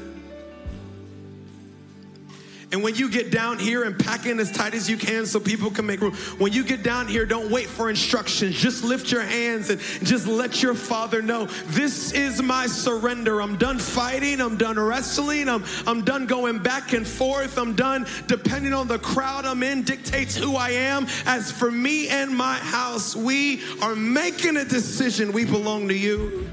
And 2.71 2.83
when 2.83 2.95
you 2.95 3.09
get 3.09 3.31
down 3.31 3.57
here 3.57 3.83
and 3.83 3.97
pack 3.97 4.27
in 4.27 4.39
as 4.39 4.51
tight 4.51 4.75
as 4.75 4.87
you 4.87 4.95
can 4.95 5.25
so 5.25 5.39
people 5.39 5.71
can 5.71 5.87
make 5.87 6.01
room, 6.01 6.13
when 6.37 6.53
you 6.53 6.63
get 6.63 6.83
down 6.83 7.07
here, 7.07 7.25
don't 7.25 7.49
wait 7.49 7.65
for 7.65 7.89
instructions. 7.89 8.55
Just 8.55 8.83
lift 8.83 9.11
your 9.11 9.23
hands 9.23 9.71
and 9.71 9.81
just 10.03 10.27
let 10.27 10.61
your 10.61 10.75
father 10.75 11.21
know 11.21 11.45
this 11.67 12.11
is 12.11 12.41
my 12.43 12.67
surrender. 12.67 13.41
I'm 13.41 13.57
done 13.57 13.79
fighting. 13.79 14.39
I'm 14.39 14.55
done 14.55 14.79
wrestling. 14.79 15.49
I'm, 15.49 15.65
I'm 15.87 16.05
done 16.05 16.27
going 16.27 16.59
back 16.59 16.93
and 16.93 17.07
forth. 17.07 17.57
I'm 17.57 17.75
done 17.75 18.05
depending 18.27 18.73
on 18.73 18.87
the 18.87 18.99
crowd 18.99 19.45
I'm 19.45 19.63
in 19.63 19.81
dictates 19.81 20.35
who 20.35 20.55
I 20.55 20.69
am. 20.69 21.07
As 21.25 21.51
for 21.51 21.71
me 21.71 22.07
and 22.09 22.35
my 22.35 22.55
house, 22.55 23.15
we 23.15 23.63
are 23.81 23.95
making 23.95 24.57
a 24.57 24.65
decision. 24.65 25.31
We 25.31 25.43
belong 25.43 25.87
to 25.87 25.97
you. 25.97 26.48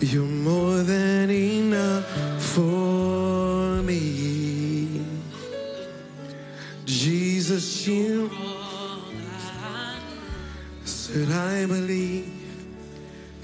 You're 0.00 0.24
more 0.24 0.78
than 0.84 1.28
enough 1.28 2.06
for 2.40 3.82
me. 3.82 5.04
Jesus, 6.84 7.84
you 7.88 8.30
said, 10.84 11.28
I 11.32 11.66
believe 11.66 12.32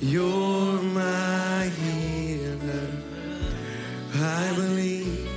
you're 0.00 0.80
my 0.80 1.72
healer. 1.80 2.88
I 4.14 4.52
believe 4.54 5.28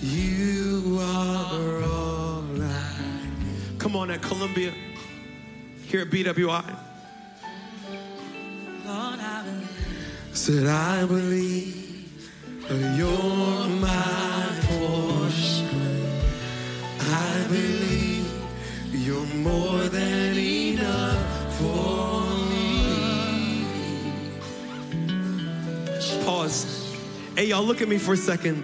you 0.00 1.00
are 1.00 1.82
all 1.82 2.44
I 2.62 3.78
Come 3.78 3.96
on 3.96 4.12
at 4.12 4.22
Columbia, 4.22 4.72
here 5.88 6.02
at 6.02 6.10
BWI. 6.10 6.85
Said, 10.36 10.66
I 10.66 11.06
believe 11.06 12.12
you're 12.68 13.68
my 13.80 14.48
portion. 14.68 16.10
I 17.00 17.46
believe 17.48 18.30
you're 18.92 19.26
more 19.36 19.78
than 19.88 20.36
enough 20.36 21.56
for 21.58 22.20
me. 22.50 23.64
Pause. 26.22 26.94
Hey, 27.34 27.46
y'all, 27.46 27.64
look 27.64 27.80
at 27.80 27.88
me 27.88 27.96
for 27.96 28.12
a 28.12 28.16
second. 28.18 28.62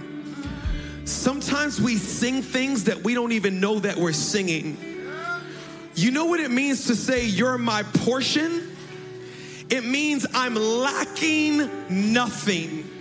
Sometimes 1.07 1.81
we 1.81 1.97
sing 1.97 2.43
things 2.43 2.85
that 2.85 3.03
we 3.03 3.15
don't 3.15 3.33
even 3.33 3.61
know 3.61 3.79
that 3.81 3.97
we're 3.97 4.13
singing. 4.13 4.77
You 5.95 6.11
know 6.11 6.27
what 6.27 6.39
it 6.39 6.51
means 6.51 6.87
to 6.89 6.95
say, 6.95 7.25
You're 7.25 7.57
my 7.57 7.83
portion? 7.83 8.62
It 9.73 9.87
means 9.87 10.27
I'm 10.35 10.55
lacking 10.55 12.13
nothing. 12.13 12.92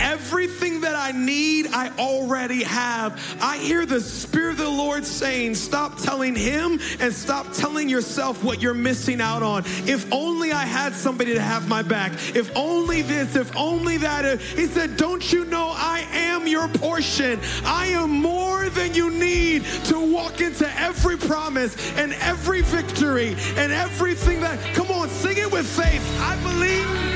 Everything 0.00 0.80
that 0.82 0.94
I 0.94 1.12
need, 1.12 1.68
I 1.72 1.90
already 1.98 2.62
have. 2.62 3.38
I 3.40 3.58
hear 3.58 3.86
the 3.86 4.00
Spirit 4.00 4.52
of 4.52 4.58
the 4.58 4.68
Lord 4.68 5.04
saying, 5.04 5.54
Stop 5.54 5.98
telling 5.98 6.34
Him 6.34 6.80
and 7.00 7.12
stop 7.12 7.52
telling 7.52 7.88
yourself 7.88 8.42
what 8.44 8.60
you're 8.60 8.74
missing 8.74 9.20
out 9.20 9.42
on. 9.42 9.64
If 9.86 10.10
only 10.12 10.52
I 10.52 10.64
had 10.64 10.94
somebody 10.94 11.34
to 11.34 11.40
have 11.40 11.68
my 11.68 11.82
back. 11.82 12.12
If 12.34 12.54
only 12.56 13.02
this, 13.02 13.36
if 13.36 13.54
only 13.56 13.96
that. 13.98 14.40
He 14.40 14.66
said, 14.66 14.96
Don't 14.96 15.32
you 15.32 15.44
know 15.44 15.72
I 15.74 16.06
am 16.12 16.46
your 16.46 16.68
portion? 16.68 17.40
I 17.64 17.86
am 17.88 18.10
more 18.10 18.68
than 18.70 18.94
you 18.94 19.10
need 19.10 19.64
to 19.84 19.98
walk 19.98 20.40
into 20.40 20.68
every 20.80 21.16
promise 21.16 21.76
and 21.96 22.12
every 22.14 22.62
victory 22.62 23.36
and 23.56 23.72
everything 23.72 24.40
that. 24.40 24.58
Come 24.74 24.90
on, 24.90 25.08
sing 25.08 25.36
it 25.38 25.50
with 25.50 25.66
faith. 25.66 26.02
I 26.20 26.36
believe. 26.42 27.15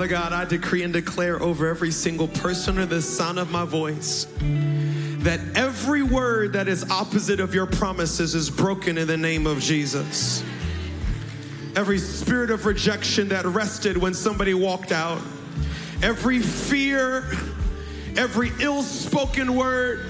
Father 0.00 0.08
God, 0.12 0.32
I 0.32 0.46
decree 0.46 0.82
and 0.82 0.94
declare 0.94 1.42
over 1.42 1.68
every 1.68 1.90
single 1.90 2.26
person 2.26 2.78
under 2.78 2.86
the 2.86 3.02
sound 3.02 3.38
of 3.38 3.50
my 3.50 3.66
voice 3.66 4.26
that 5.18 5.40
every 5.54 6.02
word 6.02 6.54
that 6.54 6.68
is 6.68 6.90
opposite 6.90 7.38
of 7.38 7.54
your 7.54 7.66
promises 7.66 8.34
is 8.34 8.48
broken 8.48 8.96
in 8.96 9.06
the 9.06 9.18
name 9.18 9.46
of 9.46 9.60
Jesus. 9.60 10.42
Every 11.76 11.98
spirit 11.98 12.50
of 12.50 12.64
rejection 12.64 13.28
that 13.28 13.44
rested 13.44 13.98
when 13.98 14.14
somebody 14.14 14.54
walked 14.54 14.90
out 14.90 15.20
every 16.02 16.38
fear, 16.38 17.30
every 18.16 18.52
ill 18.58 18.82
spoken 18.82 19.54
word, 19.54 20.06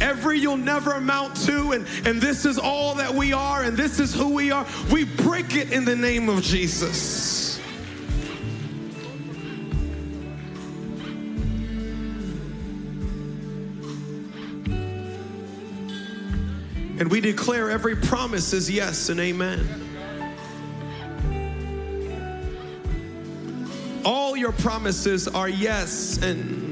every 0.00 0.38
you'll 0.38 0.56
never 0.56 0.92
amount 0.92 1.36
to, 1.44 1.72
and, 1.72 1.86
and 2.06 2.22
this 2.22 2.46
is 2.46 2.58
all 2.58 2.94
that 2.94 3.12
we 3.12 3.34
are, 3.34 3.64
and 3.64 3.76
this 3.76 4.00
is 4.00 4.14
who 4.14 4.32
we 4.32 4.50
are. 4.50 4.64
We 4.90 5.04
break 5.04 5.56
it 5.56 5.74
in 5.74 5.84
the 5.84 5.94
name 5.94 6.30
of 6.30 6.40
Jesus. 6.40 7.33
And 16.98 17.10
we 17.10 17.20
declare 17.20 17.70
every 17.70 17.96
promise 17.96 18.52
is 18.52 18.70
yes 18.70 19.08
and 19.08 19.18
amen. 19.18 19.68
All 24.04 24.36
your 24.36 24.52
promises 24.52 25.26
are 25.26 25.48
yes 25.48 26.22
and 26.22 26.64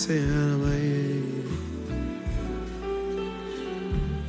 and 0.00 1.17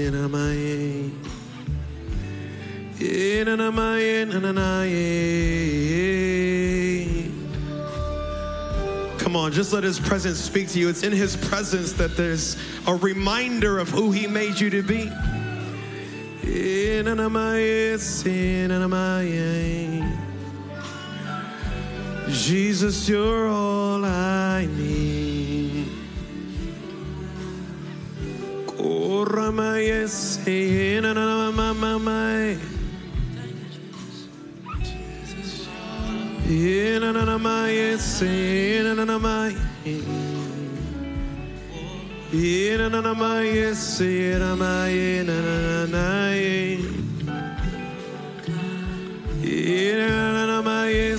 Sanamaye. 0.00 1.10
Inanamaye, 2.98 4.24
nananaye. 4.24 4.80
Come 9.18 9.36
on, 9.36 9.52
just 9.52 9.74
let 9.74 9.84
his 9.84 10.00
presence 10.00 10.38
speak 10.38 10.68
to 10.70 10.78
you. 10.78 10.88
It's 10.88 11.02
in 11.02 11.12
his 11.12 11.36
presence 11.36 11.92
that 11.94 12.16
there's 12.16 12.56
a 12.86 12.94
reminder 12.94 13.78
of 13.78 13.90
who 13.90 14.10
he 14.10 14.26
made 14.26 14.58
you 14.58 14.70
to 14.70 14.82
be. 14.82 15.12
Inanamaye, 16.42 17.96
sinanamaye. 17.98 19.38
Jesus, 22.30 23.06
you're 23.06 23.48
all 23.48 24.02
I 24.04 24.66
need. 24.66 25.09
Koramaye, 29.30 30.10
sinanamamamai. 30.10 32.58
Inanamaye, 36.50 37.94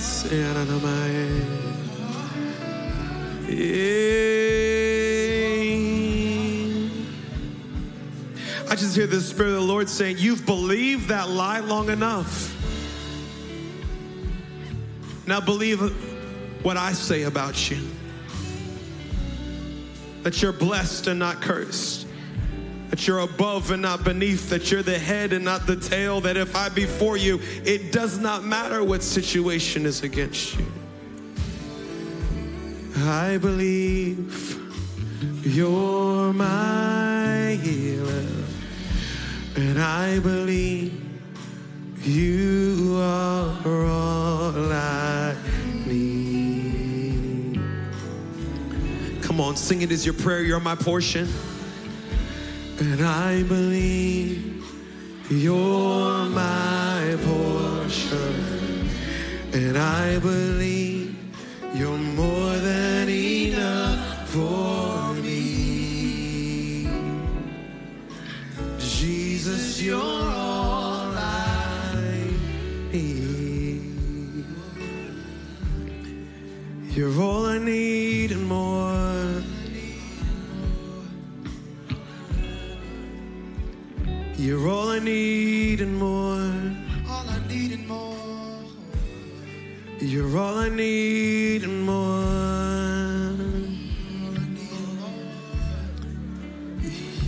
sinanamaye. 0.00 1.11
I 8.72 8.74
just 8.74 8.96
hear 8.96 9.06
the 9.06 9.20
Spirit 9.20 9.50
of 9.50 9.56
the 9.56 9.60
Lord 9.60 9.86
saying, 9.86 10.16
You've 10.18 10.46
believed 10.46 11.08
that 11.08 11.28
lie 11.28 11.58
long 11.58 11.90
enough. 11.90 12.56
Now 15.26 15.42
believe 15.42 15.78
what 16.64 16.78
I 16.78 16.94
say 16.94 17.24
about 17.24 17.70
you 17.70 17.86
that 20.22 20.40
you're 20.40 20.54
blessed 20.54 21.08
and 21.08 21.18
not 21.18 21.42
cursed, 21.42 22.06
that 22.88 23.06
you're 23.06 23.18
above 23.18 23.72
and 23.72 23.82
not 23.82 24.04
beneath, 24.04 24.48
that 24.48 24.70
you're 24.70 24.82
the 24.82 24.98
head 24.98 25.34
and 25.34 25.44
not 25.44 25.66
the 25.66 25.76
tail, 25.76 26.22
that 26.22 26.38
if 26.38 26.56
I 26.56 26.70
be 26.70 26.86
for 26.86 27.18
you, 27.18 27.40
it 27.66 27.92
does 27.92 28.16
not 28.16 28.42
matter 28.42 28.82
what 28.82 29.02
situation 29.02 29.84
is 29.84 30.02
against 30.02 30.58
you. 30.58 30.64
I 33.00 33.36
believe 33.36 34.58
you're 35.44 36.32
my 36.32 37.58
healer, 37.60 38.41
and 39.56 39.78
I 39.80 40.18
believe 40.20 40.92
you 42.02 42.98
are 43.00 43.86
all 43.86 44.72
I 44.72 45.34
need. 45.86 47.60
Come 49.22 49.40
on, 49.40 49.56
sing 49.56 49.82
it 49.82 49.92
as 49.92 50.04
your 50.06 50.14
prayer. 50.14 50.42
You're 50.42 50.60
my 50.60 50.74
portion. 50.74 51.28
And 52.78 53.02
I 53.02 53.42
believe 53.42 54.64
you're 55.30 56.24
my 56.26 57.16
portion. 57.22 58.88
And 59.52 59.76
I 59.78 60.18
believe 60.18 60.81
you're 69.82 69.98
all 69.98 71.12
I 71.16 72.28
need. 72.92 74.44
You're 76.94 77.20
all 77.20 77.46
I 77.46 77.58
need 77.58 78.30
and 78.32 78.46
more. 78.46 79.42
You're 84.36 84.68
all 84.68 84.88
I 84.88 84.98
need 84.98 85.80
and 85.80 85.98
more. 85.98 86.52
All 87.08 87.26
I 87.28 87.40
need 87.48 87.72
and 87.72 87.88
more. 87.88 88.16
You're 90.00 90.38
all 90.38 90.58
I 90.58 90.68
need 90.68 91.64
and 91.64 91.86
more. 91.86 92.72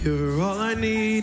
You're 0.04 0.42
all 0.42 0.58
I 0.60 0.74
need 0.74 1.13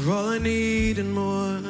You're 0.00 0.14
all 0.14 0.28
I 0.28 0.38
need 0.38 0.98
and 1.00 1.12
more. 1.12 1.60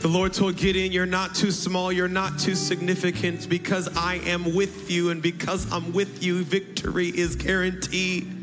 The 0.00 0.08
Lord 0.08 0.32
told 0.32 0.56
Gideon, 0.56 0.92
You're 0.92 1.04
not 1.04 1.34
too 1.34 1.50
small, 1.50 1.92
you're 1.92 2.08
not 2.08 2.38
too 2.38 2.54
significant 2.54 3.50
because 3.50 3.94
I 3.96 4.14
am 4.24 4.54
with 4.54 4.90
you, 4.90 5.10
and 5.10 5.20
because 5.20 5.70
I'm 5.70 5.92
with 5.92 6.22
you, 6.22 6.42
victory 6.42 7.08
is 7.08 7.36
guaranteed. 7.36 8.34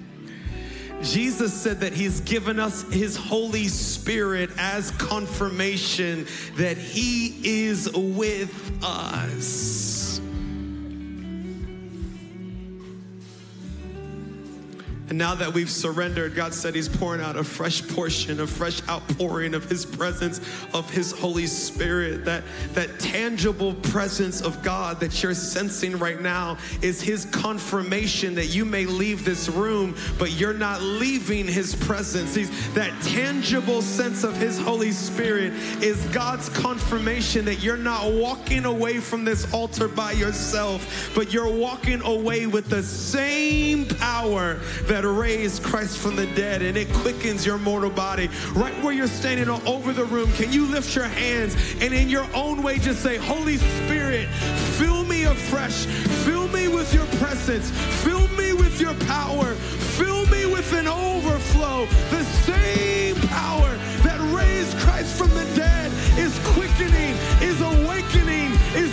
Jesus 1.01 1.51
said 1.51 1.79
that 1.79 1.93
He's 1.93 2.21
given 2.21 2.59
us 2.59 2.83
His 2.93 3.17
Holy 3.17 3.67
Spirit 3.69 4.51
as 4.59 4.91
confirmation 4.91 6.27
that 6.57 6.77
He 6.77 7.69
is 7.69 7.91
with 7.91 8.83
us. 8.83 9.88
And 15.09 15.17
now 15.17 15.33
that 15.35 15.51
we've 15.51 15.69
surrendered, 15.69 16.35
God 16.35 16.53
said 16.53 16.75
He's 16.75 16.87
pouring 16.87 17.19
out 17.19 17.35
a 17.35 17.43
fresh 17.43 17.85
portion, 17.87 18.39
a 18.41 18.47
fresh 18.47 18.87
outpouring 18.87 19.55
of 19.55 19.67
His 19.67 19.83
presence, 19.83 20.39
of 20.71 20.87
His 20.91 21.11
Holy 21.11 21.47
Spirit. 21.47 22.25
That, 22.25 22.43
that 22.73 22.99
tangible 22.99 23.73
presence 23.73 24.41
of 24.41 24.61
God 24.61 24.99
that 24.99 25.23
you're 25.23 25.33
sensing 25.33 25.97
right 25.97 26.21
now 26.21 26.57
is 26.83 27.01
His 27.01 27.25
confirmation 27.25 28.35
that 28.35 28.53
you 28.53 28.65
may 28.65 28.85
leave 28.85 29.25
this 29.25 29.49
room, 29.49 29.95
but 30.19 30.31
you're 30.33 30.53
not 30.53 30.81
leaving 30.83 31.47
His 31.47 31.73
presence. 31.73 32.35
He's, 32.35 32.73
that 32.75 32.93
tangible 33.01 33.81
sense 33.81 34.23
of 34.23 34.37
His 34.37 34.59
Holy 34.59 34.91
Spirit 34.91 35.53
is 35.81 36.05
God's 36.07 36.49
confirmation 36.49 37.45
that 37.45 37.63
you're 37.63 37.77
not 37.77 38.11
walking 38.11 38.65
away 38.65 38.99
from 38.99 39.25
this 39.25 39.51
altar 39.55 39.87
by 39.87 40.11
yourself, 40.11 41.11
but 41.15 41.33
you're 41.33 41.51
walking 41.51 42.03
away 42.03 42.45
with 42.45 42.69
the 42.69 42.83
same 42.83 43.87
power 43.87 44.59
that 44.83 44.98
raised 45.05 45.63
Christ 45.63 45.97
from 45.97 46.15
the 46.15 46.25
dead 46.27 46.61
and 46.61 46.77
it 46.77 46.91
quickens 46.93 47.45
your 47.45 47.57
mortal 47.57 47.89
body. 47.89 48.29
Right 48.53 48.73
where 48.83 48.93
you're 48.93 49.07
standing 49.07 49.49
all 49.49 49.67
over 49.67 49.93
the 49.93 50.05
room, 50.05 50.31
can 50.33 50.51
you 50.51 50.65
lift 50.65 50.95
your 50.95 51.05
hands 51.05 51.55
and 51.81 51.93
in 51.93 52.09
your 52.09 52.27
own 52.33 52.63
way 52.63 52.79
just 52.79 53.01
say, 53.01 53.17
Holy 53.17 53.57
Spirit, 53.57 54.27
fill 54.77 55.03
me 55.05 55.23
afresh, 55.23 55.85
fill 56.25 56.47
me 56.49 56.67
with 56.67 56.93
your 56.93 57.05
presence, 57.17 57.71
fill 58.03 58.27
me 58.29 58.53
with 58.53 58.79
your 58.81 58.93
power, 59.05 59.53
fill 59.53 60.25
me 60.27 60.45
with 60.45 60.71
an 60.73 60.87
overflow. 60.87 61.85
The 62.09 62.23
same 62.23 63.15
power 63.27 63.69
that 64.03 64.19
raised 64.33 64.77
Christ 64.77 65.17
from 65.17 65.29
the 65.29 65.45
dead 65.55 65.91
is 66.17 66.37
quickening, 66.53 67.15
is 67.41 67.61
awakening, 67.61 68.51
is 68.75 68.91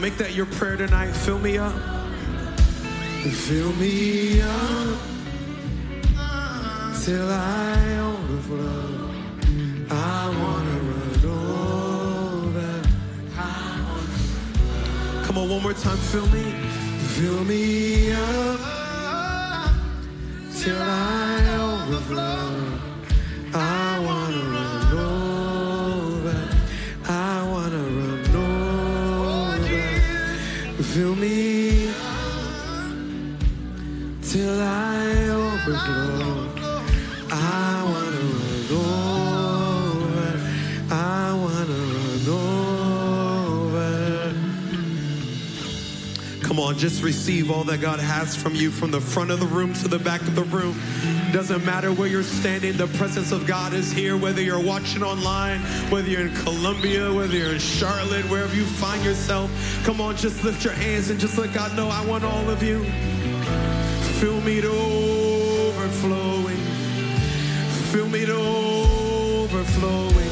Make 0.00 0.18
that 0.18 0.34
your 0.34 0.46
prayer 0.46 0.76
tonight. 0.76 1.12
Fill 1.12 1.38
me 1.38 1.58
up. 1.58 1.72
Fill 3.32 3.72
me 3.74 4.42
up 4.42 4.98
till 7.02 7.28
I 7.28 7.98
overflow. 8.00 9.10
I 9.90 10.28
wanna 10.42 10.78
run 10.88 11.24
over. 12.44 12.82
Come 15.24 15.38
on, 15.38 15.48
one 15.48 15.62
more 15.62 15.72
time. 15.72 15.96
Fill 15.96 16.26
me, 16.28 16.52
fill 17.14 17.44
me 17.44 18.12
up 18.12 18.15
receive 47.46 47.56
all 47.56 47.64
that 47.64 47.80
God 47.80 48.00
has 48.00 48.34
from 48.34 48.54
you 48.54 48.70
from 48.70 48.90
the 48.90 49.00
front 49.00 49.30
of 49.30 49.38
the 49.40 49.46
room 49.46 49.72
to 49.74 49.88
the 49.88 49.98
back 49.98 50.20
of 50.22 50.34
the 50.34 50.44
room. 50.44 50.76
Doesn't 51.32 51.64
matter 51.64 51.92
where 51.92 52.08
you're 52.08 52.22
standing, 52.22 52.76
the 52.76 52.86
presence 52.98 53.30
of 53.32 53.46
God 53.46 53.72
is 53.72 53.92
here, 53.92 54.16
whether 54.16 54.40
you're 54.40 54.62
watching 54.62 55.02
online, 55.02 55.60
whether 55.90 56.08
you're 56.08 56.26
in 56.26 56.34
Columbia, 56.34 57.12
whether 57.12 57.36
you're 57.36 57.52
in 57.52 57.58
Charlotte, 57.58 58.24
wherever 58.26 58.54
you 58.54 58.64
find 58.64 59.04
yourself. 59.04 59.50
Come 59.84 60.00
on, 60.00 60.16
just 60.16 60.42
lift 60.44 60.64
your 60.64 60.72
hands 60.72 61.10
and 61.10 61.20
just 61.20 61.38
let 61.38 61.52
God 61.52 61.76
know 61.76 61.88
I 61.88 62.04
want 62.06 62.24
all 62.24 62.50
of 62.50 62.62
you. 62.62 62.84
Fill 64.18 64.40
me 64.40 64.60
to 64.60 64.70
overflowing. 64.70 66.56
Fill 67.92 68.08
me 68.08 68.26
to 68.26 68.34
overflowing. 68.34 70.30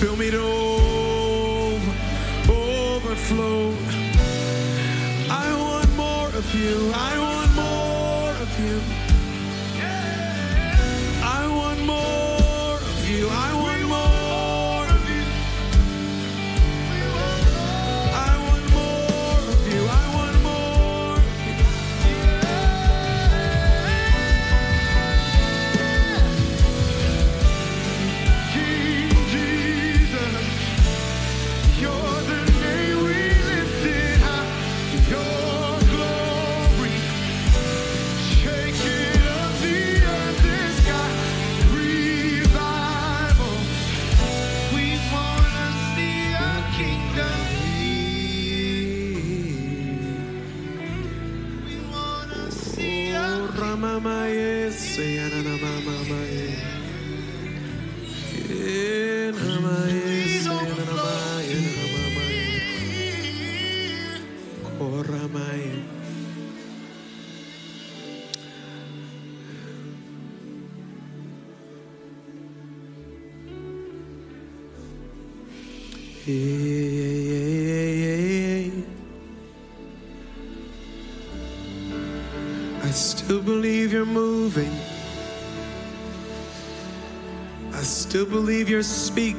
Fill 0.00 0.16
me 0.16 0.30
to 0.30 0.42
over, 0.42 1.92
overflow. 2.50 3.93
You. 6.54 6.92
I 6.94 7.18
want 7.18 7.43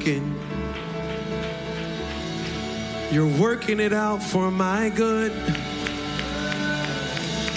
speaking. 0.06 0.38
You're 3.10 3.40
working 3.40 3.80
it 3.80 3.92
out 3.92 4.22
for 4.22 4.52
my 4.52 4.88
good. 4.88 5.32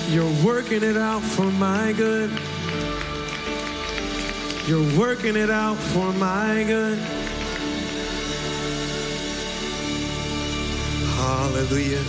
You're 0.09 0.33
working 0.43 0.81
it 0.81 0.97
out 0.97 1.21
for 1.21 1.51
my 1.51 1.93
good. 1.93 2.31
You're 4.67 4.97
working 4.97 5.35
it 5.35 5.51
out 5.51 5.77
for 5.77 6.11
my 6.13 6.63
good. 6.65 6.97
Hallelujah. 11.17 12.03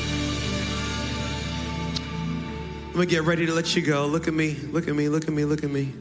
I'm 2.87 2.93
gonna 2.95 3.07
get 3.07 3.25
ready 3.25 3.45
to 3.45 3.53
let 3.53 3.77
you 3.77 3.83
go. 3.83 4.07
Look 4.07 4.27
at 4.27 4.33
me, 4.33 4.57
look 4.73 4.89
at 4.89 4.95
me, 4.95 5.11
look 5.11 5.25
at 5.25 5.35
me, 5.35 5.45
look 5.45 5.65
at 5.65 5.71
me. 5.71 5.93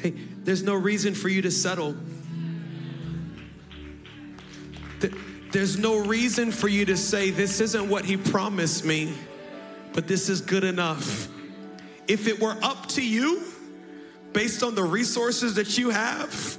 Hey, 0.00 0.14
there's 0.44 0.62
no 0.62 0.74
reason 0.74 1.14
for 1.14 1.28
you 1.28 1.42
to 1.42 1.50
settle. 1.50 1.94
There's 5.54 5.78
no 5.78 5.98
reason 5.98 6.50
for 6.50 6.66
you 6.66 6.84
to 6.86 6.96
say, 6.96 7.30
This 7.30 7.60
isn't 7.60 7.88
what 7.88 8.04
he 8.04 8.16
promised 8.16 8.84
me, 8.84 9.14
but 9.92 10.08
this 10.08 10.28
is 10.28 10.40
good 10.40 10.64
enough. 10.64 11.28
If 12.08 12.26
it 12.26 12.40
were 12.40 12.56
up 12.60 12.88
to 12.88 13.06
you, 13.06 13.40
based 14.32 14.64
on 14.64 14.74
the 14.74 14.82
resources 14.82 15.54
that 15.54 15.78
you 15.78 15.90
have, 15.90 16.58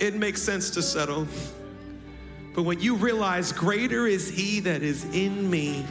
it 0.00 0.16
makes 0.16 0.42
sense 0.42 0.70
to 0.70 0.82
settle. 0.82 1.28
But 2.56 2.64
when 2.64 2.80
you 2.80 2.96
realize 2.96 3.52
greater 3.52 4.08
is 4.08 4.28
he 4.28 4.58
that 4.58 4.82
is 4.82 5.04
in 5.14 5.48
me 5.48 5.86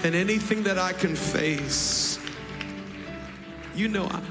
than 0.00 0.14
anything 0.14 0.62
that 0.62 0.78
I 0.78 0.94
can 0.94 1.14
face, 1.14 2.18
you 3.74 3.86
know, 3.86 4.06
I, 4.06 4.22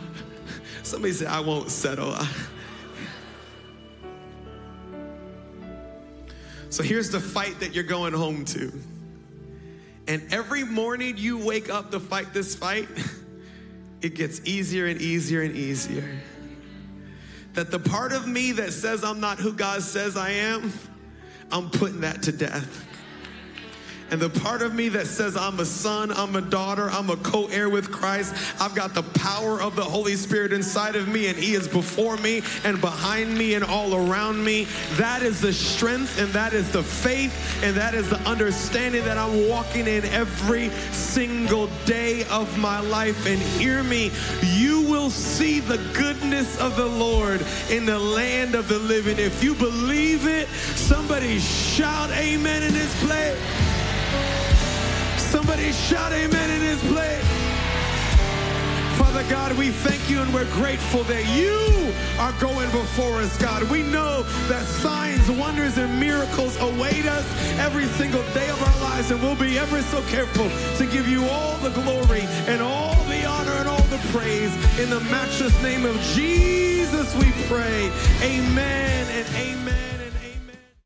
somebody 0.82 1.14
said, 1.14 1.28
I 1.28 1.42
won't 1.42 1.70
settle. 1.70 2.18
So 6.72 6.84
here's 6.84 7.10
the 7.10 7.20
fight 7.20 7.60
that 7.60 7.76
you're 7.76 7.84
going 7.84 8.14
home 8.14 8.46
to. 8.46 8.72
And 10.08 10.34
every 10.34 10.64
morning 10.64 11.18
you 11.18 11.38
wake 11.38 11.70
up 11.70 11.92
to 11.92 12.00
fight 12.00 12.34
this 12.34 12.56
fight, 12.56 12.88
it 14.02 14.16
gets 14.16 14.40
easier 14.46 14.88
and 14.88 15.02
easier 15.02 15.42
and 15.42 15.54
easier. 15.54 16.22
That 17.54 17.72
the 17.72 17.80
part 17.80 18.14
of 18.14 18.26
me 18.26 18.54
that 18.54 18.72
says 18.72 19.04
I'm 19.04 19.20
not 19.20 19.38
who 19.38 19.52
God 19.52 19.84
says 19.84 20.16
I 20.16 20.32
am, 20.32 20.72
I'm 21.52 21.70
putting 21.70 22.02
that 22.02 22.24
to 22.24 22.32
death. 22.32 22.88
And 24.12 24.20
the 24.20 24.30
part 24.30 24.62
of 24.62 24.76
me 24.76 24.90
that 24.90 25.08
says 25.08 25.38
I'm 25.38 25.62
a 25.62 25.66
son, 25.66 26.12
I'm 26.12 26.36
a 26.36 26.42
daughter, 26.42 26.90
I'm 26.92 27.10
a 27.10 27.16
co 27.16 27.48
heir 27.48 27.70
with 27.70 27.90
Christ, 27.90 28.36
I've 28.60 28.76
got 28.76 28.94
the 28.94 29.04
power 29.04 29.62
of 29.62 29.78
the 29.78 29.84
Holy 29.84 30.18
Spirit 30.18 30.52
inside 30.52 30.98
of 30.98 31.08
me, 31.08 31.28
and 31.28 31.38
He 31.38 31.54
is 31.54 31.66
before 31.66 32.18
me 32.18 32.42
and 32.66 32.82
behind 32.82 33.38
me 33.38 33.54
and 33.54 33.64
all 33.64 33.96
around 33.96 34.44
me. 34.44 34.68
That 34.96 35.24
is 35.24 35.40
the 35.40 35.54
strength, 35.54 36.20
and 36.20 36.28
that 36.34 36.52
is 36.52 36.70
the 36.72 36.84
faith, 36.84 37.64
and 37.64 37.74
that 37.78 37.94
is 37.94 38.10
the 38.10 38.20
understanding 38.30 39.06
that 39.06 39.18
I'm 39.18 39.48
walking 39.48 39.88
in 39.88 40.04
every 40.06 40.70
single 40.92 41.68
day 41.86 42.26
of 42.26 42.58
my 42.58 42.82
life. 42.82 43.26
And 43.26 43.40
hear 43.40 43.82
me, 43.82 44.12
you 44.44 44.82
will 44.82 45.10
see 45.10 45.62
the 45.62 45.78
goodness 45.94 46.60
of 46.60 46.76
the 46.76 46.86
Lord 46.86 47.42
in 47.70 47.86
the 47.86 47.98
land 47.98 48.56
of 48.56 48.68
the 48.68 48.80
living. 48.80 49.20
If 49.20 49.42
you 49.42 49.56
believe 49.56 50.28
it, 50.28 50.50
somebody 50.76 51.40
shout 51.40 52.10
amen 52.12 52.64
in 52.64 52.74
this 52.74 53.04
place. 53.06 53.81
Somebody 55.32 55.72
shout 55.72 56.12
amen 56.12 56.50
in 56.50 56.62
his 56.62 56.80
place. 56.92 57.24
Father 59.00 59.24
God, 59.30 59.58
we 59.58 59.70
thank 59.70 60.10
you 60.10 60.20
and 60.20 60.34
we're 60.34 60.52
grateful 60.52 61.04
that 61.04 61.26
you 61.34 61.94
are 62.20 62.34
going 62.34 62.70
before 62.72 63.22
us, 63.22 63.38
God. 63.38 63.64
We 63.72 63.82
know 63.82 64.24
that 64.50 64.66
signs, 64.66 65.32
wonders, 65.32 65.78
and 65.78 65.98
miracles 66.02 66.58
await 66.60 67.06
us 67.06 67.26
every 67.60 67.86
single 67.96 68.24
day 68.34 68.50
of 68.50 68.62
our 68.62 68.82
lives, 68.82 69.12
and 69.12 69.22
we'll 69.22 69.38
be 69.38 69.58
ever 69.58 69.82
so 69.84 70.02
careful 70.04 70.50
to 70.78 70.86
give 70.86 71.08
you 71.08 71.24
all 71.30 71.58
the 71.60 71.72
glory 71.82 72.24
and 72.52 72.62
all 72.62 73.02
the 73.06 73.24
honor 73.24 73.52
and 73.52 73.70
all 73.70 73.84
the 73.84 74.02
praise. 74.12 74.54
In 74.82 74.90
the 74.90 75.00
matchless 75.10 75.56
name 75.64 75.86
of 75.86 75.96
Jesus, 76.14 77.16
we 77.16 77.32
pray. 77.48 77.90
Amen 78.22 79.08
and 79.10 79.28
amen. 79.38 79.91